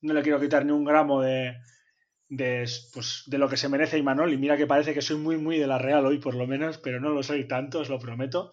no 0.00 0.14
le 0.14 0.22
quiero 0.22 0.40
quitar 0.40 0.64
ni 0.64 0.72
un 0.72 0.86
gramo 0.86 1.20
de, 1.20 1.54
de, 2.30 2.66
pues, 2.94 3.24
de 3.26 3.36
lo 3.36 3.50
que 3.50 3.58
se 3.58 3.68
merece 3.68 3.98
Imanol, 3.98 4.32
y 4.32 4.38
mira 4.38 4.56
que 4.56 4.66
parece 4.66 4.94
que 4.94 5.02
soy 5.02 5.18
muy, 5.18 5.36
muy 5.36 5.58
de 5.58 5.66
la 5.66 5.76
Real 5.76 6.06
hoy 6.06 6.16
por 6.16 6.34
lo 6.34 6.46
menos, 6.46 6.78
pero 6.78 6.98
no 6.98 7.10
lo 7.10 7.22
soy 7.22 7.46
tanto, 7.46 7.80
os 7.80 7.90
lo 7.90 7.98
prometo. 7.98 8.52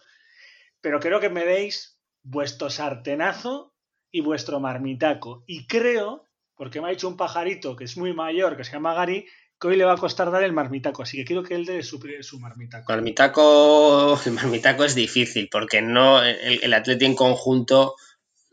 Pero 0.82 1.00
creo 1.00 1.18
que 1.18 1.30
me 1.30 1.46
deis 1.46 1.98
vuestro 2.22 2.68
sartenazo 2.68 3.74
y 4.10 4.20
vuestro 4.20 4.60
marmitaco. 4.60 5.44
Y 5.46 5.66
creo, 5.66 6.28
porque 6.56 6.82
me 6.82 6.88
ha 6.88 6.90
dicho 6.90 7.08
un 7.08 7.16
pajarito 7.16 7.74
que 7.74 7.84
es 7.84 7.96
muy 7.96 8.12
mayor, 8.12 8.58
que 8.58 8.64
se 8.64 8.72
llama 8.72 8.92
Gary, 8.92 9.24
hoy 9.68 9.76
le 9.76 9.84
va 9.84 9.94
a 9.94 9.98
costar 9.98 10.30
dar 10.30 10.42
el 10.42 10.52
marmitaco. 10.52 11.02
Así 11.02 11.16
que 11.16 11.24
quiero 11.24 11.42
que 11.42 11.54
él 11.54 11.64
dé 11.64 11.82
su, 11.82 12.00
su 12.20 12.38
marmitaco. 12.38 12.92
Marmitaco, 12.92 14.20
el 14.26 14.32
marmitaco 14.32 14.84
es 14.84 14.94
difícil, 14.94 15.48
porque 15.50 15.82
no 15.82 16.22
el, 16.22 16.62
el 16.62 17.02
en 17.02 17.14
conjunto 17.14 17.94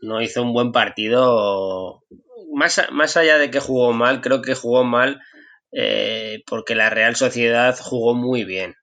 no 0.00 0.20
hizo 0.22 0.42
un 0.42 0.52
buen 0.52 0.72
partido. 0.72 2.04
Más, 2.52 2.80
más 2.92 3.16
allá 3.16 3.38
de 3.38 3.50
que 3.50 3.60
jugó 3.60 3.92
mal, 3.92 4.20
creo 4.20 4.42
que 4.42 4.54
jugó 4.54 4.84
mal 4.84 5.20
eh, 5.72 6.42
porque 6.46 6.74
la 6.74 6.90
Real 6.90 7.16
Sociedad 7.16 7.76
jugó 7.78 8.14
muy 8.14 8.44
bien. 8.44 8.76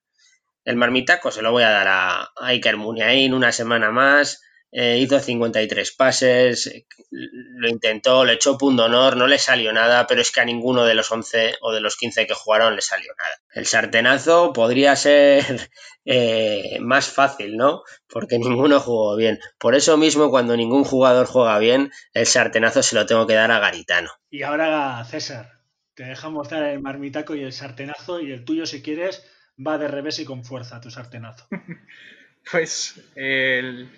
El 0.63 0.75
marmitaco 0.75 1.31
se 1.31 1.41
lo 1.41 1.51
voy 1.51 1.63
a 1.63 1.69
dar 1.69 1.87
a, 1.87 2.21
a 2.23 2.47
Iker 2.47 2.77
Muniain 2.77 3.33
una 3.33 3.51
semana 3.51 3.91
más 3.91 4.41
eh, 4.71 4.97
hizo 4.99 5.19
53 5.19 5.91
pases, 5.93 6.69
lo 7.09 7.69
intentó, 7.69 8.25
le 8.25 8.33
echó 8.33 8.57
punto 8.57 8.85
honor, 8.85 9.15
no 9.15 9.25
le 9.25 9.39
salió 9.39 9.71
nada, 9.71 10.07
pero 10.07 10.21
es 10.21 10.31
que 10.31 10.41
a 10.41 10.45
ninguno 10.45 10.85
de 10.85 10.93
los 10.93 11.11
11 11.11 11.55
o 11.61 11.71
de 11.71 11.79
los 11.79 11.95
15 11.95 12.27
que 12.27 12.33
jugaron 12.33 12.75
le 12.75 12.81
salió 12.81 13.13
nada. 13.17 13.37
El 13.53 13.65
sartenazo 13.65 14.51
podría 14.51 14.95
ser 14.95 15.69
eh, 16.05 16.77
más 16.81 17.07
fácil, 17.09 17.55
¿no? 17.55 17.83
Porque 18.07 18.37
ninguno 18.39 18.79
jugó 18.79 19.15
bien. 19.15 19.39
Por 19.57 19.75
eso 19.75 19.97
mismo, 19.97 20.29
cuando 20.29 20.57
ningún 20.57 20.83
jugador 20.83 21.27
juega 21.27 21.57
bien, 21.59 21.91
el 22.13 22.25
sartenazo 22.25 22.83
se 22.83 22.95
lo 22.95 23.05
tengo 23.05 23.25
que 23.25 23.35
dar 23.35 23.51
a 23.51 23.59
Garitano. 23.59 24.11
Y 24.29 24.43
ahora, 24.43 25.03
César, 25.05 25.61
te 25.93 26.03
dejamos 26.03 26.49
dar 26.49 26.63
el 26.63 26.81
marmitaco 26.81 27.35
y 27.35 27.43
el 27.43 27.53
sartenazo, 27.53 28.19
y 28.19 28.31
el 28.31 28.43
tuyo, 28.43 28.65
si 28.65 28.81
quieres, 28.81 29.25
va 29.65 29.77
de 29.77 29.87
revés 29.87 30.19
y 30.19 30.25
con 30.25 30.43
fuerza 30.43 30.81
tu 30.81 30.91
sartenazo. 30.91 31.47
pues 32.51 33.01
el 33.15 33.89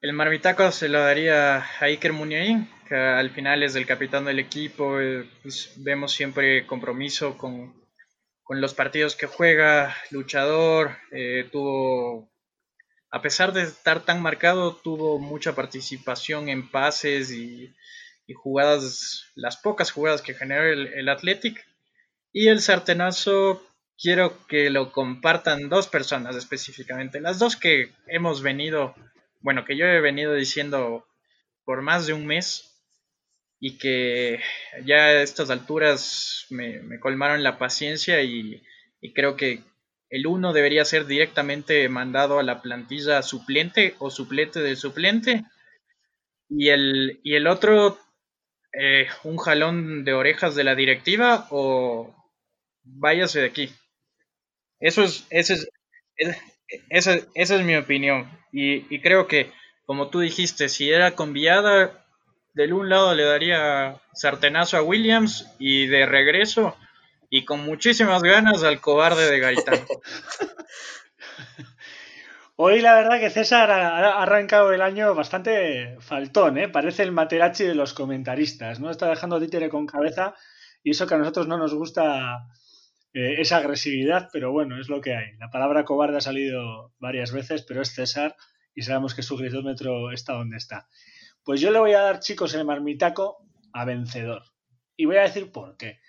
el 0.00 0.14
marmitaco 0.14 0.72
se 0.72 0.88
lo 0.88 1.00
daría 1.00 1.58
a 1.58 1.84
Iker 1.84 2.12
Muniain, 2.12 2.68
que 2.88 2.94
al 2.94 3.30
final 3.30 3.62
es 3.62 3.74
el 3.74 3.86
capitán 3.86 4.24
del 4.24 4.38
equipo. 4.38 4.98
Eh, 4.98 5.28
pues 5.42 5.72
vemos 5.76 6.12
siempre 6.12 6.66
compromiso 6.66 7.36
con, 7.36 7.78
los 8.48 8.74
partidos 8.74 9.14
que 9.14 9.26
juega, 9.26 9.94
luchador. 10.10 10.96
Eh, 11.12 11.48
tuvo, 11.52 12.32
a 13.10 13.22
pesar 13.22 13.52
de 13.52 13.62
estar 13.62 14.04
tan 14.04 14.22
marcado, 14.22 14.74
tuvo 14.74 15.18
mucha 15.18 15.54
participación 15.54 16.48
en 16.48 16.68
pases 16.68 17.30
y, 17.30 17.74
jugadas, 18.34 19.24
las 19.34 19.56
pocas 19.56 19.90
jugadas 19.90 20.22
que 20.22 20.34
generó 20.34 20.64
el, 20.64 20.86
el 20.94 21.08
Athletic. 21.08 21.66
Y 22.32 22.48
el 22.48 22.60
sartenazo 22.60 23.62
quiero 24.00 24.46
que 24.46 24.70
lo 24.70 24.92
compartan 24.92 25.68
dos 25.68 25.88
personas 25.88 26.36
específicamente, 26.36 27.20
las 27.20 27.38
dos 27.38 27.56
que 27.56 27.92
hemos 28.06 28.40
venido 28.40 28.94
bueno, 29.40 29.64
que 29.64 29.76
yo 29.76 29.86
he 29.86 30.00
venido 30.00 30.34
diciendo 30.34 31.06
por 31.64 31.82
más 31.82 32.06
de 32.06 32.12
un 32.12 32.26
mes 32.26 32.70
y 33.58 33.78
que 33.78 34.40
ya 34.84 34.96
a 34.96 35.22
estas 35.22 35.50
alturas 35.50 36.46
me, 36.50 36.98
colmaron 37.00 37.42
la 37.42 37.58
paciencia 37.58 38.22
y, 38.22 38.62
creo 39.14 39.36
que 39.36 39.62
el 40.08 40.26
uno 40.26 40.52
debería 40.52 40.84
ser 40.84 41.06
directamente 41.06 41.88
mandado 41.88 42.38
a 42.38 42.42
la 42.42 42.62
plantilla 42.62 43.22
suplente 43.22 43.94
o 43.98 44.10
suplente 44.10 44.60
del 44.60 44.76
suplente 44.76 45.44
y 46.48 46.68
el, 46.70 47.20
y 47.22 47.34
el 47.34 47.46
otro 47.46 47.98
eh, 48.72 49.08
un 49.24 49.36
jalón 49.36 50.04
de 50.04 50.12
orejas 50.12 50.54
de 50.54 50.64
la 50.64 50.74
directiva 50.74 51.46
o 51.50 52.14
váyase 52.82 53.40
de 53.40 53.46
aquí. 53.46 53.70
Eso 54.80 55.04
es, 55.04 55.26
es, 55.30 55.68
esa, 56.88 57.18
esa 57.34 57.56
es 57.56 57.62
mi 57.62 57.76
opinión. 57.76 58.30
Y, 58.52 59.00
creo 59.00 59.26
que, 59.26 59.52
como 59.86 60.08
tú 60.08 60.20
dijiste, 60.20 60.68
si 60.68 60.90
era 60.90 61.12
con 61.12 61.32
Viada, 61.32 62.04
del 62.54 62.72
un 62.72 62.88
lado 62.88 63.14
le 63.14 63.24
daría 63.24 64.00
sartenazo 64.12 64.76
a 64.76 64.82
Williams 64.82 65.46
y 65.58 65.86
de 65.86 66.04
regreso 66.06 66.76
y 67.28 67.44
con 67.44 67.64
muchísimas 67.64 68.22
ganas 68.22 68.64
al 68.64 68.80
cobarde 68.80 69.30
de 69.30 69.38
Gaitán. 69.38 69.80
Hoy 72.56 72.80
la 72.82 72.94
verdad 72.94 73.20
que 73.20 73.30
César 73.30 73.70
ha 73.70 74.20
arrancado 74.20 74.72
el 74.72 74.82
año 74.82 75.14
bastante 75.14 75.96
faltón, 76.00 76.58
¿eh? 76.58 76.68
Parece 76.68 77.02
el 77.04 77.12
materachi 77.12 77.64
de 77.64 77.74
los 77.74 77.94
comentaristas, 77.94 78.80
¿no? 78.80 78.90
Está 78.90 79.08
dejando 79.08 79.40
títere 79.40 79.70
con 79.70 79.86
cabeza 79.86 80.34
y 80.82 80.90
eso 80.90 81.06
que 81.06 81.14
a 81.14 81.18
nosotros 81.18 81.46
no 81.46 81.56
nos 81.56 81.72
gusta 81.72 82.48
eh, 83.12 83.40
esa 83.40 83.56
agresividad, 83.56 84.28
pero 84.32 84.52
bueno, 84.52 84.80
es 84.80 84.88
lo 84.88 85.00
que 85.00 85.14
hay. 85.14 85.36
La 85.38 85.50
palabra 85.50 85.84
cobarde 85.84 86.18
ha 86.18 86.20
salido 86.20 86.94
varias 86.98 87.32
veces, 87.32 87.62
pero 87.62 87.82
es 87.82 87.92
César 87.92 88.36
y 88.74 88.82
sabemos 88.82 89.14
que 89.14 89.22
su 89.22 89.36
gritómetro 89.36 90.12
está 90.12 90.34
donde 90.34 90.56
está. 90.56 90.88
Pues 91.42 91.60
yo 91.60 91.70
le 91.70 91.80
voy 91.80 91.92
a 91.92 92.02
dar, 92.02 92.20
chicos, 92.20 92.54
el 92.54 92.64
marmitaco 92.64 93.38
a 93.72 93.84
vencedor. 93.84 94.44
Y 94.96 95.06
voy 95.06 95.16
a 95.16 95.22
decir 95.22 95.50
por 95.50 95.76
qué. 95.76 96.00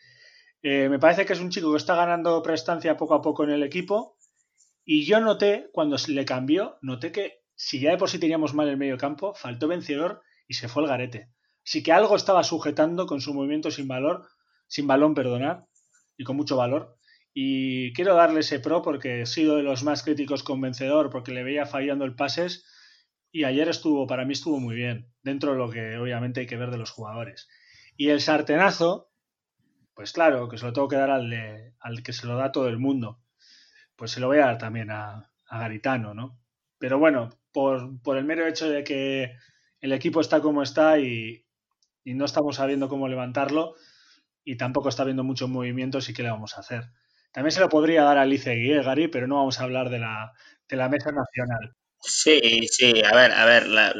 Eh, 0.61 0.89
me 0.89 0.99
parece 0.99 1.25
que 1.25 1.33
es 1.33 1.39
un 1.39 1.49
chico 1.49 1.71
que 1.71 1.77
está 1.77 1.95
ganando 1.95 2.43
prestancia 2.43 2.97
poco 2.97 3.15
a 3.15 3.21
poco 3.21 3.43
en 3.43 3.51
el 3.51 3.63
equipo. 3.63 4.17
Y 4.85 5.05
yo 5.05 5.19
noté, 5.19 5.69
cuando 5.73 5.95
le 6.07 6.25
cambió, 6.25 6.77
noté 6.81 7.11
que 7.11 7.41
si 7.55 7.79
ya 7.79 7.91
de 7.91 7.97
por 7.97 8.09
sí 8.09 8.19
teníamos 8.19 8.53
mal 8.53 8.67
el 8.67 8.77
medio 8.77 8.97
campo, 8.97 9.33
faltó 9.33 9.67
vencedor 9.67 10.21
y 10.47 10.55
se 10.55 10.67
fue 10.67 10.83
el 10.83 10.89
garete. 10.89 11.29
Así 11.65 11.83
que 11.83 11.91
algo 11.91 12.15
estaba 12.15 12.43
sujetando 12.43 13.05
con 13.05 13.21
su 13.21 13.33
movimiento 13.33 13.71
sin 13.71 13.87
valor, 13.87 14.27
sin 14.67 14.87
balón, 14.87 15.13
perdonar, 15.13 15.65
y 16.21 16.23
con 16.23 16.37
mucho 16.37 16.55
valor. 16.55 16.95
Y 17.33 17.93
quiero 17.93 18.13
darle 18.13 18.41
ese 18.41 18.59
pro 18.59 18.83
porque 18.83 19.21
he 19.21 19.25
sido 19.25 19.55
de 19.55 19.63
los 19.63 19.83
más 19.83 20.03
críticos 20.03 20.43
con 20.43 20.61
vencedor, 20.61 21.09
porque 21.09 21.31
le 21.31 21.43
veía 21.43 21.65
fallando 21.65 22.05
el 22.05 22.15
pases. 22.15 22.63
Y 23.31 23.45
ayer 23.45 23.67
estuvo, 23.69 24.05
para 24.05 24.23
mí 24.23 24.33
estuvo 24.33 24.59
muy 24.59 24.75
bien, 24.75 25.11
dentro 25.23 25.53
de 25.53 25.57
lo 25.57 25.69
que 25.71 25.97
obviamente 25.97 26.41
hay 26.41 26.45
que 26.45 26.57
ver 26.57 26.69
de 26.69 26.77
los 26.77 26.91
jugadores. 26.91 27.49
Y 27.97 28.09
el 28.09 28.21
sartenazo, 28.21 29.09
pues 29.95 30.11
claro, 30.11 30.47
que 30.47 30.59
se 30.59 30.65
lo 30.65 30.73
tengo 30.73 30.87
que 30.87 30.97
dar 30.97 31.09
al, 31.09 31.73
al 31.79 32.03
que 32.03 32.13
se 32.13 32.27
lo 32.27 32.35
da 32.35 32.51
todo 32.51 32.67
el 32.67 32.77
mundo. 32.77 33.19
Pues 33.95 34.11
se 34.11 34.19
lo 34.19 34.27
voy 34.27 34.37
a 34.37 34.45
dar 34.45 34.57
también 34.59 34.91
a, 34.91 35.27
Garitano, 35.49 36.13
¿no? 36.13 36.39
Pero 36.77 36.99
bueno, 36.99 37.29
por, 37.51 38.01
por, 38.01 38.17
el 38.17 38.25
mero 38.25 38.47
hecho 38.47 38.69
de 38.69 38.83
que 38.83 39.33
el 39.81 39.91
equipo 39.91 40.21
está 40.21 40.39
como 40.39 40.63
está 40.63 40.97
y, 40.99 41.45
y, 42.05 42.13
no 42.13 42.23
estamos 42.25 42.55
sabiendo 42.55 42.87
cómo 42.87 43.09
levantarlo 43.09 43.75
y 44.43 44.57
tampoco 44.57 44.89
está 44.89 45.03
habiendo 45.03 45.23
muchos 45.23 45.49
movimientos 45.49 46.09
y 46.09 46.13
qué 46.13 46.23
le 46.23 46.31
vamos 46.31 46.55
a 46.57 46.61
hacer. 46.61 46.85
También 47.31 47.51
se 47.51 47.59
lo 47.59 47.69
podría 47.69 48.03
dar 48.03 48.17
a 48.17 48.25
Licegui, 48.25 48.73
¿eh, 48.73 48.83
Gary, 48.83 49.07
pero 49.07 49.27
no 49.27 49.37
vamos 49.37 49.59
a 49.59 49.63
hablar 49.63 49.89
de 49.89 49.99
la, 49.99 50.33
de 50.67 50.75
la 50.75 50.89
mesa 50.89 51.11
nacional. 51.11 51.75
Sí, 52.01 52.67
sí, 52.69 53.01
a 53.03 53.15
ver, 53.15 53.31
a 53.31 53.45
ver, 53.45 53.67
la, 53.67 53.93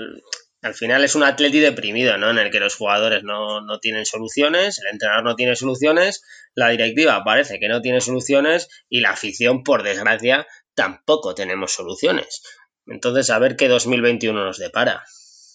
al 0.61 0.73
final 0.75 1.03
es 1.03 1.15
un 1.15 1.23
atleti 1.23 1.59
deprimido, 1.59 2.17
¿no? 2.17 2.29
En 2.29 2.37
el 2.37 2.51
que 2.51 2.59
los 2.59 2.75
jugadores 2.75 3.23
no, 3.23 3.61
no, 3.61 3.79
tienen 3.79 4.05
soluciones, 4.05 4.79
el 4.79 4.87
entrenador 4.91 5.23
no 5.23 5.35
tiene 5.35 5.55
soluciones, 5.55 6.23
la 6.53 6.69
directiva 6.69 7.23
parece 7.23 7.59
que 7.59 7.67
no 7.67 7.81
tiene 7.81 8.01
soluciones 8.01 8.67
y 8.89 9.01
la 9.01 9.11
afición, 9.11 9.63
por 9.63 9.83
desgracia, 9.83 10.47
tampoco 10.75 11.33
tenemos 11.33 11.73
soluciones. 11.73 12.43
Entonces, 12.85 13.29
a 13.29 13.39
ver 13.39 13.55
qué 13.55 13.67
2021 13.67 14.43
nos 14.43 14.57
depara. 14.57 15.03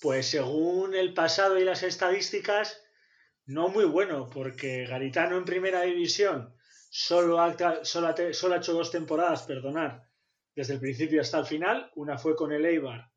Pues 0.01 0.27
según 0.27 0.95
el 0.95 1.15
pasado 1.15 1.59
y 1.59 1.65
las 1.65 1.83
estadísticas, 1.83 2.81
no 3.47 3.69
muy 3.69 3.85
bueno, 3.85 4.29
porque 4.29 4.87
Garitano 4.87 5.37
en 5.37 5.45
primera 5.45 5.83
división 5.83 6.55
solo 6.91 7.41
ha, 7.41 7.55
solo 7.85 8.15
solo 8.33 8.55
ha 8.55 8.59
hecho 8.59 8.73
dos 8.73 8.91
temporadas, 8.91 9.43
perdonar, 9.43 10.03
desde 10.55 10.75
el 10.75 10.81
principio 10.81 11.21
hasta 11.21 11.39
el 11.39 11.47
final. 11.47 11.91
Una 11.95 12.19
fue 12.19 12.35
con 12.35 12.53
el 12.53 12.65
Eibar, 12.65 13.11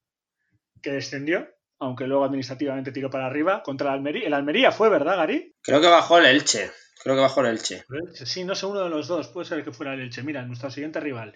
que 0.82 0.92
descendió, 0.92 1.48
aunque 1.80 2.06
luego 2.06 2.26
administrativamente 2.26 2.92
tiró 2.92 3.10
para 3.10 3.26
arriba, 3.26 3.64
contra 3.64 3.90
el 3.90 3.96
Almería. 3.96 4.28
El 4.28 4.34
Almería 4.34 4.72
fue, 4.72 4.90
¿verdad, 4.90 5.18
Gary? 5.18 5.56
Creo 5.62 5.82
que 5.82 5.88
bajó 5.88 6.20
el 6.20 6.26
Elche. 6.26 6.72
Creo 7.02 7.16
que 7.16 7.22
bajó 7.22 7.42
el 7.42 7.48
Elche. 7.48 7.86
Sí, 8.14 8.44
no 8.44 8.54
sé 8.54 8.66
uno 8.66 8.84
de 8.84 8.90
los 8.90 9.08
dos. 9.08 9.30
Puede 9.30 9.48
ser 9.48 9.64
que 9.64 9.72
fuera 9.72 9.94
el 9.94 10.02
Elche. 10.02 10.22
Mira, 10.22 10.46
nuestro 10.46 10.70
siguiente 10.70 11.00
rival. 11.00 11.34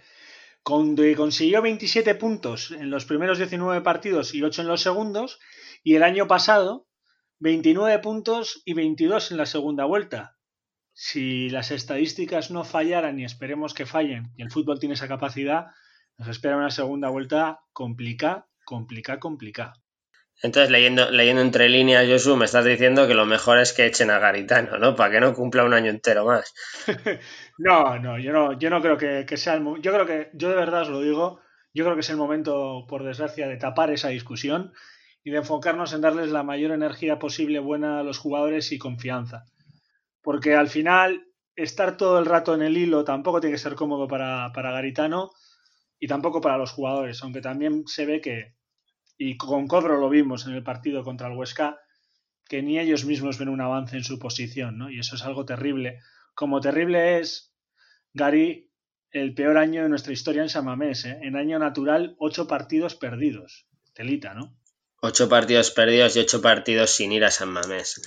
consiguió 0.62 1.62
27 1.62 2.16
puntos 2.16 2.72
en 2.72 2.90
los 2.90 3.06
primeros 3.06 3.38
19 3.38 3.82
partidos 3.82 4.36
y 4.36 4.44
8 4.44 4.62
en 4.62 4.68
los 4.68 4.82
segundos. 4.82 5.40
Y 5.82 5.96
el 5.96 6.04
año 6.04 6.28
pasado, 6.28 6.88
29 7.44 8.00
puntos 8.00 8.62
y 8.64 8.74
22 8.74 9.32
en 9.32 9.38
la 9.38 9.46
segunda 9.46 9.84
vuelta. 9.84 10.38
Si 10.94 11.50
las 11.50 11.72
estadísticas 11.72 12.52
no 12.52 12.64
fallaran 12.64 13.20
y 13.20 13.26
esperemos 13.26 13.74
que 13.74 13.86
fallen, 13.86 14.32
y 14.38 14.44
el 14.44 14.50
fútbol 14.50 14.80
tiene 14.80 14.96
esa 14.96 15.10
capacidad, 15.10 15.66
nos 16.18 16.30
espera 16.30 16.56
una 16.56 16.72
segunda 16.72 17.10
vuelta 17.10 17.60
complicada, 17.74 18.48
complicada, 18.64 19.20
complicada. 19.20 19.74
Entonces, 20.42 20.72
leyendo, 20.72 21.12
leyendo 21.12 21.42
entre 21.42 21.68
líneas, 21.68 22.08
Josu, 22.08 22.38
me 22.38 22.46
estás 22.46 22.64
diciendo 22.64 23.10
que 23.10 23.14
lo 23.14 23.26
mejor 23.26 23.60
es 23.60 23.74
que 23.74 23.88
echen 23.88 24.10
a 24.10 24.20
Garitano, 24.20 24.80
¿no? 24.80 24.96
Para 24.96 25.12
que 25.12 25.20
no 25.20 25.34
cumpla 25.34 25.66
un 25.66 25.74
año 25.74 25.90
entero 25.90 26.24
más. 26.24 26.54
no, 27.58 28.00
no, 28.00 28.18
yo 28.20 28.32
no, 28.32 28.58
yo 28.58 28.70
no 28.70 28.82
creo 28.82 28.98
que, 28.98 29.36
sea 29.36 29.56
el 29.56 29.66
Yo 29.82 29.92
creo 29.92 30.06
que, 30.06 30.30
yo 30.34 30.48
de 30.48 30.56
verdad 30.56 30.84
os 30.84 30.90
lo 30.90 31.02
digo, 31.02 31.42
yo 31.74 31.84
creo 31.84 31.98
que 31.98 32.02
es 32.02 32.10
el 32.10 32.16
momento, 32.16 32.86
por 32.88 33.04
desgracia, 33.04 33.50
de 33.50 33.58
tapar 33.58 33.92
esa 33.92 34.08
discusión 34.08 34.72
y 35.24 35.32
de 35.32 35.38
enfocarnos 35.38 35.94
en 35.94 36.02
darles 36.02 36.30
la 36.30 36.44
mayor 36.44 36.72
energía 36.72 37.20
posible 37.20 37.60
buena 37.60 38.00
a 38.00 38.04
los 38.04 38.18
jugadores 38.18 38.72
y 38.72 38.78
confianza. 38.78 39.46
Porque 40.22 40.56
al 40.56 40.68
final, 40.68 41.28
estar 41.56 41.98
todo 41.98 42.20
el 42.20 42.26
rato 42.26 42.54
en 42.54 42.62
el 42.62 42.78
hilo 42.78 43.04
tampoco 43.04 43.40
tiene 43.40 43.56
que 43.56 43.62
ser 43.62 43.76
cómodo 43.76 44.08
para, 44.08 44.52
para 44.54 44.72
Garitano 44.72 45.32
y 46.00 46.08
tampoco 46.08 46.42
para 46.42 46.58
los 46.58 46.72
jugadores, 46.72 47.22
aunque 47.24 47.42
también 47.42 47.84
se 47.88 48.06
ve 48.06 48.20
que, 48.20 48.56
y 49.18 49.38
con 49.38 49.68
Cobro 49.68 50.00
lo 50.00 50.10
vimos 50.10 50.46
en 50.48 50.54
el 50.54 50.64
partido 50.64 51.04
contra 51.04 51.28
el 51.28 51.38
Huesca, 51.38 51.80
que 52.48 52.62
ni 52.62 52.80
ellos 52.80 53.06
mismos 53.06 53.38
ven 53.38 53.50
un 53.50 53.62
avance 53.62 53.96
en 53.96 54.04
su 54.04 54.20
posición, 54.20 54.78
¿no? 54.78 54.90
Y 54.90 55.00
eso 55.00 55.16
es 55.16 55.24
algo 55.24 55.46
terrible. 55.46 56.00
Como 56.36 56.60
terrible 56.60 57.20
es, 57.20 57.56
Gary, 58.14 58.70
el 59.12 59.34
peor 59.34 59.58
año 59.58 59.84
de 59.84 59.90
nuestra 59.90 60.12
historia 60.12 60.42
en 60.42 60.50
Samamés, 60.50 61.06
¿eh? 61.06 61.20
En 61.22 61.38
año 61.38 61.58
natural, 61.60 62.16
ocho 62.20 62.48
partidos 62.48 62.96
perdidos. 62.96 63.68
Telita, 63.94 64.34
¿no? 64.34 64.58
Ocho 65.06 65.28
partidos 65.28 65.70
perdidos 65.72 66.16
y 66.16 66.22
ocho 66.22 66.42
partidos 66.42 66.92
sin 66.92 67.12
ir 67.12 67.26
a 67.26 67.30
San 67.30 67.50
Mamés. 67.50 68.02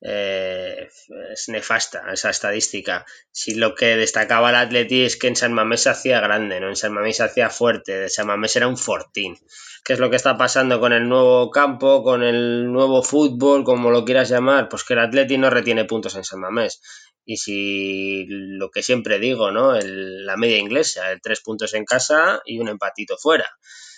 Eh, 0.00 0.88
es 1.32 1.48
nefasta 1.48 2.04
esa 2.12 2.30
estadística. 2.30 3.04
Si 3.32 3.56
lo 3.56 3.74
que 3.74 3.96
destacaba 3.96 4.50
el 4.50 4.54
Atleti 4.54 5.02
es 5.02 5.16
que 5.16 5.26
en 5.26 5.34
San 5.34 5.52
Mamés 5.52 5.80
se 5.82 5.90
hacía 5.90 6.20
grande, 6.20 6.60
¿no? 6.60 6.68
En 6.68 6.76
San 6.76 6.92
Mamés 6.92 7.16
se 7.16 7.24
hacía 7.24 7.50
fuerte, 7.50 8.08
San 8.08 8.28
Mamés 8.28 8.54
era 8.54 8.68
un 8.68 8.76
fortín. 8.76 9.36
¿Qué 9.84 9.94
es 9.94 9.98
lo 9.98 10.08
que 10.08 10.14
está 10.14 10.36
pasando 10.36 10.78
con 10.78 10.92
el 10.92 11.08
nuevo 11.08 11.50
campo, 11.50 12.04
con 12.04 12.22
el 12.22 12.72
nuevo 12.72 13.02
fútbol, 13.02 13.64
como 13.64 13.90
lo 13.90 14.04
quieras 14.04 14.28
llamar? 14.28 14.68
Pues 14.68 14.84
que 14.84 14.92
el 14.92 15.00
Atleti 15.00 15.38
no 15.38 15.50
retiene 15.50 15.84
puntos 15.84 16.14
en 16.14 16.22
San 16.22 16.38
Mamés. 16.38 16.80
Y 17.24 17.38
si 17.38 18.24
lo 18.28 18.70
que 18.70 18.84
siempre 18.84 19.18
digo, 19.18 19.50
¿no? 19.50 19.76
la 19.82 20.36
media 20.36 20.58
inglesa, 20.58 21.10
el 21.10 21.20
tres 21.20 21.40
puntos 21.40 21.74
en 21.74 21.84
casa 21.84 22.40
y 22.44 22.60
un 22.60 22.68
empatito 22.68 23.16
fuera. 23.16 23.48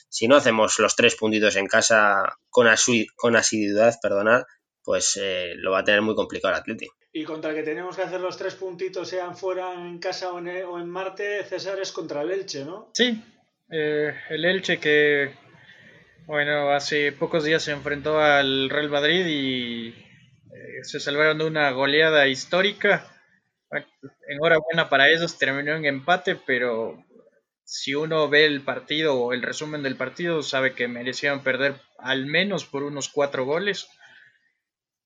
Si 0.09 0.27
no 0.27 0.37
hacemos 0.37 0.79
los 0.79 0.97
tres 0.97 1.17
puntitos 1.17 1.57
en 1.57 1.67
casa 1.67 2.39
con, 2.49 2.67
con 3.17 3.37
asiduidad, 3.37 3.95
perdonad, 4.01 4.43
pues 4.83 5.21
eh, 5.23 5.53
lo 5.57 5.73
va 5.73 5.81
a 5.81 5.85
tener 5.85 6.01
muy 6.01 6.15
complicado 6.15 6.55
el 6.55 6.61
Atlético. 6.61 6.95
Y 7.13 7.25
contra 7.25 7.51
el 7.51 7.57
que 7.57 7.63
tenemos 7.63 7.97
que 7.97 8.03
hacer 8.03 8.21
los 8.21 8.37
tres 8.37 8.55
puntitos, 8.55 9.09
sean 9.09 9.37
fuera 9.37 9.73
en 9.75 9.99
casa 9.99 10.33
o 10.33 10.39
en, 10.39 10.89
Marte, 10.89 11.45
César 11.45 11.79
es 11.81 11.93
contra 11.93 12.23
el 12.23 12.31
Elche, 12.31 12.65
¿no? 12.65 12.91
Sí, 12.95 13.23
eh, 13.71 14.15
el 14.31 14.45
Elche 14.45 14.79
que, 14.79 15.35
bueno, 16.27 16.71
hace 16.71 17.13
pocos 17.13 17.45
días 17.45 17.63
se 17.63 17.73
enfrentó 17.73 18.21
al 18.21 18.71
Real 18.71 18.89
Madrid 18.89 19.27
y 19.27 19.89
eh, 19.89 20.85
se 20.85 21.01
salvaron 21.01 21.39
de 21.39 21.45
una 21.45 21.71
goleada 21.73 22.27
histórica. 22.27 23.07
enhorabuena 24.29 24.89
para 24.89 25.11
ellos, 25.11 25.39
terminó 25.39 25.75
en 25.75 25.85
empate, 25.85 26.37
pero 26.37 27.05
si 27.69 27.95
uno 27.95 28.31
ve 28.31 28.47
el 28.47 28.63
partido 28.63 29.15
o 29.15 29.35
el 29.35 29.43
resumen 29.43 29.83
del 29.83 29.95
partido, 29.95 30.43
sabe 30.43 30.73
que 30.73 30.89
merecían 30.89 31.43
perder 31.43 31.79
al 31.99 32.25
menos 32.25 32.65
por 32.65 32.83
unos 32.83 33.11
cuatro 33.11 33.45
goles. 33.45 33.91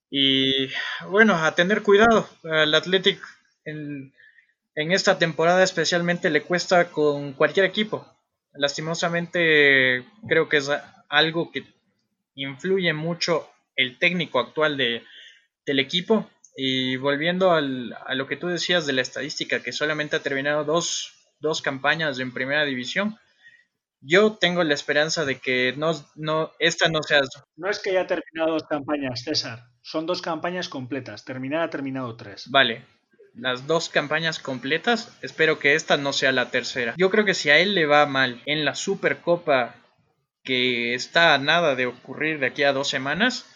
Y 0.08 0.68
bueno, 1.08 1.34
a 1.34 1.56
tener 1.56 1.82
cuidado. 1.82 2.28
Al 2.44 2.72
Athletic 2.72 3.20
en, 3.64 4.12
esta 4.76 5.18
temporada 5.18 5.64
especialmente 5.64 6.30
le 6.30 6.42
cuesta 6.42 6.92
con 6.92 7.32
cualquier 7.32 7.66
equipo. 7.66 8.06
Lastimosamente 8.52 10.06
creo 10.28 10.48
que 10.48 10.58
es 10.58 10.70
algo 11.08 11.50
que 11.50 11.64
influye 12.36 12.92
mucho 12.92 13.50
el 13.74 13.98
técnico 13.98 14.38
actual 14.38 14.76
de, 14.76 15.02
del 15.66 15.80
equipo. 15.80 16.30
Y 16.56 16.94
volviendo 16.94 17.50
a 17.50 17.60
lo 17.60 18.26
que 18.28 18.36
tú 18.36 18.46
decías 18.46 18.86
de 18.86 18.92
la 18.92 19.02
estadística, 19.02 19.64
que 19.64 19.72
solamente 19.72 20.14
ha 20.14 20.22
terminado 20.22 20.62
dos, 20.62 21.21
dos 21.42 21.60
campañas 21.60 22.18
en 22.18 22.32
primera 22.32 22.64
división, 22.64 23.18
yo 24.00 24.36
tengo 24.36 24.64
la 24.64 24.74
esperanza 24.74 25.24
de 25.24 25.38
que 25.38 25.74
no, 25.76 25.92
no, 26.16 26.52
esta 26.58 26.88
no 26.88 27.02
sea... 27.02 27.20
No 27.56 27.68
es 27.68 27.78
que 27.78 27.90
haya 27.90 28.06
terminado 28.06 28.52
dos 28.52 28.64
campañas, 28.64 29.22
César. 29.22 29.64
Son 29.82 30.06
dos 30.06 30.22
campañas 30.22 30.68
completas. 30.68 31.24
Terminar 31.24 31.62
ha 31.62 31.70
terminado 31.70 32.16
tres. 32.16 32.50
Vale. 32.50 32.84
Las 33.34 33.66
dos 33.66 33.88
campañas 33.88 34.38
completas. 34.38 35.16
Espero 35.22 35.58
que 35.58 35.74
esta 35.74 35.96
no 35.96 36.12
sea 36.12 36.32
la 36.32 36.50
tercera. 36.50 36.94
Yo 36.96 37.10
creo 37.10 37.24
que 37.24 37.34
si 37.34 37.50
a 37.50 37.58
él 37.58 37.74
le 37.74 37.86
va 37.86 38.06
mal 38.06 38.42
en 38.46 38.64
la 38.64 38.74
Supercopa 38.74 39.76
que 40.42 40.94
está 40.94 41.34
a 41.34 41.38
nada 41.38 41.76
de 41.76 41.86
ocurrir 41.86 42.40
de 42.40 42.46
aquí 42.46 42.64
a 42.64 42.72
dos 42.72 42.88
semanas, 42.88 43.46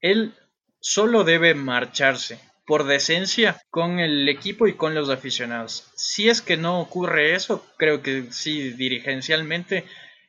él 0.00 0.34
solo 0.80 1.24
debe 1.24 1.54
marcharse 1.54 2.38
por 2.66 2.84
decencia 2.84 3.60
con 3.70 4.00
el 4.00 4.28
equipo 4.28 4.66
y 4.66 4.74
con 4.74 4.94
los 4.94 5.10
aficionados. 5.10 5.90
Si 5.96 6.28
es 6.28 6.40
que 6.40 6.56
no 6.56 6.80
ocurre 6.80 7.34
eso, 7.34 7.64
creo 7.76 8.02
que 8.02 8.26
sí, 8.30 8.70
dirigencialmente 8.70 9.84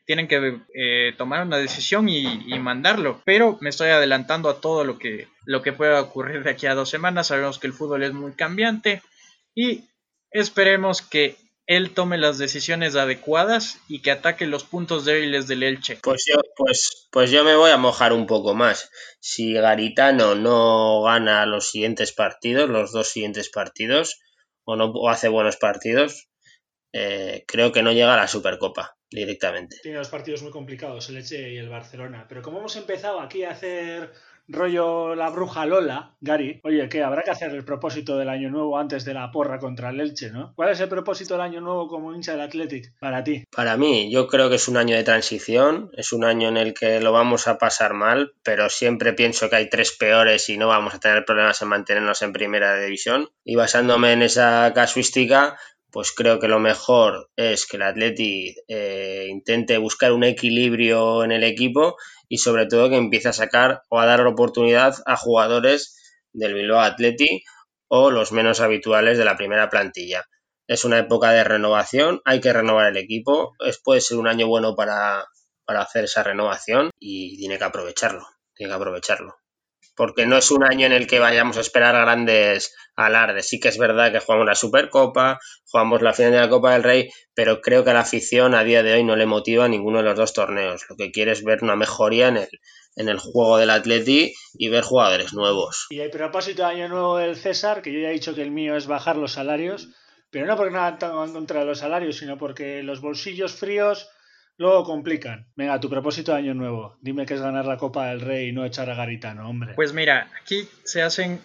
tienen 0.05 0.27
que 0.27 0.59
eh, 0.73 1.13
tomar 1.17 1.45
una 1.45 1.57
decisión 1.57 2.07
y, 2.09 2.25
mandarlo. 2.59 3.21
Pero 3.25 3.57
me 3.61 3.69
estoy 3.69 3.89
adelantando 3.89 4.49
a 4.49 4.61
todo 4.61 4.83
lo 4.83 4.99
que, 4.99 5.27
lo 5.45 5.61
que 5.61 5.73
pueda 5.73 6.01
ocurrir 6.01 6.43
de 6.43 6.51
aquí 6.51 6.67
a 6.67 6.75
dos 6.75 6.89
semanas. 6.89 7.27
Sabemos 7.27 7.57
que 7.57 7.67
el 7.67 7.73
fútbol 7.73 8.03
es 8.03 8.13
muy 8.13 8.33
cambiante 8.33 9.01
y 9.55 9.85
esperemos 10.31 11.01
que 11.01 11.37
él 11.67 11.93
tome 11.93 12.17
las 12.17 12.37
decisiones 12.37 12.95
adecuadas 12.95 13.79
y 13.87 14.01
que 14.01 14.11
ataque 14.11 14.45
los 14.45 14.63
puntos 14.63 15.05
débiles 15.05 15.47
del 15.47 15.63
Elche. 15.63 15.97
Pues 16.03 16.25
yo, 16.27 16.39
pues, 16.55 17.07
pues 17.11 17.31
yo 17.31 17.43
me 17.43 17.55
voy 17.55 17.71
a 17.71 17.77
mojar 17.77 18.13
un 18.13 18.27
poco 18.27 18.53
más. 18.53 18.91
Si 19.19 19.53
Garitano 19.53 20.35
no 20.35 21.01
gana 21.03 21.45
los 21.45 21.69
siguientes 21.69 22.11
partidos, 22.11 22.69
los 22.69 22.91
dos 22.91 23.09
siguientes 23.09 23.49
partidos, 23.49 24.19
o 24.63 24.75
no 24.75 24.85
o 24.91 25.09
hace 25.09 25.27
buenos 25.27 25.57
partidos, 25.57 26.29
eh, 26.93 27.43
creo 27.47 27.71
que 27.71 27.83
no 27.83 27.91
llega 27.91 28.13
a 28.13 28.17
la 28.17 28.27
Supercopa 28.27 28.97
directamente. 29.09 29.77
Tiene 29.81 29.97
dos 29.97 30.09
partidos 30.09 30.43
muy 30.43 30.51
complicados, 30.51 31.09
el 31.09 31.17
Elche 31.17 31.51
y 31.51 31.57
el 31.57 31.69
Barcelona. 31.69 32.25
Pero 32.29 32.41
como 32.41 32.59
hemos 32.59 32.75
empezado 32.75 33.19
aquí 33.19 33.43
a 33.43 33.51
hacer 33.51 34.11
rollo 34.47 35.15
la 35.15 35.29
bruja 35.29 35.65
Lola, 35.65 36.15
Gary, 36.21 36.59
oye, 36.63 36.87
que 36.89 37.03
habrá 37.03 37.23
que 37.23 37.31
hacer 37.31 37.51
el 37.51 37.65
propósito 37.65 38.17
del 38.17 38.29
año 38.29 38.49
nuevo 38.49 38.77
antes 38.77 39.05
de 39.05 39.13
la 39.13 39.31
porra 39.31 39.59
contra 39.59 39.89
el 39.89 39.99
Elche, 39.99 40.31
¿no? 40.31 40.53
¿Cuál 40.55 40.69
es 40.69 40.79
el 40.79 40.89
propósito 40.89 41.33
del 41.33 41.41
año 41.41 41.61
nuevo 41.61 41.87
como 41.87 42.13
hincha 42.13 42.33
del 42.33 42.41
Athletic 42.41 42.93
para 42.99 43.23
ti? 43.23 43.43
Para 43.51 43.77
mí, 43.77 44.11
yo 44.11 44.27
creo 44.27 44.49
que 44.49 44.55
es 44.55 44.67
un 44.67 44.77
año 44.77 44.95
de 44.95 45.03
transición, 45.03 45.89
es 45.97 46.13
un 46.13 46.23
año 46.23 46.49
en 46.49 46.57
el 46.57 46.73
que 46.73 46.99
lo 46.99 47.11
vamos 47.11 47.47
a 47.47 47.57
pasar 47.57 47.93
mal, 47.93 48.33
pero 48.43 48.69
siempre 48.69 49.13
pienso 49.13 49.49
que 49.49 49.55
hay 49.55 49.69
tres 49.69 49.91
peores 49.91 50.49
y 50.49 50.57
no 50.57 50.67
vamos 50.67 50.93
a 50.93 50.99
tener 50.99 51.25
problemas 51.25 51.61
en 51.61 51.69
mantenernos 51.69 52.21
en 52.21 52.33
primera 52.33 52.77
división. 52.79 53.29
Y 53.43 53.55
basándome 53.55 54.13
en 54.13 54.21
esa 54.21 54.71
casuística, 54.73 55.57
pues 55.95 56.11
creo 56.11 56.39
que 56.39 56.49
lo 56.49 56.59
mejor 56.59 57.29
es 57.37 57.65
que 57.65 57.77
el 57.77 57.83
Atleti 57.83 58.53
eh, 58.67 59.27
intente 59.29 59.77
buscar 59.77 60.11
un 60.11 60.25
equilibrio 60.25 61.23
en 61.23 61.31
el 61.31 61.45
equipo 61.45 61.95
y 62.27 62.39
sobre 62.39 62.65
todo 62.65 62.89
que 62.89 62.97
empiece 62.97 63.29
a 63.29 63.33
sacar 63.33 63.83
o 63.89 63.99
a 63.99 64.05
dar 64.05 64.25
oportunidad 64.25 64.95
a 65.05 65.15
jugadores 65.15 65.95
del 66.33 66.53
Bilbao 66.53 66.81
Atleti 66.81 67.43
o 67.87 68.11
los 68.11 68.31
menos 68.31 68.61
habituales 68.61 69.17
de 69.17 69.25
la 69.25 69.37
primera 69.37 69.69
plantilla. 69.69 70.25
Es 70.67 70.83
una 70.83 70.99
época 70.99 71.31
de 71.31 71.43
renovación, 71.43 72.21
hay 72.25 72.41
que 72.41 72.53
renovar 72.53 72.87
el 72.87 72.97
equipo, 72.97 73.55
es, 73.59 73.79
puede 73.83 74.01
ser 74.01 74.17
un 74.17 74.27
año 74.27 74.47
bueno 74.47 74.75
para, 74.75 75.25
para 75.65 75.81
hacer 75.81 76.05
esa 76.05 76.23
renovación 76.23 76.89
y 76.99 77.37
tiene 77.37 77.57
que 77.57 77.65
aprovecharlo, 77.65 78.25
tiene 78.55 78.71
que 78.71 78.75
aprovecharlo 78.75 79.35
porque 79.95 80.25
no 80.25 80.37
es 80.37 80.51
un 80.51 80.63
año 80.63 80.85
en 80.85 80.91
el 80.91 81.07
que 81.07 81.19
vayamos 81.19 81.57
a 81.57 81.61
esperar 81.61 81.95
grandes 81.95 82.75
alardes. 82.95 83.47
Sí 83.47 83.59
que 83.59 83.69
es 83.69 83.77
verdad 83.77 84.11
que 84.11 84.19
jugamos 84.19 84.45
la 84.45 84.55
Supercopa, 84.55 85.39
jugamos 85.65 86.01
la 86.01 86.13
final 86.13 86.31
de 86.33 86.39
la 86.39 86.49
Copa 86.49 86.73
del 86.73 86.83
Rey, 86.83 87.09
pero 87.33 87.61
creo 87.61 87.83
que 87.83 87.91
a 87.91 87.93
la 87.93 88.01
afición 88.01 88.55
a 88.55 88.63
día 88.63 88.83
de 88.83 88.93
hoy 88.93 89.03
no 89.03 89.15
le 89.15 89.25
motiva 89.25 89.67
ninguno 89.67 89.99
de 89.99 90.05
los 90.05 90.15
dos 90.15 90.33
torneos. 90.33 90.85
Lo 90.89 90.95
que 90.95 91.11
quiere 91.11 91.31
es 91.31 91.43
ver 91.43 91.63
una 91.63 91.75
mejoría 91.75 92.27
en 92.27 92.37
el, 92.37 92.49
en 92.95 93.09
el 93.09 93.19
juego 93.19 93.57
del 93.57 93.69
Atleti 93.69 94.33
y 94.53 94.69
ver 94.69 94.83
jugadores 94.83 95.33
nuevos. 95.33 95.87
Y 95.89 95.99
el 95.99 96.09
propósito 96.09 96.63
de 96.63 96.69
año 96.69 96.89
nuevo 96.89 97.17
del 97.17 97.35
César, 97.35 97.81
que 97.81 97.93
yo 97.93 97.99
ya 97.99 98.09
he 98.09 98.13
dicho 98.13 98.35
que 98.35 98.41
el 98.41 98.51
mío 98.51 98.75
es 98.75 98.87
bajar 98.87 99.15
los 99.15 99.33
salarios, 99.33 99.89
pero 100.29 100.45
no 100.45 100.57
porque 100.57 100.73
nada 100.73 100.97
contra 100.97 101.61
de 101.61 101.65
los 101.65 101.79
salarios, 101.79 102.17
sino 102.17 102.37
porque 102.37 102.83
los 102.83 103.01
bolsillos 103.01 103.53
fríos 103.53 104.09
Luego 104.57 104.83
complican. 104.83 105.47
Venga, 105.55 105.79
tu 105.79 105.89
propósito 105.89 106.31
de 106.31 106.39
año 106.39 106.53
nuevo. 106.53 106.97
Dime 107.01 107.25
que 107.25 107.33
es 107.33 107.41
ganar 107.41 107.65
la 107.65 107.77
Copa 107.77 108.07
del 108.07 108.21
Rey 108.21 108.49
y 108.49 108.51
no 108.51 108.65
echar 108.65 108.89
a 108.89 108.95
Garitano, 108.95 109.49
hombre. 109.49 109.73
Pues 109.75 109.93
mira, 109.93 110.29
aquí 110.41 110.67
se 110.83 111.01
hacen 111.01 111.41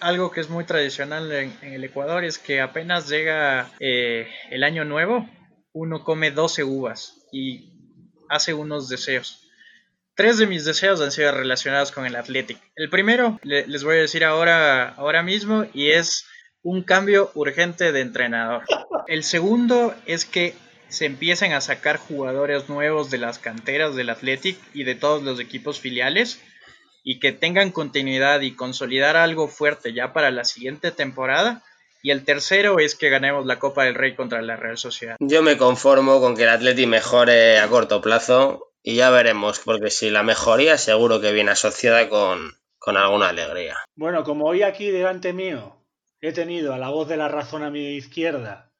algo 0.00 0.30
que 0.30 0.40
es 0.40 0.50
muy 0.50 0.64
tradicional 0.64 1.30
en, 1.32 1.52
el 1.62 1.84
Ecuador, 1.84 2.24
es 2.24 2.38
que 2.38 2.60
apenas 2.60 3.08
llega 3.08 3.70
eh, 3.80 4.28
el 4.50 4.62
año 4.62 4.84
nuevo, 4.84 5.28
uno 5.72 6.04
come 6.04 6.30
12 6.30 6.64
uvas 6.64 7.26
y 7.32 7.72
hace 8.28 8.52
unos 8.52 8.88
deseos. 8.88 9.48
Tres 10.14 10.38
de 10.38 10.46
mis 10.46 10.64
deseos 10.64 11.00
han 11.00 11.10
sido 11.10 11.32
relacionados 11.32 11.90
con 11.90 12.06
el 12.06 12.14
Athletic. 12.14 12.58
El 12.76 12.88
primero, 12.88 13.40
les 13.42 13.82
voy 13.82 13.96
a 13.96 14.00
decir 14.00 14.24
ahora, 14.24 14.90
ahora 14.90 15.22
mismo, 15.22 15.66
y 15.72 15.90
es 15.90 16.26
un 16.62 16.82
cambio 16.82 17.32
urgente 17.34 17.90
de 17.90 18.00
entrenador. 18.00 18.62
El 19.08 19.24
segundo 19.24 19.94
es 20.06 20.24
que 20.24 20.54
se 20.94 21.06
empiecen 21.06 21.52
a 21.52 21.60
sacar 21.60 21.98
jugadores 21.98 22.68
nuevos 22.70 23.10
de 23.10 23.18
las 23.18 23.38
canteras 23.38 23.94
del 23.94 24.08
Athletic 24.08 24.56
y 24.72 24.84
de 24.84 24.94
todos 24.94 25.22
los 25.22 25.40
equipos 25.40 25.80
filiales 25.80 26.40
y 27.02 27.18
que 27.20 27.32
tengan 27.32 27.70
continuidad 27.70 28.40
y 28.40 28.54
consolidar 28.54 29.16
algo 29.16 29.48
fuerte 29.48 29.92
ya 29.92 30.14
para 30.14 30.30
la 30.30 30.44
siguiente 30.44 30.90
temporada. 30.90 31.62
Y 32.02 32.10
el 32.10 32.24
tercero 32.24 32.78
es 32.78 32.94
que 32.94 33.10
ganemos 33.10 33.44
la 33.44 33.58
Copa 33.58 33.84
del 33.84 33.94
Rey 33.94 34.14
contra 34.14 34.40
la 34.40 34.56
Real 34.56 34.78
Sociedad. 34.78 35.16
Yo 35.20 35.42
me 35.42 35.56
conformo 35.56 36.20
con 36.20 36.36
que 36.36 36.44
el 36.44 36.50
Athletic 36.50 36.86
mejore 36.86 37.58
a 37.58 37.68
corto 37.68 38.00
plazo 38.00 38.72
y 38.82 38.96
ya 38.96 39.10
veremos, 39.10 39.60
porque 39.60 39.90
si 39.90 40.10
la 40.10 40.22
mejoría 40.22 40.78
seguro 40.78 41.20
que 41.20 41.32
viene 41.32 41.50
asociada 41.50 42.08
con, 42.08 42.52
con 42.78 42.96
alguna 42.96 43.30
alegría. 43.30 43.76
Bueno, 43.96 44.22
como 44.24 44.46
hoy 44.46 44.62
aquí 44.62 44.90
delante 44.90 45.32
mío 45.32 45.76
he 46.20 46.32
tenido 46.32 46.72
a 46.72 46.78
la 46.78 46.90
voz 46.90 47.08
de 47.08 47.16
la 47.16 47.28
razón 47.28 47.62
a 47.62 47.70
mi 47.70 47.96
izquierda 47.96 48.73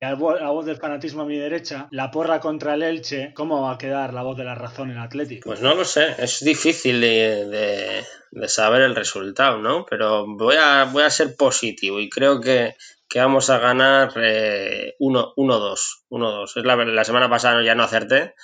la 0.00 0.14
voz 0.14 0.64
del 0.64 0.78
fanatismo 0.78 1.22
a 1.22 1.26
mi 1.26 1.36
derecha, 1.36 1.86
la 1.90 2.10
porra 2.10 2.40
contra 2.40 2.72
el 2.72 2.82
Elche, 2.82 3.34
¿cómo 3.34 3.62
va 3.62 3.72
a 3.72 3.78
quedar 3.78 4.14
la 4.14 4.22
voz 4.22 4.34
de 4.38 4.44
la 4.44 4.54
razón 4.54 4.90
en 4.90 4.96
Atlético? 4.96 5.50
Pues 5.50 5.60
no 5.60 5.74
lo 5.74 5.84
sé, 5.84 6.14
es 6.16 6.40
difícil 6.40 7.02
de, 7.02 8.02
saber 8.46 8.80
el 8.80 8.96
resultado, 8.96 9.58
¿no? 9.58 9.84
Pero 9.84 10.24
voy 10.26 10.56
a, 10.56 10.84
voy 10.84 11.02
a 11.02 11.10
ser 11.10 11.36
positivo 11.36 12.00
y 12.00 12.08
creo 12.08 12.40
que, 12.40 12.76
vamos 13.14 13.50
a 13.50 13.58
ganar 13.58 14.14
1-2. 14.14 14.22
Eh, 14.24 14.94
1-2. 14.98 16.64
La, 16.64 16.76
la, 16.76 17.04
semana 17.04 17.28
pasada 17.28 17.62
ya 17.62 17.74
no 17.74 17.82
acerté, 17.82 18.34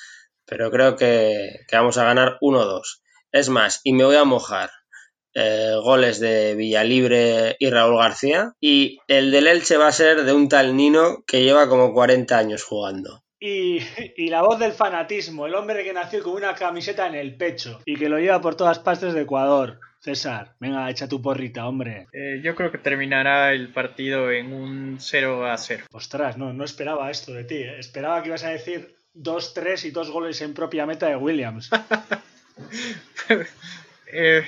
pero 0.45 0.71
creo 0.71 0.97
que, 0.97 1.61
que 1.67 1.77
vamos 1.77 1.97
a 1.97 2.05
ganar 2.05 2.37
1-2. 2.43 3.01
Es 3.33 3.49
más, 3.49 3.81
y 3.83 3.95
me 3.95 4.05
voy 4.05 4.17
a 4.17 4.25
mojar. 4.25 4.71
Eh, 5.39 5.75
goles 5.83 6.19
de 6.19 6.55
Villalibre 6.55 7.57
y 7.59 7.69
Raúl 7.69 7.99
García. 7.99 8.55
Y 8.59 9.01
el 9.07 9.31
del 9.31 9.47
Elche 9.47 9.77
va 9.77 9.89
a 9.89 9.93
ser 9.93 10.25
de 10.25 10.33
un 10.33 10.49
tal 10.49 10.75
Nino 10.75 11.25
que 11.27 11.43
lleva 11.43 11.69
como 11.69 11.93
40 11.93 12.39
años 12.39 12.65
jugando. 12.65 13.23
Y, 13.39 13.81
la 14.31 14.41
voz 14.41 14.59
del 14.59 14.73
fanatismo, 14.73 15.45
el 15.45 15.55
hombre 15.55 15.85
que 15.85 15.93
nació 15.93 16.23
con 16.23 16.33
una 16.33 16.55
camiseta 16.55 17.07
en 17.07 17.17
el 17.17 17.37
pecho 17.37 17.81
y 17.85 17.97
que 17.97 18.09
lo 18.09 18.19
lleva 18.19 18.41
por 18.41 18.55
todas 18.55 18.79
partes 18.79 19.13
de 19.13 19.21
Ecuador. 19.21 19.79
César, 20.01 20.55
venga, 20.59 20.89
echa 20.89 21.07
tu 21.07 21.21
porrita, 21.21 21.67
hombre. 21.69 22.07
Eh, 22.13 22.41
yo 22.43 22.55
creo 22.55 22.73
que 22.73 22.79
terminará 22.79 23.53
el 23.53 23.73
partido 23.75 24.31
en 24.31 24.55
un 24.55 24.97
0 25.01 25.47
a 25.47 25.59
0. 25.59 25.85
Ostras, 25.93 26.39
no, 26.39 26.55
no 26.55 26.65
esperaba 26.65 27.11
esto 27.11 27.35
de 27.35 27.45
ti. 27.45 27.57
¿eh? 27.57 27.79
Esperaba 27.79 28.23
que 28.23 28.29
ibas 28.29 28.45
a 28.45 28.51
decir 28.51 28.97
2-3 29.15 29.85
y 29.85 29.91
dos 29.91 30.11
goles 30.11 30.41
en 30.41 30.55
propia 30.55 30.87
meta 30.87 31.09
de 31.09 31.17
Williams. 31.17 31.71
eh, 34.13 34.45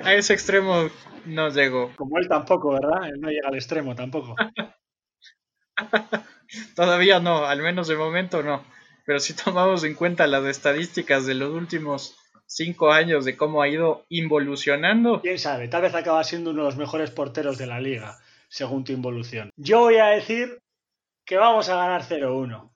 a 0.00 0.14
ese 0.14 0.34
extremo 0.34 0.90
no 1.26 1.48
llegó. 1.50 1.92
Como 1.96 2.18
él 2.18 2.28
tampoco, 2.28 2.72
¿verdad? 2.72 3.08
Él 3.08 3.20
no 3.20 3.28
llega 3.28 3.48
al 3.48 3.54
extremo 3.54 3.94
tampoco. 3.94 4.34
Todavía 6.76 7.20
no, 7.20 7.46
al 7.46 7.62
menos 7.62 7.88
de 7.88 7.96
momento 7.96 8.42
no. 8.42 8.64
Pero 9.06 9.20
si 9.20 9.34
tomamos 9.34 9.84
en 9.84 9.94
cuenta 9.94 10.26
las 10.26 10.44
estadísticas 10.44 11.26
de 11.26 11.34
los 11.34 11.50
últimos 11.50 12.16
cinco 12.46 12.92
años 12.92 13.24
de 13.24 13.36
cómo 13.36 13.62
ha 13.62 13.68
ido 13.68 14.04
involucionando. 14.08 15.20
Quién 15.20 15.38
sabe, 15.38 15.68
tal 15.68 15.82
vez 15.82 15.94
acaba 15.94 16.22
siendo 16.24 16.50
uno 16.50 16.62
de 16.62 16.68
los 16.68 16.76
mejores 16.76 17.10
porteros 17.10 17.58
de 17.58 17.66
la 17.66 17.80
liga, 17.80 18.18
según 18.48 18.84
tu 18.84 18.92
involución. 18.92 19.50
Yo 19.56 19.80
voy 19.80 19.96
a 19.96 20.06
decir 20.06 20.60
que 21.24 21.36
vamos 21.36 21.68
a 21.68 21.76
ganar 21.76 22.02
0-1. 22.02 22.70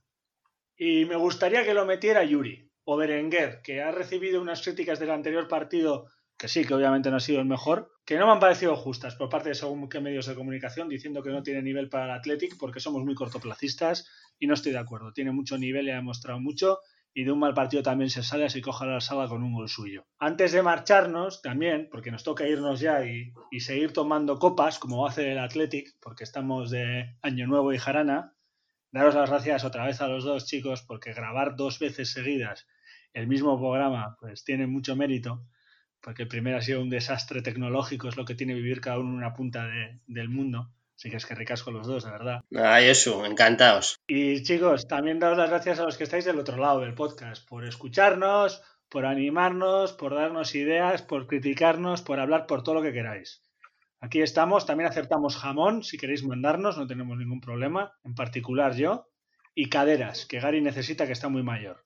Y 0.76 1.04
me 1.06 1.16
gustaría 1.16 1.64
que 1.64 1.74
lo 1.74 1.84
metiera 1.86 2.24
Yuri 2.24 2.70
o 2.84 2.96
Berenguer, 2.96 3.60
que 3.62 3.82
ha 3.82 3.90
recibido 3.90 4.40
unas 4.40 4.62
críticas 4.62 4.98
del 4.98 5.10
anterior 5.10 5.48
partido 5.48 6.06
que 6.38 6.46
sí, 6.46 6.64
que 6.64 6.72
obviamente 6.72 7.10
no 7.10 7.16
ha 7.16 7.20
sido 7.20 7.40
el 7.40 7.46
mejor, 7.46 7.92
que 8.06 8.16
no 8.16 8.26
me 8.26 8.32
han 8.32 8.38
parecido 8.38 8.76
justas 8.76 9.16
por 9.16 9.28
parte 9.28 9.48
de 9.48 9.54
según 9.56 9.88
qué 9.88 10.00
medios 10.00 10.26
de 10.26 10.36
comunicación, 10.36 10.88
diciendo 10.88 11.22
que 11.22 11.30
no 11.30 11.42
tiene 11.42 11.62
nivel 11.62 11.88
para 11.88 12.04
el 12.04 12.10
Athletic 12.12 12.56
porque 12.56 12.78
somos 12.78 13.04
muy 13.04 13.16
cortoplacistas 13.16 14.08
y 14.38 14.46
no 14.46 14.54
estoy 14.54 14.70
de 14.70 14.78
acuerdo. 14.78 15.12
Tiene 15.12 15.32
mucho 15.32 15.58
nivel 15.58 15.88
y 15.88 15.90
ha 15.90 15.96
demostrado 15.96 16.38
mucho 16.38 16.78
y 17.12 17.24
de 17.24 17.32
un 17.32 17.40
mal 17.40 17.54
partido 17.54 17.82
también 17.82 18.08
se 18.08 18.22
sale, 18.22 18.44
así 18.44 18.62
ojalá 18.64 18.94
la 18.94 19.00
sala 19.00 19.26
con 19.26 19.42
un 19.42 19.52
gol 19.52 19.68
suyo. 19.68 20.06
Antes 20.20 20.52
de 20.52 20.62
marcharnos, 20.62 21.42
también, 21.42 21.88
porque 21.90 22.12
nos 22.12 22.22
toca 22.22 22.46
irnos 22.46 22.78
ya 22.78 23.04
y, 23.04 23.32
y 23.50 23.60
seguir 23.60 23.92
tomando 23.92 24.38
copas, 24.38 24.78
como 24.78 25.04
hace 25.08 25.32
el 25.32 25.38
Athletic, 25.38 25.96
porque 26.00 26.22
estamos 26.22 26.70
de 26.70 27.16
Año 27.20 27.48
Nuevo 27.48 27.72
y 27.72 27.78
Jarana, 27.78 28.36
daros 28.92 29.16
las 29.16 29.30
gracias 29.30 29.64
otra 29.64 29.86
vez 29.86 30.00
a 30.00 30.06
los 30.06 30.22
dos 30.22 30.46
chicos, 30.46 30.82
porque 30.82 31.12
grabar 31.12 31.56
dos 31.56 31.80
veces 31.80 32.12
seguidas 32.12 32.68
el 33.12 33.26
mismo 33.26 33.58
programa, 33.58 34.16
pues 34.20 34.44
tiene 34.44 34.68
mucho 34.68 34.94
mérito 34.94 35.44
porque 36.00 36.22
el 36.22 36.28
primero 36.28 36.58
ha 36.58 36.62
sido 36.62 36.80
un 36.80 36.90
desastre 36.90 37.42
tecnológico, 37.42 38.08
es 38.08 38.16
lo 38.16 38.24
que 38.24 38.34
tiene 38.34 38.54
vivir 38.54 38.80
cada 38.80 38.98
uno 38.98 39.10
en 39.10 39.16
una 39.16 39.34
punta 39.34 39.68
del 40.06 40.28
mundo. 40.28 40.70
Así 40.96 41.10
que 41.10 41.16
es 41.16 41.26
que 41.26 41.36
ricasco 41.36 41.70
los 41.70 41.86
dos, 41.86 42.04
de 42.04 42.10
verdad. 42.10 42.40
Ay, 42.56 42.86
eso, 42.86 43.24
encantados. 43.24 44.00
Y 44.08 44.42
chicos, 44.42 44.88
también 44.88 45.20
daros 45.20 45.38
las 45.38 45.48
gracias 45.48 45.78
a 45.78 45.84
los 45.84 45.96
que 45.96 46.04
estáis 46.04 46.24
del 46.24 46.40
otro 46.40 46.56
lado 46.56 46.80
del 46.80 46.94
podcast, 46.94 47.48
por 47.48 47.64
escucharnos, 47.64 48.62
por 48.88 49.06
animarnos, 49.06 49.92
por 49.92 50.14
darnos 50.14 50.56
ideas, 50.56 51.02
por 51.02 51.28
criticarnos, 51.28 52.02
por 52.02 52.18
hablar 52.18 52.46
por 52.46 52.64
todo 52.64 52.76
lo 52.76 52.82
que 52.82 52.92
queráis. 52.92 53.44
Aquí 54.00 54.22
estamos, 54.22 54.66
también 54.66 54.90
acertamos 54.90 55.36
jamón, 55.36 55.84
si 55.84 55.98
queréis 55.98 56.24
mandarnos, 56.24 56.78
no 56.78 56.86
tenemos 56.86 57.16
ningún 57.16 57.40
problema, 57.40 57.92
en 58.04 58.14
particular 58.14 58.74
yo, 58.74 59.08
y 59.54 59.68
caderas, 59.68 60.26
que 60.26 60.40
Gary 60.40 60.60
necesita, 60.60 61.06
que 61.06 61.12
está 61.12 61.28
muy 61.28 61.44
mayor. 61.44 61.84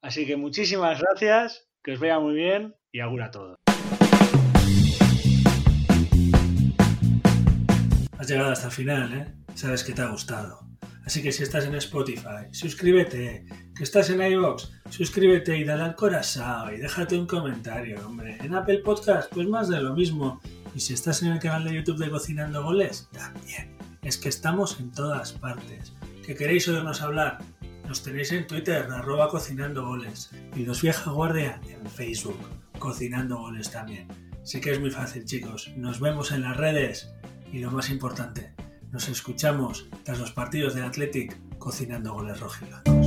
Así 0.00 0.26
que 0.26 0.36
muchísimas 0.36 1.00
gracias, 1.00 1.68
que 1.82 1.92
os 1.92 2.00
vea 2.00 2.18
muy 2.18 2.34
bien 2.34 2.77
y 2.92 3.00
augura 3.00 3.30
todo. 3.30 3.56
Has 8.18 8.28
llegado 8.28 8.50
hasta 8.50 8.66
el 8.66 8.72
final, 8.72 9.12
¿eh? 9.12 9.34
Sabes 9.54 9.84
que 9.84 9.92
te 9.92 10.02
ha 10.02 10.10
gustado. 10.10 10.66
Así 11.04 11.22
que 11.22 11.32
si 11.32 11.42
estás 11.42 11.64
en 11.64 11.74
Spotify, 11.76 12.46
suscríbete. 12.50 13.46
Que 13.74 13.84
estás 13.84 14.10
en 14.10 14.20
iVoox, 14.20 14.70
suscríbete 14.90 15.56
y 15.56 15.64
dale 15.64 15.84
al 15.84 15.94
corazón 15.94 16.74
y 16.74 16.78
déjate 16.78 17.16
un 17.18 17.26
comentario, 17.26 18.04
hombre. 18.06 18.36
En 18.40 18.54
Apple 18.54 18.78
Podcast, 18.78 19.32
pues 19.32 19.46
más 19.46 19.68
de 19.68 19.80
lo 19.80 19.94
mismo. 19.94 20.40
Y 20.74 20.80
si 20.80 20.94
estás 20.94 21.22
en 21.22 21.32
el 21.32 21.38
canal 21.38 21.64
de 21.64 21.74
YouTube 21.74 21.98
de 21.98 22.10
Cocinando 22.10 22.62
Goles, 22.62 23.08
también. 23.12 23.76
Es 24.02 24.18
que 24.18 24.28
estamos 24.28 24.78
en 24.80 24.90
todas 24.92 25.32
partes. 25.32 25.92
¿Que 26.26 26.34
queréis 26.34 26.68
oírnos 26.68 27.00
hablar? 27.00 27.38
Nos 27.86 28.02
tenéis 28.02 28.32
en 28.32 28.46
Twitter, 28.46 28.86
arroba 28.90 29.28
cocinando 29.28 29.86
goles. 29.86 30.30
Y 30.54 30.66
los 30.66 30.82
vieja 30.82 31.10
guardia 31.10 31.58
en 31.68 31.86
Facebook, 31.86 32.38
cocinando 32.78 33.38
goles 33.38 33.70
también. 33.70 34.08
Sí 34.42 34.60
que 34.60 34.72
es 34.72 34.80
muy 34.80 34.90
fácil, 34.90 35.24
chicos. 35.24 35.72
Nos 35.76 36.00
vemos 36.00 36.32
en 36.32 36.42
las 36.42 36.56
redes. 36.56 37.12
Y 37.52 37.58
lo 37.58 37.70
más 37.70 37.90
importante, 37.90 38.52
nos 38.92 39.08
escuchamos 39.08 39.88
tras 40.04 40.18
los 40.18 40.32
partidos 40.32 40.74
del 40.74 40.84
Athletic 40.84 41.36
cocinando 41.58 42.12
goles 42.12 42.40
rojiblancos. 42.40 43.06